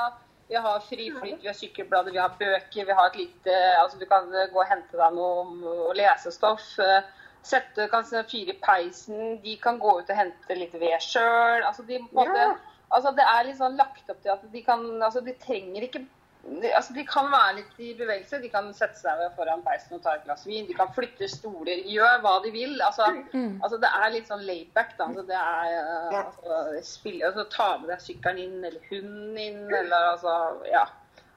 vi 0.47 0.55
har 0.55 0.79
Fri 0.79 1.12
flyt, 1.12 1.41
vi 1.41 1.47
har 1.47 1.55
sykkelblader, 1.57 2.12
vi 2.12 2.21
har 2.21 2.36
bøker. 2.39 2.86
Vi 2.86 2.95
har 2.99 3.10
et 3.10 3.15
lite 3.19 3.55
Altså, 3.81 3.99
du 3.99 4.05
kan 4.05 4.29
gå 4.31 4.62
og 4.62 4.69
hente 4.69 4.97
deg 4.97 5.15
noe 5.17 5.93
lesestoff. 5.97 6.79
eh, 6.79 7.01
Sette, 7.47 7.88
kanskje 7.88 8.23
fire 8.27 8.51
i 8.55 8.60
peisen. 8.60 9.38
De 9.43 9.55
kan 9.63 9.77
gå 9.79 9.99
ut 9.99 10.10
og 10.10 10.17
hente 10.17 10.55
litt 10.55 10.73
ved 10.73 10.99
sjøl. 11.03 11.63
Altså, 11.63 11.83
de 11.88 11.99
Ja. 12.15 12.55
Altså, 12.91 13.12
det 13.12 13.23
er 13.27 13.43
litt 13.43 13.57
sånn 13.60 13.75
lagt 13.77 14.10
opp 14.10 14.21
til 14.23 14.31
at 14.31 14.51
de 14.51 14.62
kan 14.63 15.03
Altså, 15.03 15.21
de 15.21 15.33
trenger 15.33 15.83
ikke 15.83 16.05
de, 16.47 16.69
altså, 16.75 16.93
de 16.95 17.03
kan 17.05 17.27
være 17.31 17.55
litt 17.57 17.79
i 17.83 17.93
bevegelse. 17.99 18.39
De 18.41 18.49
kan 18.49 18.69
sette 18.73 18.95
seg 19.01 19.17
ved 19.19 19.33
foran 19.36 19.63
peisen 19.65 19.97
og 19.97 20.03
ta 20.05 20.13
et 20.15 20.23
glass 20.23 20.45
vin. 20.47 20.65
De 20.69 20.73
kan 20.77 20.88
flytte 20.95 21.27
stoler. 21.29 21.81
Gjør 21.91 22.21
hva 22.23 22.36
de 22.43 22.51
vil. 22.55 22.77
Altså, 22.81 23.03
Mm. 23.33 23.60
altså 23.63 23.77
det 23.83 23.89
er 24.01 24.10
litt 24.13 24.27
sånn 24.31 24.45
laidback, 24.47 24.97
da. 24.97 25.03
Altså, 25.10 25.25
det 25.27 25.36
er 25.36 25.71
Ja. 26.12 26.23
altså, 26.23 26.81
spille, 26.83 27.25
altså, 27.25 27.43
Ta 27.49 27.77
med 27.77 27.89
deg 27.89 27.99
sykkelen 27.99 28.39
inn, 28.39 28.63
eller 28.65 28.79
hunden 28.89 29.38
inn, 29.38 29.73
eller 29.73 30.12
altså 30.13 30.63
Ja. 30.71 30.86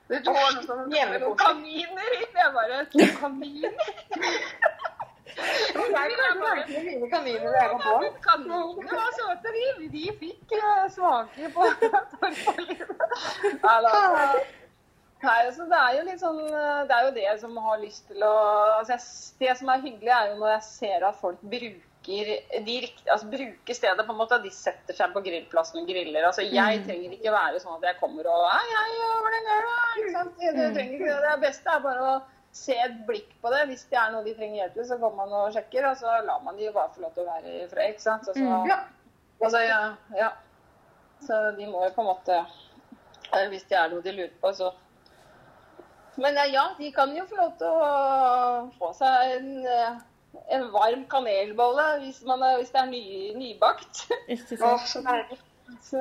Det 0.09 0.25
tåler 0.25 0.63
noen 0.67 1.21
noen 1.21 1.37
kaniner 1.39 2.15
inn. 2.19 2.33
Jeg 2.35 2.53
bare 2.55 2.85
To 2.91 2.99
kaniner? 3.21 3.73
Jeg 5.41 5.75
kan 5.75 6.39
merke 6.41 6.81
mine 6.85 7.09
kaniner 7.11 7.45
når 7.45 7.55
jeg 7.61 7.71
var 7.71 7.79
barn. 7.85 8.15
Kaninene 8.25 8.91
var 8.91 9.13
søte, 9.15 9.49
de. 9.55 9.89
De 9.93 10.11
fikk 10.19 10.51
svake 10.91 10.91
smaker 10.91 11.49
på 11.55 11.63
da. 13.63 14.60
Nei, 15.23 15.37
altså, 15.47 15.67
det 15.69 15.77
er 15.77 15.97
jo 15.99 16.05
litt 16.07 16.21
sånn 16.23 16.39
eh, 16.49 16.83
Det 16.89 16.95
er 16.97 17.05
jo 17.05 17.11
det 17.19 17.33
som 17.43 17.57
har 17.61 17.81
lyst 17.83 18.07
til 18.09 18.23
å 18.25 18.31
altså, 18.79 18.95
jeg, 18.95 19.03
Det 19.43 19.57
som 19.59 19.69
er 19.69 19.83
hyggelig, 19.85 20.13
er 20.17 20.31
jo 20.31 20.39
når 20.41 20.53
jeg 20.55 20.63
ser 20.71 21.05
at 21.11 21.19
folk 21.21 21.43
bruker 21.43 22.31
de 22.65 22.77
riktige, 22.81 23.11
altså, 23.13 23.27
bruker 23.29 23.77
stedet 23.77 24.07
på 24.09 24.15
en 24.15 24.19
måte. 24.23 24.39
De 24.43 24.51
setter 24.51 24.97
seg 24.97 25.13
på 25.13 25.21
grillplassen 25.27 25.83
og 25.83 25.87
griller. 25.91 26.25
Altså, 26.31 26.41
jeg 26.49 26.79
Mm. 26.81 26.85
trenger 26.87 27.13
ikke 27.19 27.35
være 27.35 27.61
sånn 27.61 27.77
at 27.77 27.85
jeg 27.91 27.99
kommer 28.01 28.25
og 28.33 28.47
Hei, 28.49 28.71
hei, 28.73 28.95
hvordan 29.21 29.49
går 29.51 29.67
det? 29.69 29.77
Ikke 30.01 30.13
sant? 30.15 30.39
Det, 30.41 30.55
Mm. 30.57 30.75
trenger 30.75 30.95
ikke, 30.97 31.11
det. 31.21 31.29
det 31.29 31.41
beste 31.45 31.69
er 31.77 31.81
bare 31.85 32.07
å 32.15 32.23
se 32.53 32.73
et 32.87 32.97
blikk 33.07 33.29
på 33.43 33.51
det. 33.53 33.61
Hvis 33.69 33.85
det 33.93 33.99
er 34.01 34.11
noe 34.13 34.25
de 34.25 34.35
trenger 34.35 34.57
hjelp 34.63 34.75
til, 34.75 34.85
så 34.89 34.99
går 35.05 35.15
man 35.21 35.33
og 35.43 35.53
sjekker, 35.55 35.91
og 35.91 35.97
så 36.01 36.17
lar 36.25 36.41
man 36.43 36.57
de 36.57 36.65
jo 36.65 36.73
bare 36.73 36.89
få 36.97 37.01
lov 37.05 37.13
til 37.15 37.27
å 37.27 37.33
være 37.35 37.53
i 37.61 37.69
fred. 37.69 37.93
Ikke 37.95 38.01
sant? 38.09 38.25
Så, 38.25 38.33
så, 38.35 38.41
Mm. 38.49 38.67
Ja. 38.73 38.79
Altså, 39.45 39.59
ja, 39.69 39.95
ja. 40.17 40.31
Så 41.21 41.57
de 41.57 41.67
må 41.67 41.85
jo 41.85 41.91
på 41.95 42.01
en 42.01 42.11
måte 42.17 42.47
eh, 43.37 43.49
Hvis 43.53 43.69
det 43.69 43.77
er 43.79 43.89
noe 43.93 44.01
de 44.03 44.13
lurer 44.13 44.33
på, 44.41 44.55
så 44.57 44.73
Men 46.17 46.39
eh, 46.39 46.53
ja, 46.55 46.71
de 46.79 46.91
kan 46.95 47.13
jo 47.17 47.27
få 47.31 47.39
lov 47.39 47.53
til 47.61 47.71
å 47.71 48.71
få 48.79 48.91
seg 48.99 49.37
en, 49.37 49.51
eh, 49.67 50.01
en 50.57 50.67
varm 50.75 51.05
kanelbolle 51.11 51.87
hvis, 52.03 52.23
man 52.29 52.43
hvis 52.59 52.73
det 52.75 52.83
er 52.83 52.91
ny, 52.91 53.05
nybakt. 53.39 54.07
Så. 54.51 54.75
Så, 55.87 56.01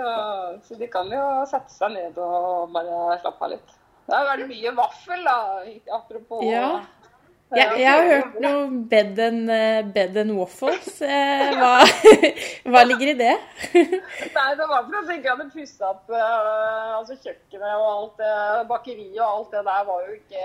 så 0.66 0.76
de 0.80 0.88
kan 0.90 1.12
jo 1.14 1.24
sette 1.46 1.70
seg 1.70 1.94
ned 1.94 2.16
og 2.18 2.72
bare 2.74 3.20
slappe 3.22 3.46
av 3.46 3.52
litt. 3.54 3.76
Det 4.10 4.18
er 4.18 4.40
det 4.42 4.48
mye 4.50 4.72
vaffel, 4.74 5.22
da. 5.28 5.36
Apropos 5.94 6.42
Ja. 6.48 6.80
Jeg, 7.50 7.80
jeg 7.82 7.90
har 7.90 8.04
hørt 8.06 8.36
noe 8.44 8.66
bed 8.92 9.20
and, 9.26 9.50
eh, 9.50 9.80
bed 9.94 10.18
and 10.22 10.36
waffles. 10.38 11.00
Eh, 11.02 11.48
Hva, 11.58 11.72
hva 12.70 12.84
ligger 12.86 13.10
i 13.10 13.16
det? 13.18 13.32
Nei, 14.36 14.50
det 14.60 14.68
var 14.70 14.84
for 14.86 14.98
at 15.00 15.10
jeg 15.10 15.24
hadde 15.26 15.48
pussa 15.56 15.90
opp 15.90 16.12
eh, 16.14 16.92
altså 17.00 17.18
kjøkkenet 17.18 17.72
og 17.74 17.88
alt 17.90 18.22
det, 18.22 18.36
bakeriet 18.70 19.18
og 19.18 19.32
alt 19.32 19.56
det 19.56 19.64
der 19.66 19.88
var 19.90 20.04
jo 20.06 20.20
ikke 20.20 20.44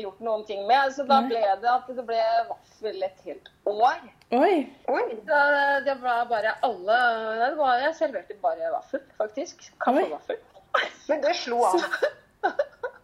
gjort 0.00 0.20
noen 0.24 0.46
ting 0.48 0.62
med. 0.64 0.94
Så 0.96 1.04
da 1.04 1.18
ble 1.28 1.42
det 1.60 1.68
at 1.68 1.90
det 1.92 2.04
ble 2.08 2.22
vaffel 2.48 3.04
et 3.04 3.18
helt 3.28 3.50
år. 3.68 4.00
Oi. 4.38 4.54
Oi. 4.88 5.02
Så 5.28 5.42
det 5.84 5.98
var 6.00 6.24
bare 6.32 6.54
alle 6.64 6.96
det 7.42 7.50
var, 7.60 7.76
Jeg 7.84 7.92
serverte 8.00 8.38
bare 8.40 8.72
vaffel, 8.72 9.04
faktisk. 9.20 9.68
Kaffevaffel. 9.84 10.40
Men 11.10 11.20
det 11.26 11.36
slo 11.36 11.60
an. 11.68 11.84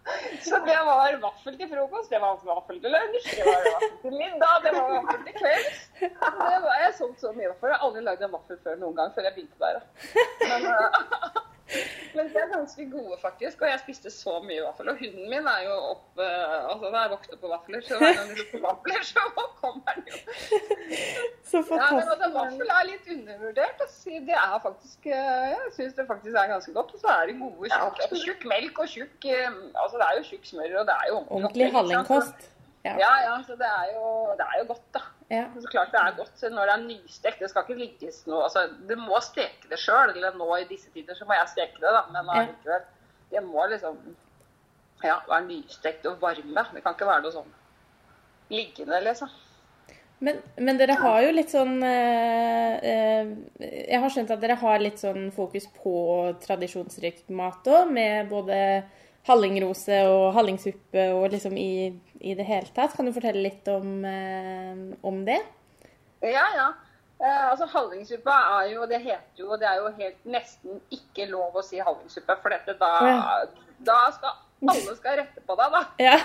Så 0.48 0.58
det 0.66 0.76
var 0.86 1.16
vaffel 1.22 1.56
til 1.58 1.70
frokost, 1.70 2.10
det 2.12 2.20
var 2.20 2.36
vaffel 2.44 2.80
til 2.82 2.92
lunsj, 2.92 3.30
det 3.38 3.46
var 3.46 3.64
vaffel 3.70 3.96
til 4.02 4.16
middag, 4.18 4.58
det 4.64 4.74
var 4.76 4.90
vaffel 4.92 5.24
til 5.28 5.38
kvelds. 5.38 5.80
Det 6.00 6.58
var, 6.66 6.76
jeg 6.82 6.94
solgt 6.98 7.24
så 7.24 7.32
mye 7.32 7.48
vaffel. 7.52 7.72
Jeg 7.72 7.78
har 7.78 7.88
aldri 7.88 8.04
lagd 8.04 8.26
en 8.26 8.36
vaffel 8.36 8.60
før 8.66 8.78
noen 8.82 8.98
gang, 9.00 9.14
før 9.16 9.28
jeg 9.28 9.36
begynte 9.38 9.64
der. 9.64 9.82
Men, 10.44 10.68
eh, 10.74 11.42
men 12.14 12.28
de 12.28 12.38
er 12.38 12.50
ganske 12.52 12.84
gode, 12.90 13.16
faktisk. 13.22 13.62
Og 13.62 13.68
jeg 13.70 13.80
spiste 13.82 14.10
så 14.12 14.34
mye 14.44 14.62
vaffel. 14.62 14.90
Og 14.92 14.98
hunden 15.00 15.30
min 15.32 15.48
er 15.48 15.62
jo 15.64 15.76
opp 15.94 16.20
eh, 16.20 16.56
Altså, 16.70 16.90
da 16.92 17.02
jeg 17.04 17.12
våkner 17.14 17.40
på 17.40 17.50
vafler, 17.52 17.84
så 17.86 17.98
hver 18.00 18.18
gang 18.18 18.30
det 18.30 18.38
lukter 18.42 18.62
vafler, 18.64 19.06
så 19.10 19.24
kommer 19.60 19.96
den 19.96 20.12
jo. 20.12 20.20
Så 21.50 21.62
fantastisk. 21.62 21.80
Ja, 21.80 21.88
men 21.96 22.12
altså, 22.14 22.30
vaffel 22.38 22.74
er 22.76 22.88
litt 22.90 23.10
undervurdert. 23.16 23.84
Altså. 23.86 24.18
Det 24.30 24.38
er 24.44 24.56
faktisk 24.68 25.10
eh, 25.10 25.50
Jeg 25.54 25.74
syns 25.78 25.98
det 26.00 26.08
faktisk 26.12 26.40
er 26.42 26.52
ganske 26.54 26.76
godt. 26.78 26.94
Og 26.94 27.04
så 27.04 27.14
er 27.16 27.30
det 27.30 27.38
gode 27.40 27.70
tjukk, 27.72 28.02
ja, 28.04 28.22
tjukk 28.26 28.48
melk 28.54 28.82
og 28.84 28.90
tjukk 28.96 29.30
eh, 29.32 29.60
Altså, 29.82 30.00
det 30.00 30.08
er 30.08 30.18
jo 30.20 30.26
tjukk 30.32 30.50
smør, 30.52 30.80
og 30.82 30.90
det 30.90 30.98
er 31.00 31.06
jo 31.12 31.16
Ordentlig 31.22 31.44
Ordentlig 31.44 31.72
hallingkost. 31.78 32.50
Ja. 32.84 32.94
Ja, 33.00 33.12
ja, 33.24 33.36
så 33.46 33.54
det 33.56 33.68
er 33.68 33.86
jo, 33.96 34.08
det 34.36 34.44
er 34.44 34.58
jo 34.60 34.64
godt, 34.74 34.88
da. 34.92 35.00
Ja. 35.32 35.46
Så 35.56 35.70
klart 35.72 35.92
det 35.94 36.00
er 36.00 36.16
godt 36.18 36.42
når 36.52 36.68
det 36.68 36.74
er 36.74 36.82
nystekt. 36.84 37.40
Det 37.40 37.48
skal 37.50 37.64
ikke 37.64 37.80
ligges 37.80 38.20
noe 38.28 38.44
altså, 38.44 38.66
Du 38.88 38.92
må 39.00 39.20
steke 39.24 39.70
det 39.70 39.80
sjøl. 39.80 40.12
Eller 40.12 40.36
nå 40.36 40.48
i 40.58 40.68
disse 40.68 40.92
tider 40.94 41.16
så 41.16 41.28
må 41.28 41.36
jeg 41.38 41.52
steke 41.54 41.80
det, 41.80 41.88
da. 41.88 42.04
Men 42.12 42.30
allikevel. 42.34 42.84
Det 43.32 43.42
må 43.46 43.64
liksom 43.72 43.98
ja, 45.04 45.18
være 45.28 45.46
nystekt 45.48 46.06
og 46.06 46.20
varme. 46.22 46.66
Det 46.74 46.84
kan 46.84 46.96
ikke 46.96 47.08
være 47.08 47.24
noe 47.24 47.34
sånn 47.34 47.50
liggende, 48.52 49.00
liksom. 49.06 49.32
Men, 50.24 50.38
men 50.56 50.78
dere 50.78 50.94
har 51.00 51.22
jo 51.24 51.32
litt 51.34 51.50
sånn 51.52 51.80
eh, 51.84 52.74
eh, 52.86 53.32
Jeg 53.58 53.98
har 54.00 54.12
skjønt 54.12 54.30
at 54.30 54.40
dere 54.40 54.56
har 54.60 54.78
litt 54.80 55.02
sånn 55.02 55.26
fokus 55.34 55.66
på 55.82 55.96
tradisjonsrikt 56.44 57.32
mat 57.34 57.66
òg, 57.66 57.90
med 57.92 58.30
både 58.30 58.58
hallingrose 59.28 59.98
og 60.06 60.34
hallingsuppe 60.36 61.08
og 61.16 61.26
liksom 61.32 61.56
i, 61.58 61.90
i, 62.24 62.34
det 62.38 62.46
hele 62.48 62.70
tatt. 62.76 62.96
Kan 62.96 63.08
du 63.08 63.12
fortelle 63.14 63.44
litt 63.44 63.68
om, 63.68 64.04
eh, 64.08 64.80
om 65.04 65.20
det? 65.28 65.40
Ja, 66.24 66.46
ja. 66.56 66.68
Eh, 67.20 67.44
altså 67.50 67.68
Hallingsuppa 67.70 68.34
er 68.56 68.72
jo 68.72 68.86
Det 68.90 68.98
heter 68.98 69.38
jo 69.38 69.56
Det 69.56 69.68
er 69.68 69.76
jo 69.78 69.90
helt 70.00 70.24
nesten 70.26 70.80
ikke 70.92 71.28
lov 71.30 71.54
å 71.54 71.62
si 71.62 71.78
hallingsuppe, 71.78 72.34
for 72.42 72.50
dette 72.50 72.74
da, 72.80 72.90
da 73.86 73.98
skal 74.16 74.34
alle 74.72 74.94
skal 74.96 75.18
rette 75.20 75.42
på 75.46 75.56
deg, 75.58 75.74
da. 75.74 75.80
Ja. 76.02 76.16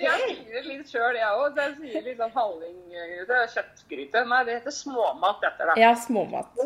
Jeg 0.00 0.28
sier 0.30 0.66
litt 0.66 0.90
sjøl, 0.90 1.16
jeg 1.18 1.40
òg. 1.40 1.58
Jeg 1.60 1.74
sier 1.80 2.04
litt 2.04 2.20
sånn 2.20 2.34
hallinggryte, 2.34 3.40
kjøttgryte. 3.54 4.22
Nei, 4.30 4.42
det 4.48 4.58
heter 4.58 4.74
småmat, 4.74 5.40
dette. 5.42 5.68
da. 5.70 5.76
Ja, 5.80 5.92
småmat. 6.00 6.60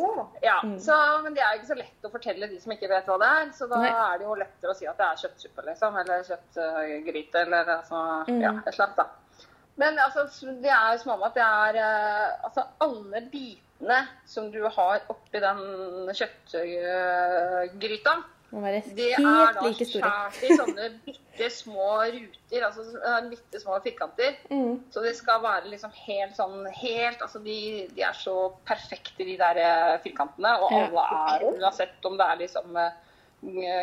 Ja, 0.45 0.59
mm. 0.67 0.77
så, 0.83 0.99
Men 1.25 1.37
det 1.37 1.45
er 1.47 1.59
ikke 1.59 1.73
så 1.73 1.79
lett 1.79 2.09
å 2.09 2.13
fortelle 2.13 2.51
de 2.51 2.61
som 2.63 2.75
ikke 2.75 2.91
vet 2.93 3.09
hva 3.11 3.19
det 3.23 3.31
er. 3.39 3.55
Så 3.57 3.71
da 3.71 3.83
Nei. 3.85 3.93
er 3.93 4.21
det 4.21 4.29
jo 4.29 4.37
lettere 4.43 4.75
å 4.75 4.79
si 4.79 4.91
at 4.91 5.01
det 5.01 5.09
er 5.09 5.23
kjøttsuppe, 5.25 5.67
liksom. 5.71 5.99
Eller 6.05 6.29
kjøttgryte, 6.29 7.47
eller 7.47 7.75
altså 7.79 8.05
mm. 8.29 8.45
Ja, 8.45 8.55
et 8.65 8.81
annet, 8.81 9.01
da. 9.01 9.47
Men 9.81 9.97
altså, 10.03 10.27
det 10.61 10.75
er 10.75 10.99
småmat. 11.01 11.39
Det 11.39 11.47
er 11.47 11.81
uh, 11.81 12.49
altså 12.49 12.67
alle 12.85 13.23
bitene 13.33 14.03
som 14.29 14.51
du 14.53 14.61
har 14.67 15.07
oppi 15.13 15.41
den 15.41 16.11
kjøttgryta. 16.13 18.19
Må 18.51 18.61
være 18.65 18.81
helt 18.83 19.61
like 19.63 19.87
store. 19.87 20.01
Det 20.03 20.03
er 20.03 20.03
da 20.03 20.15
skjært 20.31 20.41
i 20.43 20.57
sånne 20.59 20.87
bitte 21.05 21.51
små 21.55 21.91
ruter, 22.15 22.65
altså 22.67 23.27
bitte 23.31 23.61
små 23.63 23.77
firkanter. 23.85 24.41
Mm. 24.51 24.81
Så 24.91 25.05
det 25.05 25.13
skal 25.19 25.43
være 25.45 25.71
liksom 25.71 25.93
helt 25.95 26.35
sånn 26.39 26.65
helt 26.81 27.23
Altså 27.23 27.43
de, 27.45 27.59
de 27.95 28.03
er 28.07 28.17
så 28.19 28.35
perfekte, 28.67 29.23
de 29.23 29.37
der 29.39 29.61
eh, 29.63 30.01
firkantene. 30.03 30.57
Og 30.65 30.75
alle 30.81 31.05
er, 31.21 31.47
uansett 31.53 32.11
om 32.11 32.19
det 32.19 32.27
er 32.27 32.41
liksom 32.41 32.75
uh, 32.81 32.89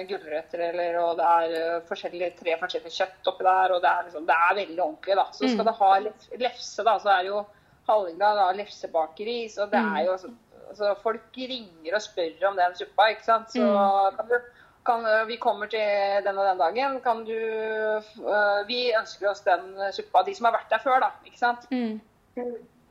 gulrøtter 0.09 0.65
eller 0.67 0.99
og 1.03 1.21
det 1.21 1.29
er 1.37 1.55
uh, 1.55 1.85
forskjellige, 1.87 2.33
tre 2.41 2.57
forskjellige 2.59 2.97
kjøtt 2.97 3.31
oppi 3.31 3.47
der, 3.47 3.75
og 3.77 3.79
det 3.85 3.93
er, 3.93 4.09
liksom, 4.09 4.27
det 4.27 4.37
er 4.49 4.59
veldig 4.59 4.83
ordentlig, 4.89 5.17
da. 5.21 5.25
Så 5.31 5.45
skal 5.45 5.63
mm. 5.63 5.69
det 5.69 5.77
ha 5.79 5.93
lefse, 6.43 6.83
da, 6.83 6.97
så 6.99 7.13
er 7.15 7.23
det 7.23 7.31
jo 7.31 7.45
Hallingdal 7.87 8.43
har 8.43 8.59
lefsebakeri, 8.59 9.39
så 9.47 9.63
det 9.71 9.79
er 9.79 10.03
jo 10.09 10.17
altså, 10.17 10.33
Folk 10.99 11.37
ringer 11.39 11.93
og 11.95 12.01
spør 12.03 12.49
om 12.49 12.57
den 12.59 12.73
suppa, 12.75 13.05
ikke 13.13 13.23
sant. 13.23 13.53
Så 13.55 13.63
mm 13.63 14.56
kan, 14.87 15.05
eh, 15.05 15.25
vi 15.29 15.37
kommer 15.41 15.69
til 15.71 16.23
den 16.25 16.39
og 16.39 16.47
den 16.47 16.63
dagen. 16.63 16.97
Kan 17.03 17.25
du 17.27 17.35
uh, 17.35 18.63
Vi 18.69 18.87
ønsker 18.97 19.29
oss 19.31 19.43
den 19.45 19.75
suppa. 19.95 20.23
De 20.25 20.35
som 20.37 20.49
har 20.49 20.57
vært 20.57 20.73
der 20.73 20.83
før, 20.83 21.03
da. 21.03 21.11
Ikke 21.27 21.39
sant? 21.41 21.67
Mm. 21.71 21.99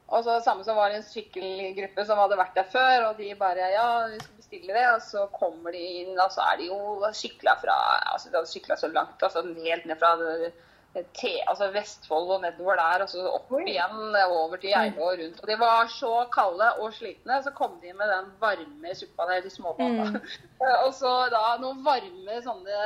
Og 0.06 0.22
så 0.22 0.36
Samme 0.44 0.62
som 0.66 0.78
var 0.78 0.92
i 0.92 1.00
en 1.00 1.06
sykkelgruppe 1.06 2.04
som 2.06 2.20
hadde 2.22 2.38
vært 2.38 2.54
der 2.58 2.68
før, 2.70 3.08
og 3.08 3.18
de 3.18 3.32
bare 3.38 3.72
Ja, 3.72 3.88
vi 4.12 4.20
skal 4.20 4.38
bestille 4.42 4.76
det. 4.76 4.86
Og 4.92 5.02
så 5.02 5.26
kommer 5.34 5.74
de 5.74 5.82
inn, 6.02 6.14
og 6.14 6.30
så 6.34 6.46
er 6.46 6.60
de 6.60 6.70
jo 6.70 7.10
sykla 7.16 7.56
fra 7.62 7.76
Altså, 8.12 8.30
de 8.30 8.38
hadde 8.38 8.52
sykla 8.52 8.78
så 8.78 8.92
langt, 8.92 9.22
altså 9.22 9.42
helt 9.42 9.86
ned 9.88 9.98
fra 9.98 10.14
det, 10.20 10.52
te, 10.94 11.32
altså 11.46 11.68
Vestfold 11.74 12.30
og 12.36 12.42
nedover 12.44 12.78
der, 12.80 13.02
og 13.04 13.10
så 13.12 13.24
opp 13.28 13.50
igjen 13.60 14.16
over 14.24 14.56
til 14.56 14.72
Geilo 14.72 15.08
og 15.10 15.18
rundt. 15.20 15.40
Og 15.42 15.50
de 15.50 15.56
var 15.60 15.90
så 15.92 16.12
kalde 16.32 16.70
og 16.80 16.94
slitne. 16.96 17.40
Så 17.44 17.52
kom 17.56 17.76
de 17.82 17.92
med 17.92 18.08
den 18.12 18.30
varme 18.40 18.94
suppa 18.96 19.28
der, 19.30 19.42
de 19.44 19.50
småbåta. 19.52 20.06
Mm. 20.14 20.20
og 20.84 20.92
så 20.96 21.12
da 21.32 21.42
noen 21.60 21.82
varme 21.84 22.40
sånne 22.44 22.80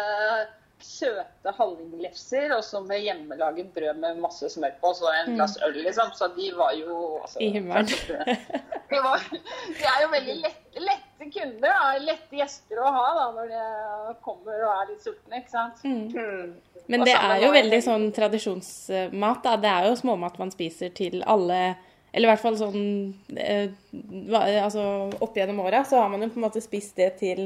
søte 0.84 1.52
hallinglefser, 1.56 2.54
og 2.56 2.62
så 2.66 2.80
med 2.84 3.02
hjemmelaget 3.04 3.70
brød 3.74 4.00
med 4.02 4.20
masse 4.22 4.48
smør 4.52 4.74
på, 4.80 4.92
og 4.92 4.98
så 4.98 5.10
en 5.12 5.32
mm. 5.32 5.36
glass 5.38 5.58
øl, 5.66 5.76
liksom. 5.84 6.12
Så 6.16 6.30
de 6.36 6.48
var 6.56 6.72
jo 6.78 6.96
altså, 7.20 7.40
I 7.40 7.50
himmelen. 7.56 7.86
de, 8.90 9.02
var, 9.04 9.26
de 9.30 9.86
er 9.92 10.00
jo 10.04 10.08
veldig 10.14 10.38
lette, 10.40 10.86
lette 10.86 11.30
kunder, 11.34 11.68
da. 11.68 11.92
lette 12.04 12.40
gjester 12.40 12.80
å 12.80 12.94
ha 12.96 13.06
da, 13.18 13.28
når 13.36 13.52
de 13.52 14.16
kommer 14.24 14.64
og 14.64 14.72
er 14.72 14.90
litt 14.94 15.06
sultne, 15.06 15.42
ikke 15.42 15.54
sant. 15.54 15.84
Mm. 15.84 16.08
Mm. 16.16 16.82
Men 16.90 17.06
det 17.06 17.14
er 17.14 17.44
jo 17.44 17.52
veldig 17.54 17.84
sånn 17.86 18.08
tradisjonsmat, 18.16 19.44
da. 19.46 19.54
Det 19.60 19.76
er 19.76 19.88
jo 19.90 20.00
småmat 20.00 20.42
man 20.42 20.52
spiser 20.54 20.92
til 20.96 21.22
alle 21.28 21.62
eller 22.10 22.26
i 22.26 22.30
hvert 22.32 22.42
fall 22.42 22.56
sånn 22.58 22.80
eh, 23.38 23.70
altså 24.58 24.82
Opp 25.22 25.36
gjennom 25.38 25.60
åra 25.62 25.84
så 25.86 26.00
har 26.02 26.08
man 26.10 26.24
jo 26.24 26.30
på 26.32 26.40
en 26.40 26.46
måte 26.48 26.62
spist 26.62 26.96
det 26.98 27.12
til 27.20 27.44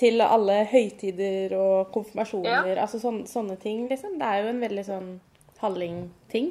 til 0.00 0.24
alle 0.24 0.56
høytider 0.66 1.52
og 1.54 1.92
konfirmasjoner. 1.94 2.72
Ja. 2.72 2.80
Altså 2.82 2.98
sånne, 2.98 3.28
sånne 3.30 3.54
ting, 3.62 3.84
liksom. 3.90 4.16
Det 4.18 4.26
er 4.26 4.42
jo 4.42 4.48
en 4.50 4.64
veldig 4.64 4.84
sånn 4.88 5.12
hallingting. 5.60 6.50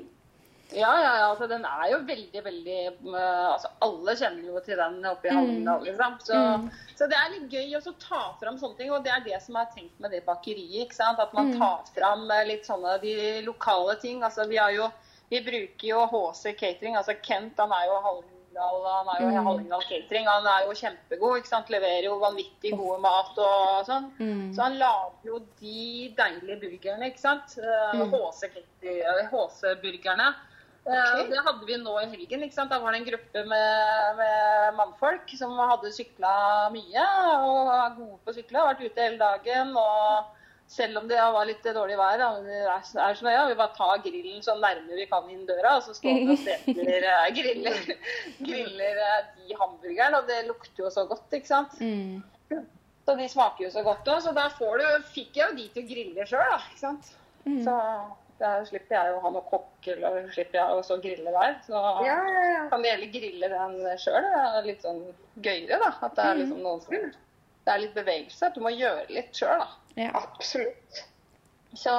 Ja, 0.72 1.02
ja, 1.02 1.18
ja. 1.18 1.30
Altså, 1.32 1.48
den 1.48 1.66
er 1.66 1.88
jo 1.92 1.98
veldig, 2.06 2.42
veldig 2.46 2.80
uh, 3.10 3.54
altså, 3.56 3.72
Alle 3.82 4.14
kjenner 4.20 4.52
jo 4.52 4.62
til 4.66 4.78
den 4.78 5.06
oppe 5.10 5.30
i 5.30 5.34
Hallingdal, 5.34 5.82
mm. 5.82 5.86
liksom. 5.88 6.18
Så, 6.28 6.38
mm. 6.38 6.68
så, 6.94 7.08
det 7.10 7.18
er 7.18 7.32
litt 7.34 7.54
gøy 7.56 7.78
å 7.80 7.94
ta 7.98 8.22
fram 8.42 8.60
sånne 8.62 8.78
ting. 8.78 8.92
Og 8.94 9.06
det 9.06 9.14
er 9.16 9.26
det 9.26 9.40
som 9.46 9.58
er 9.58 9.70
tenkt 9.74 9.98
med 10.04 10.14
det 10.14 10.22
bakeriet. 10.28 10.86
ikke 10.86 11.00
sant? 11.00 11.22
At 11.22 11.34
man 11.34 11.52
mm. 11.52 11.62
tar 11.62 11.94
fram 11.96 12.28
uh, 12.30 12.42
litt 12.48 12.70
sånne 12.70 13.00
de 13.02 13.16
lokale 13.48 13.98
ting. 14.04 14.22
Altså, 14.26 14.46
vi 14.50 14.62
har 14.62 14.76
jo 14.76 14.90
vi 15.30 15.42
bruker 15.46 15.88
jo 15.88 16.06
HC 16.10 16.56
Catering. 16.58 16.96
altså 16.98 17.18
Kent 17.22 17.58
han 17.62 17.74
er 17.74 17.90
jo 17.90 17.98
Hallingdal 18.06 18.39
Hallingdal. 18.60 18.98
Han 18.98 19.10
er 19.14 19.24
jo 19.24 19.30
mm. 19.30 19.48
Hallingdal 19.48 19.86
Catering. 19.88 20.28
Han 20.30 20.50
er 20.52 20.68
jo 20.68 20.76
kjempegod. 20.82 21.40
ikke 21.40 21.52
sant? 21.52 21.72
Leverer 21.74 22.08
jo 22.08 22.20
vanvittig 22.22 22.74
gode 22.78 23.00
mat 23.06 23.42
og 23.46 23.88
sånn. 23.90 24.12
Mm. 24.20 24.46
Så 24.56 24.66
han 24.66 24.78
lager 24.82 25.32
jo 25.32 25.42
de 25.62 26.12
deilige 26.20 26.60
burgerne, 26.64 27.12
ikke 27.12 27.24
sant. 27.24 27.58
Eh, 27.60 28.00
mm. 28.00 28.16
HC-burgerne. 29.34 30.30
Eh, 30.90 30.96
okay. 30.96 31.28
Det 31.30 31.46
hadde 31.46 31.68
vi 31.68 31.78
nå 31.78 31.96
i 32.02 32.08
helgen. 32.10 32.44
ikke 32.48 32.58
sant? 32.58 32.74
Da 32.74 32.82
var 32.82 32.96
det 32.96 33.04
en 33.04 33.10
gruppe 33.12 33.46
med, 33.52 34.20
med 34.20 34.76
mannfolk 34.80 35.32
som 35.38 35.56
hadde 35.60 35.94
sykla 35.96 36.34
mye 36.74 37.08
og 37.46 37.72
er 37.76 37.96
gode 37.98 38.20
på 38.24 38.34
å 38.34 38.38
sykle. 38.40 38.68
Vært 38.72 38.86
ute 38.86 39.08
hele 39.08 39.22
dagen. 39.22 39.74
og 39.78 40.36
selv 40.70 41.00
om 41.00 41.08
det 41.10 41.18
var 41.18 41.48
litt 41.50 41.66
dårlig 41.66 41.96
vær, 41.98 42.22
det 42.46 42.58
er 42.62 43.16
så 43.18 43.32
ja, 43.34 43.46
vi 43.50 43.58
bare 43.58 43.74
tar 43.74 44.02
grillen 44.04 44.44
så 44.46 44.54
nærme 44.60 44.98
vi 45.00 45.08
kan 45.10 45.26
inn 45.34 45.48
døra, 45.50 45.80
og 45.80 45.86
så 45.88 45.96
står 45.98 46.20
vi 46.20 46.36
og 46.36 46.42
steker 46.44 46.92
griller, 47.40 47.80
griller 48.38 49.00
eh, 49.06 49.32
de 49.40 49.58
hamburgerne. 49.58 50.22
Og 50.22 50.30
det 50.30 50.44
lukter 50.46 50.86
jo 50.86 50.92
så 50.94 51.08
godt, 51.10 51.26
ikke 51.34 51.50
sant. 51.50 51.74
Mm. 51.82 52.22
Så 53.06 53.16
de 53.18 53.28
smaker 53.32 53.66
jo 53.66 53.72
så 53.74 53.82
godt 53.86 54.12
òg. 54.14 54.22
Så 54.22 54.36
da 54.38 54.46
får 54.54 54.78
du, 54.78 54.88
fikk 55.16 55.40
jeg 55.40 55.50
jo 55.50 55.58
de 55.58 55.66
til 55.74 55.86
å 55.86 55.90
grille 55.90 56.28
sjøl, 56.30 56.54
da. 56.54 56.62
Ikke 56.70 56.84
sant. 56.84 57.12
Mm. 57.48 57.60
Så 57.66 57.80
der 58.40 58.70
slipper 58.70 58.96
jeg 59.00 59.16
å 59.16 59.24
ha 59.26 59.34
noe 59.34 59.50
kokk, 59.50 59.90
eller 59.96 60.30
slipper 60.36 60.62
jeg 60.62 60.78
å 60.78 61.00
grille 61.02 61.34
der. 61.34 61.58
Så 61.66 61.82
ja, 62.06 62.20
ja, 62.30 62.46
ja. 62.54 62.62
kan 62.70 62.86
det 62.86 62.94
heller 62.94 63.14
grille 63.18 63.50
den 63.56 63.80
sjøl. 64.06 64.22
Det 64.22 64.46
er 64.46 64.70
litt 64.70 64.86
sånn 64.86 65.02
gøyere, 65.42 65.82
da. 65.82 65.92
At 65.98 66.14
det 66.14 66.28
er 66.28 66.38
mm. 66.38 66.44
liksom 66.44 66.62
noen 66.68 66.86
som 66.86 66.96
Det 67.66 67.74
er 67.74 67.82
litt 67.88 67.98
bevegelse. 67.98 68.52
At 68.52 68.54
du 68.54 68.62
må 68.62 68.78
gjøre 68.78 69.10
litt 69.18 69.34
sjøl, 69.34 69.66
da. 69.66 69.74
Ja. 70.00 70.12
Absolutt. 70.14 71.06
Så, 71.74 71.94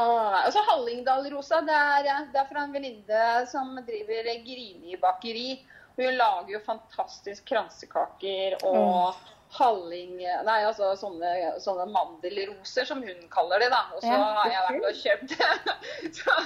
og 0.46 0.53
så 0.53 0.62
Hallingdal-rosa, 0.66 1.61
det, 1.61 1.80
det, 2.07 2.38
er 2.40 2.48
fra 2.48 2.64
en 2.64 2.72
venninne 2.74 3.26
som 3.51 3.76
driver 3.86 4.30
Grini 4.46 4.96
bakeri. 4.98 5.61
Hun 5.98 6.16
lager 6.16 6.57
jo 6.57 6.62
fantastisk 6.64 7.44
kransekaker 7.51 8.57
og 8.64 9.12
mm. 9.12 9.28
halling... 9.59 10.16
Nei, 10.18 10.57
altså 10.64 10.90
sånne, 10.98 11.30
sånne, 11.62 11.86
mandelroser, 11.92 12.88
som 12.88 13.03
hun 13.05 13.26
kaller 13.30 13.62
det, 13.62 13.70
da. 13.70 13.84
Og 13.94 14.03
så 14.03 14.16
har 14.16 14.51
jeg 14.51 14.66
vært 14.66 14.88
og 14.90 15.01
kjøpt 15.05 15.34
så, 16.18 16.36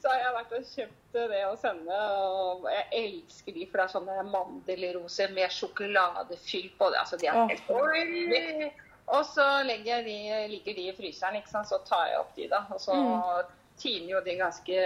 så, 0.00 0.08
har 0.08 0.20
jeg 0.24 0.36
vært 0.38 0.54
og 0.58 0.70
kjøpt 0.72 1.18
det 1.36 1.42
å 1.46 1.56
sende. 1.60 2.04
Og 2.24 2.70
jeg 2.72 2.86
elsker 3.02 3.58
de, 3.58 3.68
for 3.68 3.82
det 3.82 3.84
er 3.84 3.98
sånne 3.98 4.30
mandelroser 4.32 5.36
med 5.36 5.54
sjokoladefyll 5.54 6.72
på. 6.80 6.88
det, 6.88 7.04
altså 7.04 7.20
de 7.20 7.30
er 7.30 7.44
helt 7.52 8.80
og 9.12 9.26
så 9.28 9.46
legger 9.68 10.04
de, 10.06 10.18
ligger 10.48 10.76
de 10.78 10.86
i 10.88 10.94
fryseren, 10.96 11.36
ikke 11.36 11.52
sant? 11.52 11.68
så 11.68 11.80
tar 11.84 12.06
jeg 12.08 12.22
opp 12.22 12.30
de, 12.38 12.46
da. 12.48 12.62
Og 12.72 12.80
så 12.80 12.94
mm. 12.96 13.50
tiner 13.82 14.14
jo 14.14 14.22
de 14.24 14.36
ganske 14.38 14.84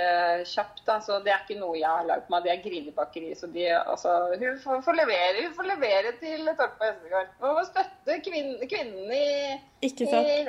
kjapt. 0.50 0.82
da, 0.88 0.96
Så 1.04 1.20
det 1.22 1.30
er 1.30 1.44
ikke 1.44 1.60
noe 1.60 1.76
jeg 1.78 1.86
har 1.86 2.08
lagd 2.08 2.32
meg. 2.32 2.42
Det 2.42 2.52
er 2.54 2.64
Grinebakeri. 2.64 3.30
Så 3.38 3.50
de, 3.54 3.68
altså, 3.78 4.16
hun 4.34 4.58
får, 4.64 4.82
får, 4.88 4.98
levere, 4.98 5.44
hun 5.46 5.54
får 5.60 5.70
levere 5.70 6.12
til 6.22 6.50
Torp 6.58 6.82
og 6.82 7.06
Hun 7.44 7.54
må 7.60 7.64
støtte 7.68 8.18
kvinnen, 8.26 8.58
kvinnen 8.66 9.14
i, 9.14 9.28
i, 9.86 9.92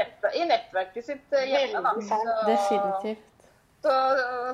nett, 0.01 0.29
i, 0.33 0.45
nettverket 0.49 1.11
sitt 1.11 1.37
eh, 1.37 1.49
hjemme. 1.53 1.83
da. 1.85 1.93
Så, 2.09 2.21
Definitivt. 2.49 3.25
Så, 3.85 3.93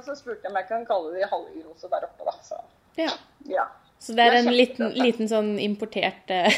så, 0.03 0.17
spurte 0.19 0.43
jeg 0.43 0.51
om 0.51 0.59
jeg 0.59 0.67
kan 0.67 0.84
kalle 0.89 1.15
de 1.15 1.32
halvrose 1.32 1.89
der 1.95 2.09
oppe, 2.09 2.28
da. 2.28 2.36
Så 2.43 2.59
ja. 2.99 3.13
ja. 3.47 3.69
Så 4.04 4.16
det 4.18 4.24
er 4.28 4.34
en 4.41 4.49
liten, 4.51 4.89
liten, 4.99 5.30
sånn 5.32 5.54
importert, 5.64 6.28
uh, 6.36 6.58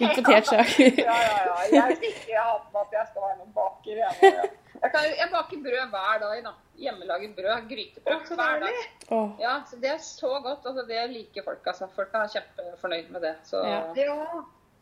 importert 0.00 0.48
sak. 0.48 0.70
ja, 0.80 1.16
ja, 1.20 1.34
ja. 1.44 1.58
Jeg 1.74 1.98
vil 1.98 2.08
ikke 2.08 2.40
ha 2.40 2.54
med 2.72 2.80
at 2.86 2.96
jeg 2.96 3.10
skal 3.10 3.26
være 3.26 3.36
noen 3.42 3.52
baker. 3.58 4.00
Jeg, 4.00 4.36
jeg, 4.78 4.92
kan, 4.94 5.08
jeg, 5.10 5.28
baker 5.34 5.64
brød 5.66 5.92
hver 5.92 6.22
dag. 6.24 6.38
da. 6.46 6.54
Hjemmelaget 6.78 7.34
brød. 7.36 7.66
Grytebrød 7.68 8.30
hver 8.38 8.62
dag. 8.64 8.78
Oh. 9.10 9.34
Ja, 9.42 9.58
så 9.68 9.80
Det 9.82 9.90
er 9.92 10.00
så 10.04 10.38
godt. 10.40 10.64
altså 10.64 10.86
Det 10.88 11.02
liker 11.12 11.44
folk. 11.44 11.66
altså. 11.66 11.90
Folk 11.96 12.16
er 12.16 12.32
kjempefornøyd 12.36 13.10
med 13.12 13.28
det. 13.28 13.34
Så, 13.44 13.60
ja. 13.68 13.82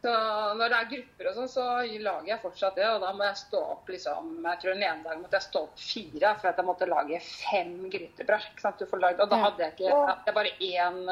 Så 0.06 0.12
når 0.54 0.70
det 0.70 0.78
er 0.78 0.90
grupper 0.90 1.28
og 1.30 1.34
sånn, 1.34 1.48
så 1.50 1.62
lager 1.82 2.28
jeg 2.30 2.42
fortsatt 2.44 2.78
det. 2.78 2.86
Og 2.92 3.02
da 3.02 3.10
må 3.16 3.26
jeg 3.26 3.40
stå 3.40 3.64
opp 3.72 3.90
liksom 3.90 4.30
Jeg 4.44 4.62
tror 4.62 4.76
den 4.76 4.86
ene 4.86 5.02
dagen 5.02 5.24
måtte 5.24 5.40
jeg 5.40 5.48
stå 5.48 5.64
opp 5.66 5.82
fire 5.82 6.32
for 6.38 6.52
at 6.52 6.62
jeg 6.62 6.68
måtte 6.68 6.90
lage 6.90 7.20
fem 7.26 7.74
grytebrød. 7.90 8.48
ikke 8.52 8.66
sant, 8.68 8.78
du 8.78 8.86
får 8.86 9.02
lagd, 9.02 9.24
Og 9.24 9.34
da 9.34 9.42
hadde 9.48 9.66
jeg 9.66 9.74
ikke 9.74 10.06
Det 10.22 10.30
er 10.30 10.38
bare 10.38 10.54
én 10.70 11.02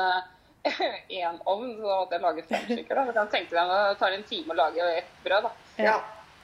én 1.21 1.41
ovn, 1.45 1.77
så 1.79 1.99
hadde 1.99 2.17
jeg 2.17 2.25
laget 2.25 2.49
fem 2.49 2.65
stykker. 2.71 2.95
da. 2.95 3.05
kan 3.13 3.31
jeg 3.37 3.49
deg 3.51 3.61
at 3.63 3.93
det 3.93 4.01
tar 4.01 4.17
en 4.17 4.27
time 4.31 4.55
å 4.55 4.59
lage 4.59 4.91
ett 4.99 5.15
brød, 5.25 5.49
da. 5.49 5.53
Ja. 5.85 5.97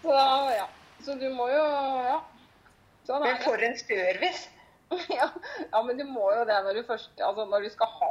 Så 0.03 0.17
ja. 0.57 0.69
Så 1.05 1.17
du 1.21 1.29
må 1.33 1.49
jo 1.49 1.65
Ja. 2.07 2.21
Sånn 3.09 3.23
Men 3.25 3.39
for 3.43 3.63
en 3.65 3.79
service. 3.81 4.49
Ja, 5.09 5.29
ja, 5.71 5.81
men 5.87 5.95
du 6.01 6.03
må 6.03 6.33
jo 6.35 6.41
det 6.49 6.57
når 6.65 6.81
du 6.81 6.83
først 6.83 7.21
Altså 7.23 7.45
når 7.47 7.63
du 7.63 7.69
skal 7.71 7.87
ha 7.95 8.09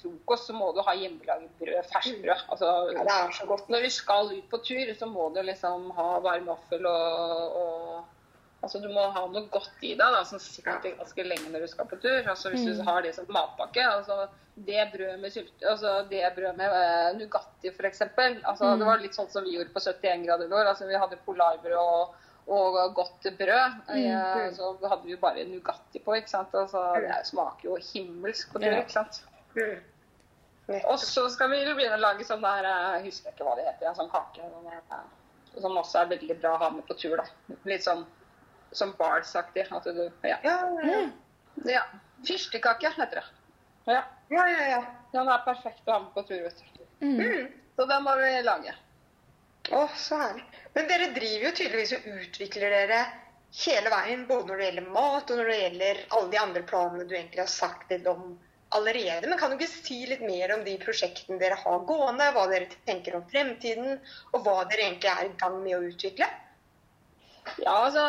frokost, 0.00 0.48
så 0.48 0.56
må 0.56 0.72
du 0.74 0.80
ha 0.82 0.94
hjemmelaget 0.98 1.52
brød, 1.60 1.90
ferskt 1.92 2.26
Altså, 2.50 2.72
Ja, 2.90 3.04
det 3.06 3.14
er 3.14 3.34
så 3.36 3.46
godt. 3.46 3.68
når 3.70 3.86
du 3.86 3.90
skal 3.94 4.32
ut 4.32 4.48
på 4.50 4.58
tur, 4.66 4.90
så 4.98 5.06
må 5.06 5.28
du 5.34 5.38
liksom 5.46 5.92
ha 5.94 6.08
varm 6.24 6.50
vaffel 6.50 6.86
og, 6.90 7.54
og 7.62 8.17
Altså 8.58 8.80
du 8.82 8.88
må 8.90 9.04
ha 9.14 9.20
noe 9.30 9.44
godt 9.54 9.84
i 9.86 9.92
deg 9.94 10.14
da, 10.14 10.24
som 10.26 10.40
sitter 10.42 10.96
ganske 10.98 11.24
lenge 11.24 11.50
når 11.52 11.62
du 11.62 11.70
skal 11.70 11.86
på 11.86 11.98
tur. 12.02 12.24
Altså 12.26 12.50
Hvis 12.50 12.64
du 12.66 12.80
har 12.82 13.04
det 13.06 13.12
som 13.14 13.28
matpakke. 13.30 13.84
altså 13.86 14.26
Det 14.54 14.88
brød 14.92 15.20
med 15.22 15.30
sylte, 15.30 15.62
altså 15.70 15.92
det 16.10 16.24
brød 16.34 16.56
med 16.58 16.74
uh, 16.74 17.10
Nugatti 17.20 17.70
f.eks. 17.70 18.02
Altså, 18.18 18.72
Det 18.80 18.88
var 18.88 19.04
litt 19.04 19.14
sånn 19.14 19.30
som 19.30 19.46
vi 19.46 19.54
gjorde 19.54 19.70
på 19.76 19.84
71 19.84 20.26
grader 20.26 20.50
nord. 20.50 20.66
altså 20.72 20.88
Vi 20.90 20.98
hadde 20.98 21.20
polarbrød 21.28 21.76
og, 21.78 22.18
og 22.48 22.80
godt 22.98 23.30
brød. 23.38 23.78
eh, 23.94 24.50
så 24.58 24.72
hadde 24.88 25.04
vi 25.04 25.14
jo 25.14 25.22
bare 25.22 25.46
Nugatti 25.46 26.02
på. 26.02 26.18
ikke 26.18 26.34
sant? 26.34 26.58
Altså, 26.58 26.82
det 27.06 27.22
smaker 27.30 27.70
jo 27.70 27.78
himmelsk 27.92 28.52
på 28.56 28.64
tur. 28.64 28.74
Ikke 28.80 28.98
sant? 28.98 29.22
Mm. 29.54 29.78
Og 30.82 30.98
så 31.00 31.28
skal 31.32 31.54
vi 31.54 31.62
begynne 31.62 31.96
å 31.96 32.02
lage 32.02 32.26
sånn 32.26 32.42
der 32.42 32.66
eh, 32.66 32.98
Jeg 32.98 33.06
husker 33.12 33.32
ikke 33.32 33.46
hva 33.46 33.54
det 33.54 33.70
heter. 33.70 33.86
Ja, 33.86 33.94
sånn 33.94 34.10
kake. 34.10 34.50
Sånn, 34.50 35.62
som 35.62 35.78
også 35.78 36.02
er 36.02 36.10
veldig 36.18 36.42
bra 36.42 36.58
å 36.58 36.64
ha 36.66 36.74
med 36.74 36.90
på 36.90 36.98
tur. 36.98 37.20
da. 37.22 37.54
Litt 37.70 37.86
sånn 37.86 38.02
som 38.72 38.94
bars-aktig. 38.98 39.66
At 39.70 39.84
du 39.84 40.10
Ja. 40.22 40.38
Ja, 40.42 40.58
ja, 40.84 41.08
ja. 41.64 41.84
Fyrstekake 42.26 42.92
heter 42.96 43.20
det. 43.20 43.24
Ja. 43.84 44.02
ja. 44.28 44.48
ja, 44.48 44.66
ja. 44.68 44.82
Den 45.12 45.28
er 45.28 45.44
perfekt 45.44 45.86
å 45.88 45.92
ha 45.92 46.02
med 46.04 46.12
på 46.14 46.26
tur. 46.28 46.42
vet 46.42 46.64
du. 46.76 46.84
Mm. 47.06 47.48
Så 47.76 47.86
den 47.86 48.02
må 48.04 48.16
vi 48.18 48.42
lage. 48.42 48.74
Å, 49.70 49.86
så 49.96 50.18
herlig. 50.18 50.44
Men 50.74 50.88
dere 50.88 51.12
driver 51.14 51.48
jo 51.48 51.54
tydeligvis 51.56 51.94
og 51.96 52.06
utvikler 52.22 52.74
dere 52.74 53.00
hele 53.64 53.90
veien, 53.92 54.26
både 54.28 54.48
når 54.48 54.60
det 54.60 54.68
gjelder 54.68 54.92
mat 54.92 55.30
og 55.30 55.40
når 55.40 55.50
det 55.50 55.58
gjelder 55.62 56.02
alle 56.08 56.30
de 56.32 56.40
andre 56.42 56.62
planene 56.68 57.08
du 57.08 57.14
egentlig 57.16 57.42
har 57.42 57.52
sagt 57.52 57.92
litt 57.92 58.06
om 58.08 58.36
allerede. 58.76 59.28
Men 59.28 59.38
kan 59.40 59.50
du 59.50 59.56
ikke 59.56 59.70
si 59.70 60.00
litt 60.08 60.24
mer 60.24 60.52
om 60.56 60.64
de 60.64 60.76
prosjektene 60.82 61.40
dere 61.40 61.56
har 61.62 61.84
gående, 61.88 62.28
hva 62.34 62.44
dere 62.50 62.68
tenker 62.88 63.16
om 63.16 63.24
fremtiden, 63.30 63.96
og 64.32 64.44
hva 64.44 64.58
dere 64.68 64.88
egentlig 64.90 65.12
er 65.12 65.28
i 65.30 65.36
gang 65.40 65.56
med 65.62 65.76
å 65.78 65.84
utvikle? 65.88 66.28
Ja, 67.64 67.74
altså, 67.74 68.04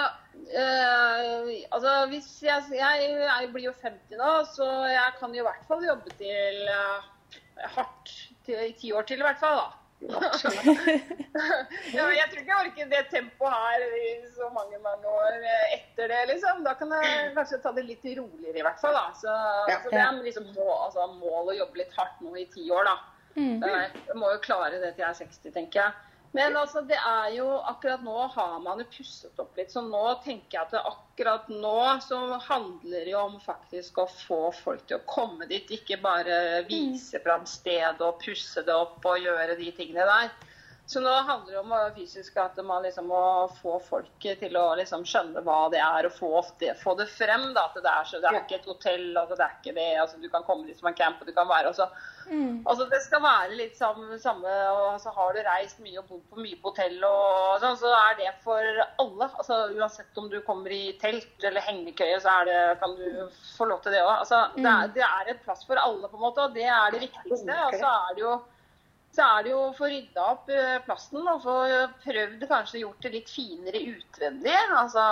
eh, 0.53 1.51
altså 1.71 1.93
hvis 2.11 2.29
jeg, 2.43 2.63
jeg, 2.75 3.11
jeg 3.19 3.51
blir 3.53 3.69
jo 3.69 3.75
50 3.81 4.19
nå, 4.19 4.31
så 4.55 4.69
jeg 4.91 5.17
kan 5.19 5.35
jo 5.35 5.43
i 5.43 5.47
hvert 5.49 5.67
fall 5.67 5.85
jobbe 5.85 6.15
til 6.19 6.63
uh, 6.69 7.09
hardt 7.75 8.15
til, 8.45 8.63
i 8.69 8.73
ti 8.77 8.93
år 8.95 9.07
til, 9.09 9.21
i 9.21 9.27
hvert 9.27 9.41
fall. 9.41 9.61
da. 9.61 9.69
ja, 11.91 12.05
jeg 12.07 12.27
tror 12.31 12.39
ikke 12.39 12.53
jeg 12.53 12.61
orker 12.61 12.91
det 12.91 13.01
tempoet 13.11 13.51
her 13.51 13.81
i 13.99 14.11
så 14.31 14.47
mange 14.55 14.79
mange 14.83 15.11
år 15.11 15.39
etter 15.75 16.07
det. 16.07 16.21
liksom. 16.31 16.63
Da 16.63 16.73
kan 16.79 16.93
jeg 16.95 17.33
kanskje 17.35 17.59
ta 17.63 17.73
det 17.75 17.83
litt 17.87 18.05
roligere, 18.07 18.57
i 18.61 18.65
hvert 18.65 18.79
fall. 18.79 18.95
da. 18.95 19.07
Så, 19.19 19.33
Ja. 19.67 19.79
så 19.83 19.91
det 19.91 19.99
er 20.03 20.21
liksom 20.23 20.51
må, 20.55 20.69
altså, 20.85 21.07
mål 21.19 21.51
å 21.51 21.57
jobbe 21.63 21.83
litt 21.83 21.97
hardt 21.97 22.21
nå 22.23 22.35
i 22.39 22.47
ti 22.53 22.69
år, 22.71 22.87
da. 22.87 22.97
Mm. 23.35 23.61
Jeg 23.63 24.15
må 24.17 24.31
jo 24.33 24.39
klare 24.43 24.79
det 24.79 24.95
til 24.95 25.03
jeg 25.03 25.09
er 25.09 25.19
60, 25.19 25.51
tenker 25.55 25.83
jeg. 25.83 25.91
Men 26.31 26.57
altså, 26.57 26.83
det 26.85 26.97
er 26.97 27.31
jo 27.33 27.45
akkurat 27.71 28.03
nå 28.05 28.17
har 28.35 28.59
man 28.61 28.81
jo 28.83 28.85
pusset 28.93 29.39
opp 29.41 29.57
litt. 29.57 29.71
Så 29.73 29.81
nå 29.85 30.03
tenker 30.25 30.59
jeg 30.59 30.67
at 30.67 30.75
det 30.75 30.83
akkurat 30.91 31.49
nå 31.49 31.79
så 32.05 32.19
handler 32.45 33.07
det 33.07 33.15
jo 33.15 33.23
om 33.23 33.39
faktisk 33.41 33.97
å 34.03 34.05
få 34.11 34.41
folk 34.59 34.85
til 34.89 34.99
å 34.99 35.07
komme 35.09 35.49
dit. 35.49 35.71
Ikke 35.79 35.97
bare 36.03 36.61
vise 36.69 37.21
fram 37.25 37.47
stedet 37.49 38.05
og 38.05 38.21
pusse 38.21 38.61
det 38.65 38.75
opp 38.75 39.05
og 39.09 39.25
gjøre 39.25 39.57
de 39.57 39.71
tingene 39.79 40.05
der. 40.09 40.29
Så 40.89 41.03
nå 41.05 41.11
handler 41.21 41.53
det 41.53 41.59
om 41.61 41.73
fysisk 41.93 42.37
at 42.41 42.55
man 42.65 42.81
liksom 42.81 43.05
må 43.11 43.19
få 43.59 43.75
folk 43.85 44.23
til 44.25 44.55
å 44.57 44.63
liksom 44.79 45.03
skjønne 45.05 45.43
hva 45.45 45.57
det 45.69 45.77
er, 45.85 46.07
og 46.09 46.15
få 46.17 46.31
det, 46.63 46.71
få 46.81 46.95
det 46.97 47.05
frem. 47.13 47.43
Da, 47.53 47.67
at 47.69 47.77
det 47.77 47.91
er, 47.91 48.07
så, 48.09 48.17
det 48.23 48.25
er 48.31 48.39
ikke 48.41 48.57
et 48.57 48.65
hotell, 48.71 49.05
altså, 49.21 49.37
det 49.37 49.45
er 49.45 49.53
ikke 49.59 49.75
det. 49.77 49.85
Altså, 50.01 50.17
du 50.23 50.25
kan 50.33 50.47
komme 50.47 50.65
dit 50.65 50.79
som 50.79 50.89
en 50.89 50.97
camp, 50.97 51.21
og 51.21 51.29
du 51.29 51.33
kan 51.37 51.45
være 51.51 51.69
også. 51.69 51.85
Mm. 52.29 52.59
Altså 52.69 52.85
Det 52.89 52.99
skal 53.05 53.21
være 53.23 53.55
litt 53.57 53.77
samme, 53.77 54.17
samme 54.21 54.51
og 54.69 54.99
så 55.01 55.09
Har 55.15 55.33
du 55.33 55.39
reist 55.45 55.79
mye 55.81 55.97
og 56.01 56.09
bodd 56.09 56.25
på 56.33 56.41
mye 56.43 56.57
på 56.61 56.69
hotell, 56.73 56.97
og 57.05 57.61
sånn, 57.63 57.77
så 57.85 57.93
er 58.01 58.17
det 58.19 58.33
for 58.43 58.81
alle. 59.05 59.29
Altså 59.29 59.61
Uansett 59.77 60.17
om 60.21 60.27
du 60.29 60.39
kommer 60.45 60.73
i 60.73 60.83
telt 61.01 61.45
eller 61.45 61.61
hengekøye, 61.69 62.17
så 62.21 62.33
er 62.41 62.49
det, 62.49 62.59
kan 62.81 62.97
du 62.97 63.05
få 63.57 63.69
lov 63.69 63.81
til 63.85 63.93
det 63.93 64.01
òg. 64.05 64.15
Altså, 64.23 64.41
det, 64.57 64.65
er- 64.73 64.93
det 64.97 65.05
er 65.05 65.33
et 65.35 65.41
plass 65.45 65.65
for 65.69 65.77
alle, 65.85 66.09
på 66.09 66.17
en 66.17 66.25
måte, 66.31 66.49
og 66.49 66.57
det 66.57 66.65
er 66.65 66.89
det 66.97 67.05
viktigste. 67.07 67.59
Og 67.67 67.77
så 67.77 67.93
er 68.09 68.15
det 68.17 68.25
jo 68.25 68.39
så 69.15 69.25
er 69.25 69.45
det 69.45 69.53
jo 69.53 69.61
å 69.65 69.75
få 69.75 69.89
rydda 69.89 70.25
opp 70.35 70.51
plasten 70.85 71.27
og 71.27 71.41
få 71.43 71.55
prøvd 72.03 72.43
kanskje 72.49 72.83
gjort 72.83 73.01
det 73.05 73.13
litt 73.15 73.31
finere 73.31 73.81
utvendig. 73.95 74.57
Altså, 74.77 75.05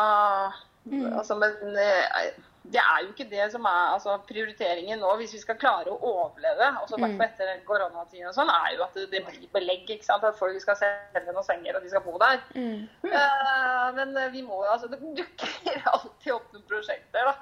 altså 1.17 1.37
Men 1.41 1.79
eh, 1.81 2.35
det 2.71 2.81
er 2.81 3.03
jo 3.03 3.11
ikke 3.13 3.27
det 3.31 3.45
som 3.53 3.65
er 3.69 3.93
altså, 3.93 4.17
prioriteringen 4.27 4.99
nå, 4.99 5.09
hvis 5.19 5.33
vi 5.37 5.41
skal 5.41 5.59
klare 5.59 5.91
å 5.91 5.97
overleve. 6.09 6.69
også 6.83 6.99
mm. 6.99 7.15
etter 7.23 7.51
koronatiden 7.67 8.29
og 8.29 8.35
sånn, 8.35 8.51
er 8.51 8.75
jo 8.75 8.83
at 8.85 8.97
det, 8.97 9.05
det 9.13 9.23
blir 9.27 9.47
belegg. 9.53 9.87
ikke 9.87 10.07
sant, 10.07 10.25
At 10.27 10.39
folk 10.39 10.59
skal 10.63 10.79
selge 10.79 11.23
noen 11.29 11.47
senger 11.47 11.77
og 11.77 11.85
de 11.85 11.93
skal 11.93 12.03
bo 12.05 12.17
der. 12.21 12.41
Mm. 12.57 12.83
Uh, 13.07 13.87
men 13.97 14.17
eh, 14.17 14.31
vi 14.35 14.43
må 14.45 14.59
jo, 14.65 14.73
altså, 14.73 14.91
det 14.91 14.99
dukker 15.21 15.87
alltid 15.93 16.35
opp 16.35 16.51
noen 16.53 16.67
prosjekter. 16.69 17.31
da. 17.31 17.37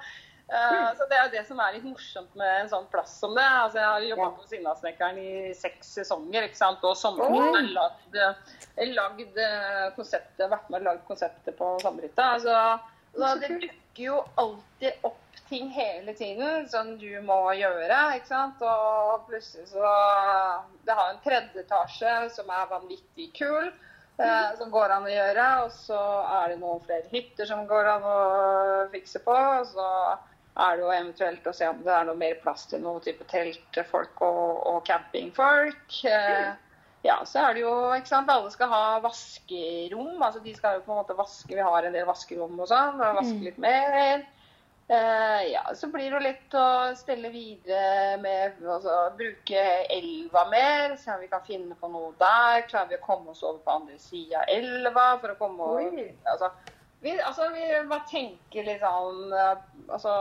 Eh, 0.48 0.94
Så 0.96 1.06
Det 1.10 1.16
er 1.18 1.28
det 1.32 1.46
som 1.48 1.58
er 1.60 1.72
litt 1.74 1.84
morsomt 1.84 2.34
med 2.38 2.60
en 2.60 2.68
sånn 2.70 2.86
plass 2.90 3.16
som 3.18 3.34
det. 3.34 3.42
Altså, 3.44 3.78
Jeg 3.80 3.88
har 3.88 4.00
jobba 4.10 4.28
på 4.36 4.46
Sinnasnekkeren 4.46 5.18
i 5.18 5.54
seks 5.54 5.86
sesonger. 5.98 6.42
ikke 6.46 6.56
sant? 6.60 6.84
Og 6.84 6.96
sommerhytta. 6.96 7.62
Lagd, 7.74 8.94
lagd 8.94 9.38
eh, 9.38 9.90
konseptet, 9.96 10.50
vært 10.50 10.70
med 10.70 10.80
og 10.80 10.86
lagd 10.92 11.06
konseptet 11.08 11.56
på 11.58 11.72
sommerhytta. 11.82 12.28
Altså, 12.36 12.80
så 13.16 13.32
det 13.40 13.48
dukker 13.64 14.02
jo 14.04 14.20
alltid 14.36 14.92
opp 15.08 15.22
ting 15.48 15.68
hele 15.70 16.12
tiden 16.14 16.68
som 16.68 16.96
du 16.98 17.20
må 17.22 17.40
gjøre. 17.56 17.98
ikke 18.16 18.26
sant? 18.30 18.62
Og 18.62 19.26
plutselig 19.28 19.68
så 19.72 19.90
Det 20.84 20.94
har 20.94 21.10
en 21.10 21.20
tredje 21.24 21.62
etasje 21.64 22.30
som 22.30 22.50
er 22.50 22.66
vanvittig 22.70 23.32
kul. 23.34 23.72
Eh, 24.18 24.54
som 24.56 24.70
går 24.70 24.90
an 24.94 25.04
å 25.04 25.10
gjøre. 25.12 25.64
Og 25.64 25.70
så 25.72 25.98
er 26.42 26.48
det 26.54 26.60
noen 26.60 26.80
flere 26.86 27.08
hytter 27.10 27.46
som 27.46 27.66
går 27.66 27.88
an 27.96 28.02
å 28.02 28.90
fikse 28.94 29.18
på. 29.24 29.34
Og 29.34 29.66
så 29.66 30.18
er 30.56 30.76
det 30.76 30.84
jo 30.84 30.92
eventuelt 30.92 31.48
å 31.48 31.54
se 31.56 31.68
om 31.68 31.82
det 31.84 31.92
er 31.92 32.06
noe 32.08 32.18
mer 32.18 32.38
plass 32.42 32.64
til 32.70 32.80
noe 32.84 33.02
type 33.04 33.26
teltfolk 33.30 34.22
og, 34.24 34.52
og 34.70 34.78
campingfolk. 34.88 35.98
Eh, 36.08 36.54
ja, 37.06 37.18
så 37.28 37.42
er 37.44 37.56
det 37.56 37.62
jo, 37.62 37.74
ikke 37.94 38.10
sant, 38.10 38.30
alle 38.32 38.50
skal 38.54 38.72
ha 38.72 38.84
vaskerom. 39.04 40.16
altså 40.22 40.40
De 40.44 40.54
skal 40.56 40.78
jo 40.78 40.86
på 40.86 40.94
en 40.94 41.02
måte 41.02 41.18
vaske, 41.18 41.52
vi 41.52 41.66
har 41.68 41.86
en 41.86 41.94
del 41.94 42.08
vaskerom 42.08 42.56
og 42.58 42.70
sånn. 42.70 42.98
og 43.00 43.20
Vaske 43.20 43.42
litt 43.44 43.60
mer. 43.62 44.24
Eh, 44.88 45.42
ja, 45.50 45.64
så 45.74 45.88
blir 45.90 46.06
det 46.06 46.14
jo 46.14 46.22
litt 46.22 46.52
å 46.54 46.66
stelle 46.94 47.32
videre 47.34 48.20
med 48.22 48.60
altså, 48.62 48.94
Bruke 49.18 49.64
elva 49.90 50.44
mer, 50.52 50.94
se 51.00 51.10
om 51.10 51.24
vi 51.24 51.30
kan 51.32 51.42
finne 51.46 51.74
på 51.80 51.90
noe 51.90 52.12
der. 52.20 52.62
Klarer 52.70 52.92
vi 52.92 53.00
å 53.00 53.06
komme 53.06 53.34
oss 53.34 53.42
over 53.42 53.58
på 53.64 53.76
andre 53.80 53.98
sida 53.98 54.44
av 54.44 54.52
elva 54.54 55.08
for 55.18 55.34
å 55.34 55.38
komme 55.40 55.70
over 55.74 56.02
altså, 56.30 56.52
vi, 57.00 57.12
altså, 57.20 57.48
vi 57.52 57.64
bare 57.88 58.06
tenker 58.10 58.64
litt 58.66 58.80
sånn 58.80 59.32
eh, 59.36 59.56
Altså, 59.86 60.12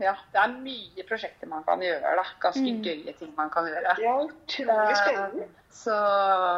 ja. 0.00 0.14
Det 0.32 0.38
er 0.40 0.52
mye 0.64 1.04
prosjekter 1.04 1.50
man 1.50 1.64
kan 1.66 1.82
gjøre, 1.84 2.14
da. 2.16 2.22
Ganske 2.40 2.70
gøye 2.86 3.12
ting 3.18 3.32
man 3.36 3.50
kan 3.52 3.66
gjøre. 3.68 3.92
Ja, 4.00 4.14
utrolig 4.24 4.94
spennende. 4.96 5.48
Eh, 5.48 5.58
Så 5.72 5.92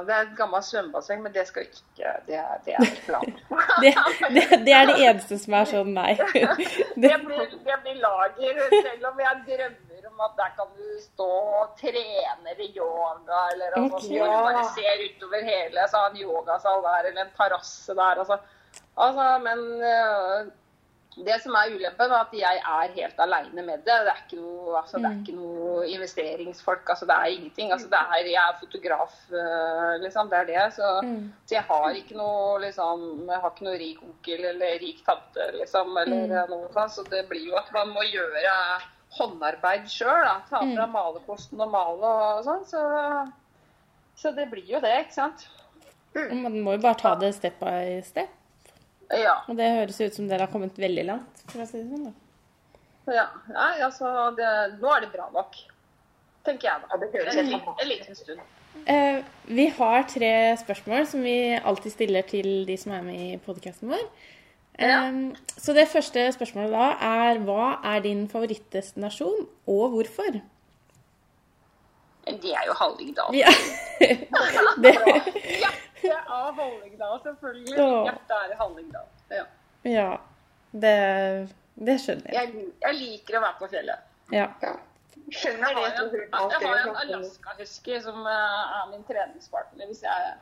det 0.06 0.14
er 0.14 0.24
et 0.24 0.36
gammelt 0.38 0.66
svømmebasseng, 0.66 1.20
men 1.22 1.32
det 1.34 1.44
skal 1.46 1.68
ikke 1.68 2.14
Det 2.26 2.38
det 2.66 2.74
er 2.74 2.86
ikke 2.86 3.04
planen. 3.08 3.36
Det, 3.82 3.92
det, 4.34 4.44
det 4.66 4.74
er 4.74 4.88
det 4.90 4.96
eneste 5.02 5.38
som 5.38 5.54
er 5.58 5.68
sånn 5.70 5.92
nei. 5.94 6.14
Det 7.04 7.12
blir, 7.26 7.44
det 7.66 7.76
blir 7.84 8.00
lager, 8.02 8.58
selv 8.70 9.06
om 9.10 9.22
jeg 9.22 9.42
drømmer 9.50 10.08
om 10.10 10.24
at 10.26 10.34
der 10.38 10.50
kan 10.58 10.74
du 10.78 10.88
stå 11.02 11.30
og 11.60 11.78
trene 11.78 12.54
i 12.58 12.68
yoga, 12.76 13.40
eller 13.52 13.78
altså, 13.80 14.02
okay. 14.02 14.18
bare 14.22 14.66
ser 14.76 15.06
utover 15.08 15.46
hele 15.46 15.86
så 15.90 16.04
en 16.10 16.20
yogasal 16.22 16.82
der, 16.86 17.08
eller 17.10 17.26
en 17.26 17.34
terrasse 17.38 17.94
der. 17.94 18.22
Altså. 18.22 18.38
Altså 18.96 19.38
men 19.42 19.64
øh, 19.82 20.52
det 21.14 21.36
som 21.42 21.54
er 21.54 21.70
ulempen, 21.70 22.10
er 22.10 22.22
at 22.24 22.32
jeg 22.34 22.60
er 22.60 22.94
helt 22.96 23.20
aleine 23.22 23.62
med 23.62 23.84
det. 23.86 23.98
Det 24.06 24.10
er 24.10 24.22
ikke 24.24 24.40
noe, 24.40 24.72
altså, 24.80 24.98
det 24.98 25.10
er 25.10 25.20
ikke 25.20 25.36
noe 25.36 25.84
investeringsfolk. 25.86 26.88
altså 26.90 27.06
Det 27.06 27.14
er 27.14 27.34
ingenting. 27.36 27.72
altså 27.72 27.86
det 27.92 28.00
er, 28.00 28.26
Jeg 28.26 28.42
er 28.42 28.58
fotograf, 28.60 29.14
øh, 29.30 30.02
liksom. 30.02 30.30
Det 30.30 30.38
er 30.38 30.44
det. 30.50 30.72
Så, 30.74 30.88
så 31.46 31.54
jeg 31.54 31.62
har 31.62 31.88
ikke 31.90 32.18
noe 32.18 32.58
liksom, 32.66 33.28
jeg 33.30 33.40
har 33.40 33.54
ikke 33.54 33.68
noe 33.68 33.78
rik 33.78 34.02
onkel 34.02 34.44
eller 34.50 34.78
rik 34.82 35.04
tante, 35.06 35.50
liksom. 35.60 35.96
eller 35.96 36.50
noe 36.50 36.72
sånt, 36.72 36.92
Så 36.92 37.06
det 37.10 37.28
blir 37.28 37.46
jo 37.46 37.56
at 37.62 37.70
man 37.72 37.94
må 37.94 38.02
gjøre 38.10 38.58
håndarbeid 39.14 39.86
sjøl. 39.86 40.26
Ta 40.50 40.66
fra 40.66 40.86
malerkosten 40.90 41.60
og 41.60 41.70
male 41.70 42.14
og 42.18 42.44
sånn. 42.48 42.64
Så, 42.66 42.82
så 44.18 44.34
det 44.34 44.50
blir 44.50 44.66
jo 44.66 44.82
det, 44.82 44.96
ikke 45.06 45.20
sant. 45.22 45.46
Man 46.14 46.58
må 46.62 46.74
jo 46.74 46.82
bare 46.82 46.98
ta 46.98 47.14
det 47.18 47.36
step 47.38 47.62
by 47.62 48.00
step. 48.02 48.34
Ja. 49.20 49.36
Og 49.48 49.56
det 49.58 49.70
høres 49.78 50.00
ut 50.00 50.16
som 50.16 50.28
dere 50.30 50.46
har 50.46 50.52
kommet 50.52 50.78
veldig 50.80 51.04
langt, 51.08 51.44
for 51.52 51.62
å 51.62 51.68
si 51.68 51.80
det 51.80 51.86
sånn. 51.90 52.10
da. 52.10 53.14
ja. 53.20 53.28
Nei, 53.52 53.70
altså 53.86 54.10
det, 54.38 54.50
Nå 54.80 54.92
er 54.96 55.06
det 55.06 55.12
bra 55.14 55.30
nok. 55.34 55.56
Tenker 56.44 56.68
jeg, 56.68 56.84
da. 56.84 57.00
Det 57.00 57.10
høres 57.14 57.40
en, 57.40 57.52
en 57.56 57.88
liten 57.88 58.18
stund. 58.18 58.44
Eh, 58.90 59.20
vi 59.48 59.68
har 59.78 60.02
tre 60.10 60.32
spørsmål 60.60 61.06
som 61.08 61.22
vi 61.24 61.54
alltid 61.56 61.94
stiller 61.94 62.26
til 62.28 62.48
de 62.68 62.76
som 62.80 62.92
er 62.92 63.04
med 63.06 63.20
i 63.20 63.36
podkasten 63.44 63.92
vår. 63.92 64.02
Ja. 64.76 65.06
Eh, 65.06 65.54
så 65.56 65.76
det 65.76 65.86
første 65.92 66.26
spørsmålet 66.34 66.74
da 66.74 66.90
er 67.08 67.40
hva 67.46 67.78
er 67.94 68.02
din 68.04 68.26
favorittdestinasjon, 68.28 69.46
og 69.70 69.96
hvorfor? 69.96 70.42
Det 72.24 72.52
er 72.56 72.68
jo 72.68 72.76
Hallingdal. 72.80 73.34
Ja. 73.44 73.50
det, 74.82 74.90
av 75.64 75.83
Hallingdal, 76.58 77.20
selvfølgelig. 77.26 77.76
Ja. 77.78 77.90
Hjertet 78.08 78.34
er 78.38 78.54
i 78.54 78.58
Hallingdal. 78.62 79.06
Ja. 79.30 79.44
ja. 79.90 80.08
Det, 80.84 80.96
det 81.88 81.94
skjønner 82.02 82.34
jeg. 82.34 82.50
Jeg, 82.54 82.66
jeg 82.82 82.98
liker 83.00 83.38
å 83.38 83.44
være 83.44 83.58
på 83.60 83.68
fjellet. 83.74 84.10
Ja. 84.34 84.48
Ja. 84.64 84.74
Skjønner 85.30 85.70
Jeg 85.70 85.76
har 85.78 86.02
en, 86.02 86.10
jeg 86.14 86.68
har 86.68 86.80
en. 86.82 86.96
Alaska 87.04 87.54
Husky 87.58 88.00
som 88.04 88.26
eh, 88.28 88.74
er 88.80 88.90
min 88.90 89.04
treningspartner. 89.08 89.86
Hvis 89.90 90.02
jeg 90.04 90.34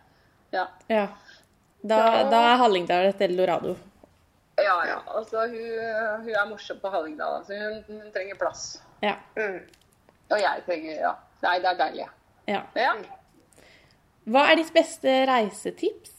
Ja. 0.52 0.66
ja. 0.88 1.06
Da, 1.82 1.98
da 2.30 2.40
er 2.52 2.60
Hallingdal 2.60 3.08
et 3.10 3.20
eldorado. 3.24 3.76
Ja, 4.60 4.74
ja. 4.86 4.98
Altså, 5.16 5.46
hun, 5.48 5.78
hun 6.24 6.34
er 6.34 6.48
morsom 6.50 6.78
på 6.82 6.90
Hallingdal. 6.92 7.38
Altså, 7.40 7.56
hun, 7.58 7.78
hun 7.88 8.12
trenger 8.14 8.38
plass. 8.40 8.82
Ja. 9.02 9.16
Mm. 9.36 9.60
Og 10.30 10.38
jeg 10.40 10.64
trenger 10.68 11.00
Ja. 11.00 11.14
Nei, 11.42 11.56
det 11.58 11.72
er 11.72 11.78
deilig. 11.80 12.06
ja. 12.46 12.60
Ja. 12.78 12.92
Hva 14.30 14.44
er 14.50 14.60
ditt 14.60 14.70
beste 14.74 15.14
reisetips? 15.26 16.12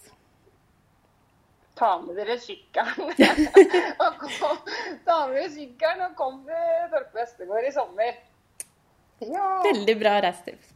Ta 1.80 1.96
med 2.04 2.18
dere 2.20 2.36
sykkelen. 2.42 3.14
Ta 5.08 5.18
med 5.28 5.38
dere 5.38 5.48
sykkelen 5.54 6.04
og 6.10 6.18
kom 6.20 6.42
til 6.48 6.92
Torpe 6.92 7.22
Vestegård 7.22 7.70
i 7.70 7.72
sommer. 7.74 8.20
Ja. 9.24 9.48
Veldig 9.64 9.96
bra 10.02 10.18
reisetips. 10.26 10.74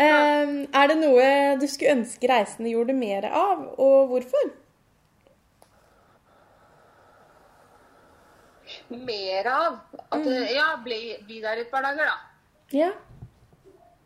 Eh, 0.00 0.54
er 0.72 0.90
det 0.90 0.96
noe 1.02 1.28
du 1.60 1.66
skulle 1.68 1.98
ønske 1.98 2.30
reisende 2.30 2.72
gjorde 2.72 2.96
mer 2.96 3.28
av, 3.28 3.66
og 3.76 4.10
hvorfor? 4.14 4.50
Mer 8.90 9.46
av. 9.50 9.78
At, 10.08 10.26
Ja, 10.54 10.72
bli, 10.82 11.00
bli 11.26 11.40
der 11.44 11.62
et 11.62 11.70
par 11.70 11.84
dager, 11.86 12.08
da. 12.08 12.16
Ja. 12.74 12.90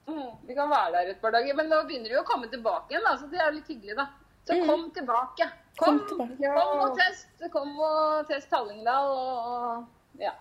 Mm, 0.06 0.30
vi 0.46 0.54
kan 0.54 0.70
være 0.70 0.92
der 0.92 1.10
et 1.14 1.20
par 1.20 1.32
dager. 1.34 1.56
Men 1.56 1.70
nå 1.72 1.82
begynner 1.88 2.12
de 2.12 2.20
å 2.20 2.26
komme 2.28 2.48
tilbake 2.52 2.92
igjen, 2.94 3.06
så 3.18 3.28
det 3.30 3.40
er 3.40 3.48
jo 3.48 3.58
litt 3.58 3.70
hyggelig, 3.72 3.96
da. 4.00 4.08
Så 4.44 4.58
kom 4.68 4.88
tilbake. 4.92 5.48
Kom, 5.76 5.98
Kom 5.98 6.08
tilbake. 6.08 6.36
Ja. 6.44 6.54
kom 6.58 6.82
og 6.84 6.98
test. 6.98 7.28
Kom 7.52 7.78
og 7.80 8.28
test 8.28 8.52
Hallingdal 8.52 9.10
og, 9.10 9.86
ja. 10.20 10.34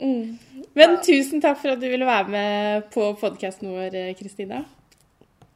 Mm. 0.00 0.38
Men 0.78 0.96
tusen 1.04 1.42
takk 1.44 1.58
for 1.60 1.74
at 1.74 1.82
du 1.82 1.88
ville 1.90 2.08
være 2.08 2.32
med 2.32 2.88
på 2.94 3.10
podkasten 3.20 3.74
vår, 3.74 4.00
Kristina. 4.20 4.62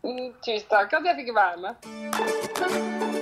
Mm, 0.04 0.34
tusen 0.44 0.68
takk 0.68 0.98
at 1.00 1.12
jeg 1.12 1.22
fikk 1.22 1.34
være 1.38 1.56
med. 1.64 3.13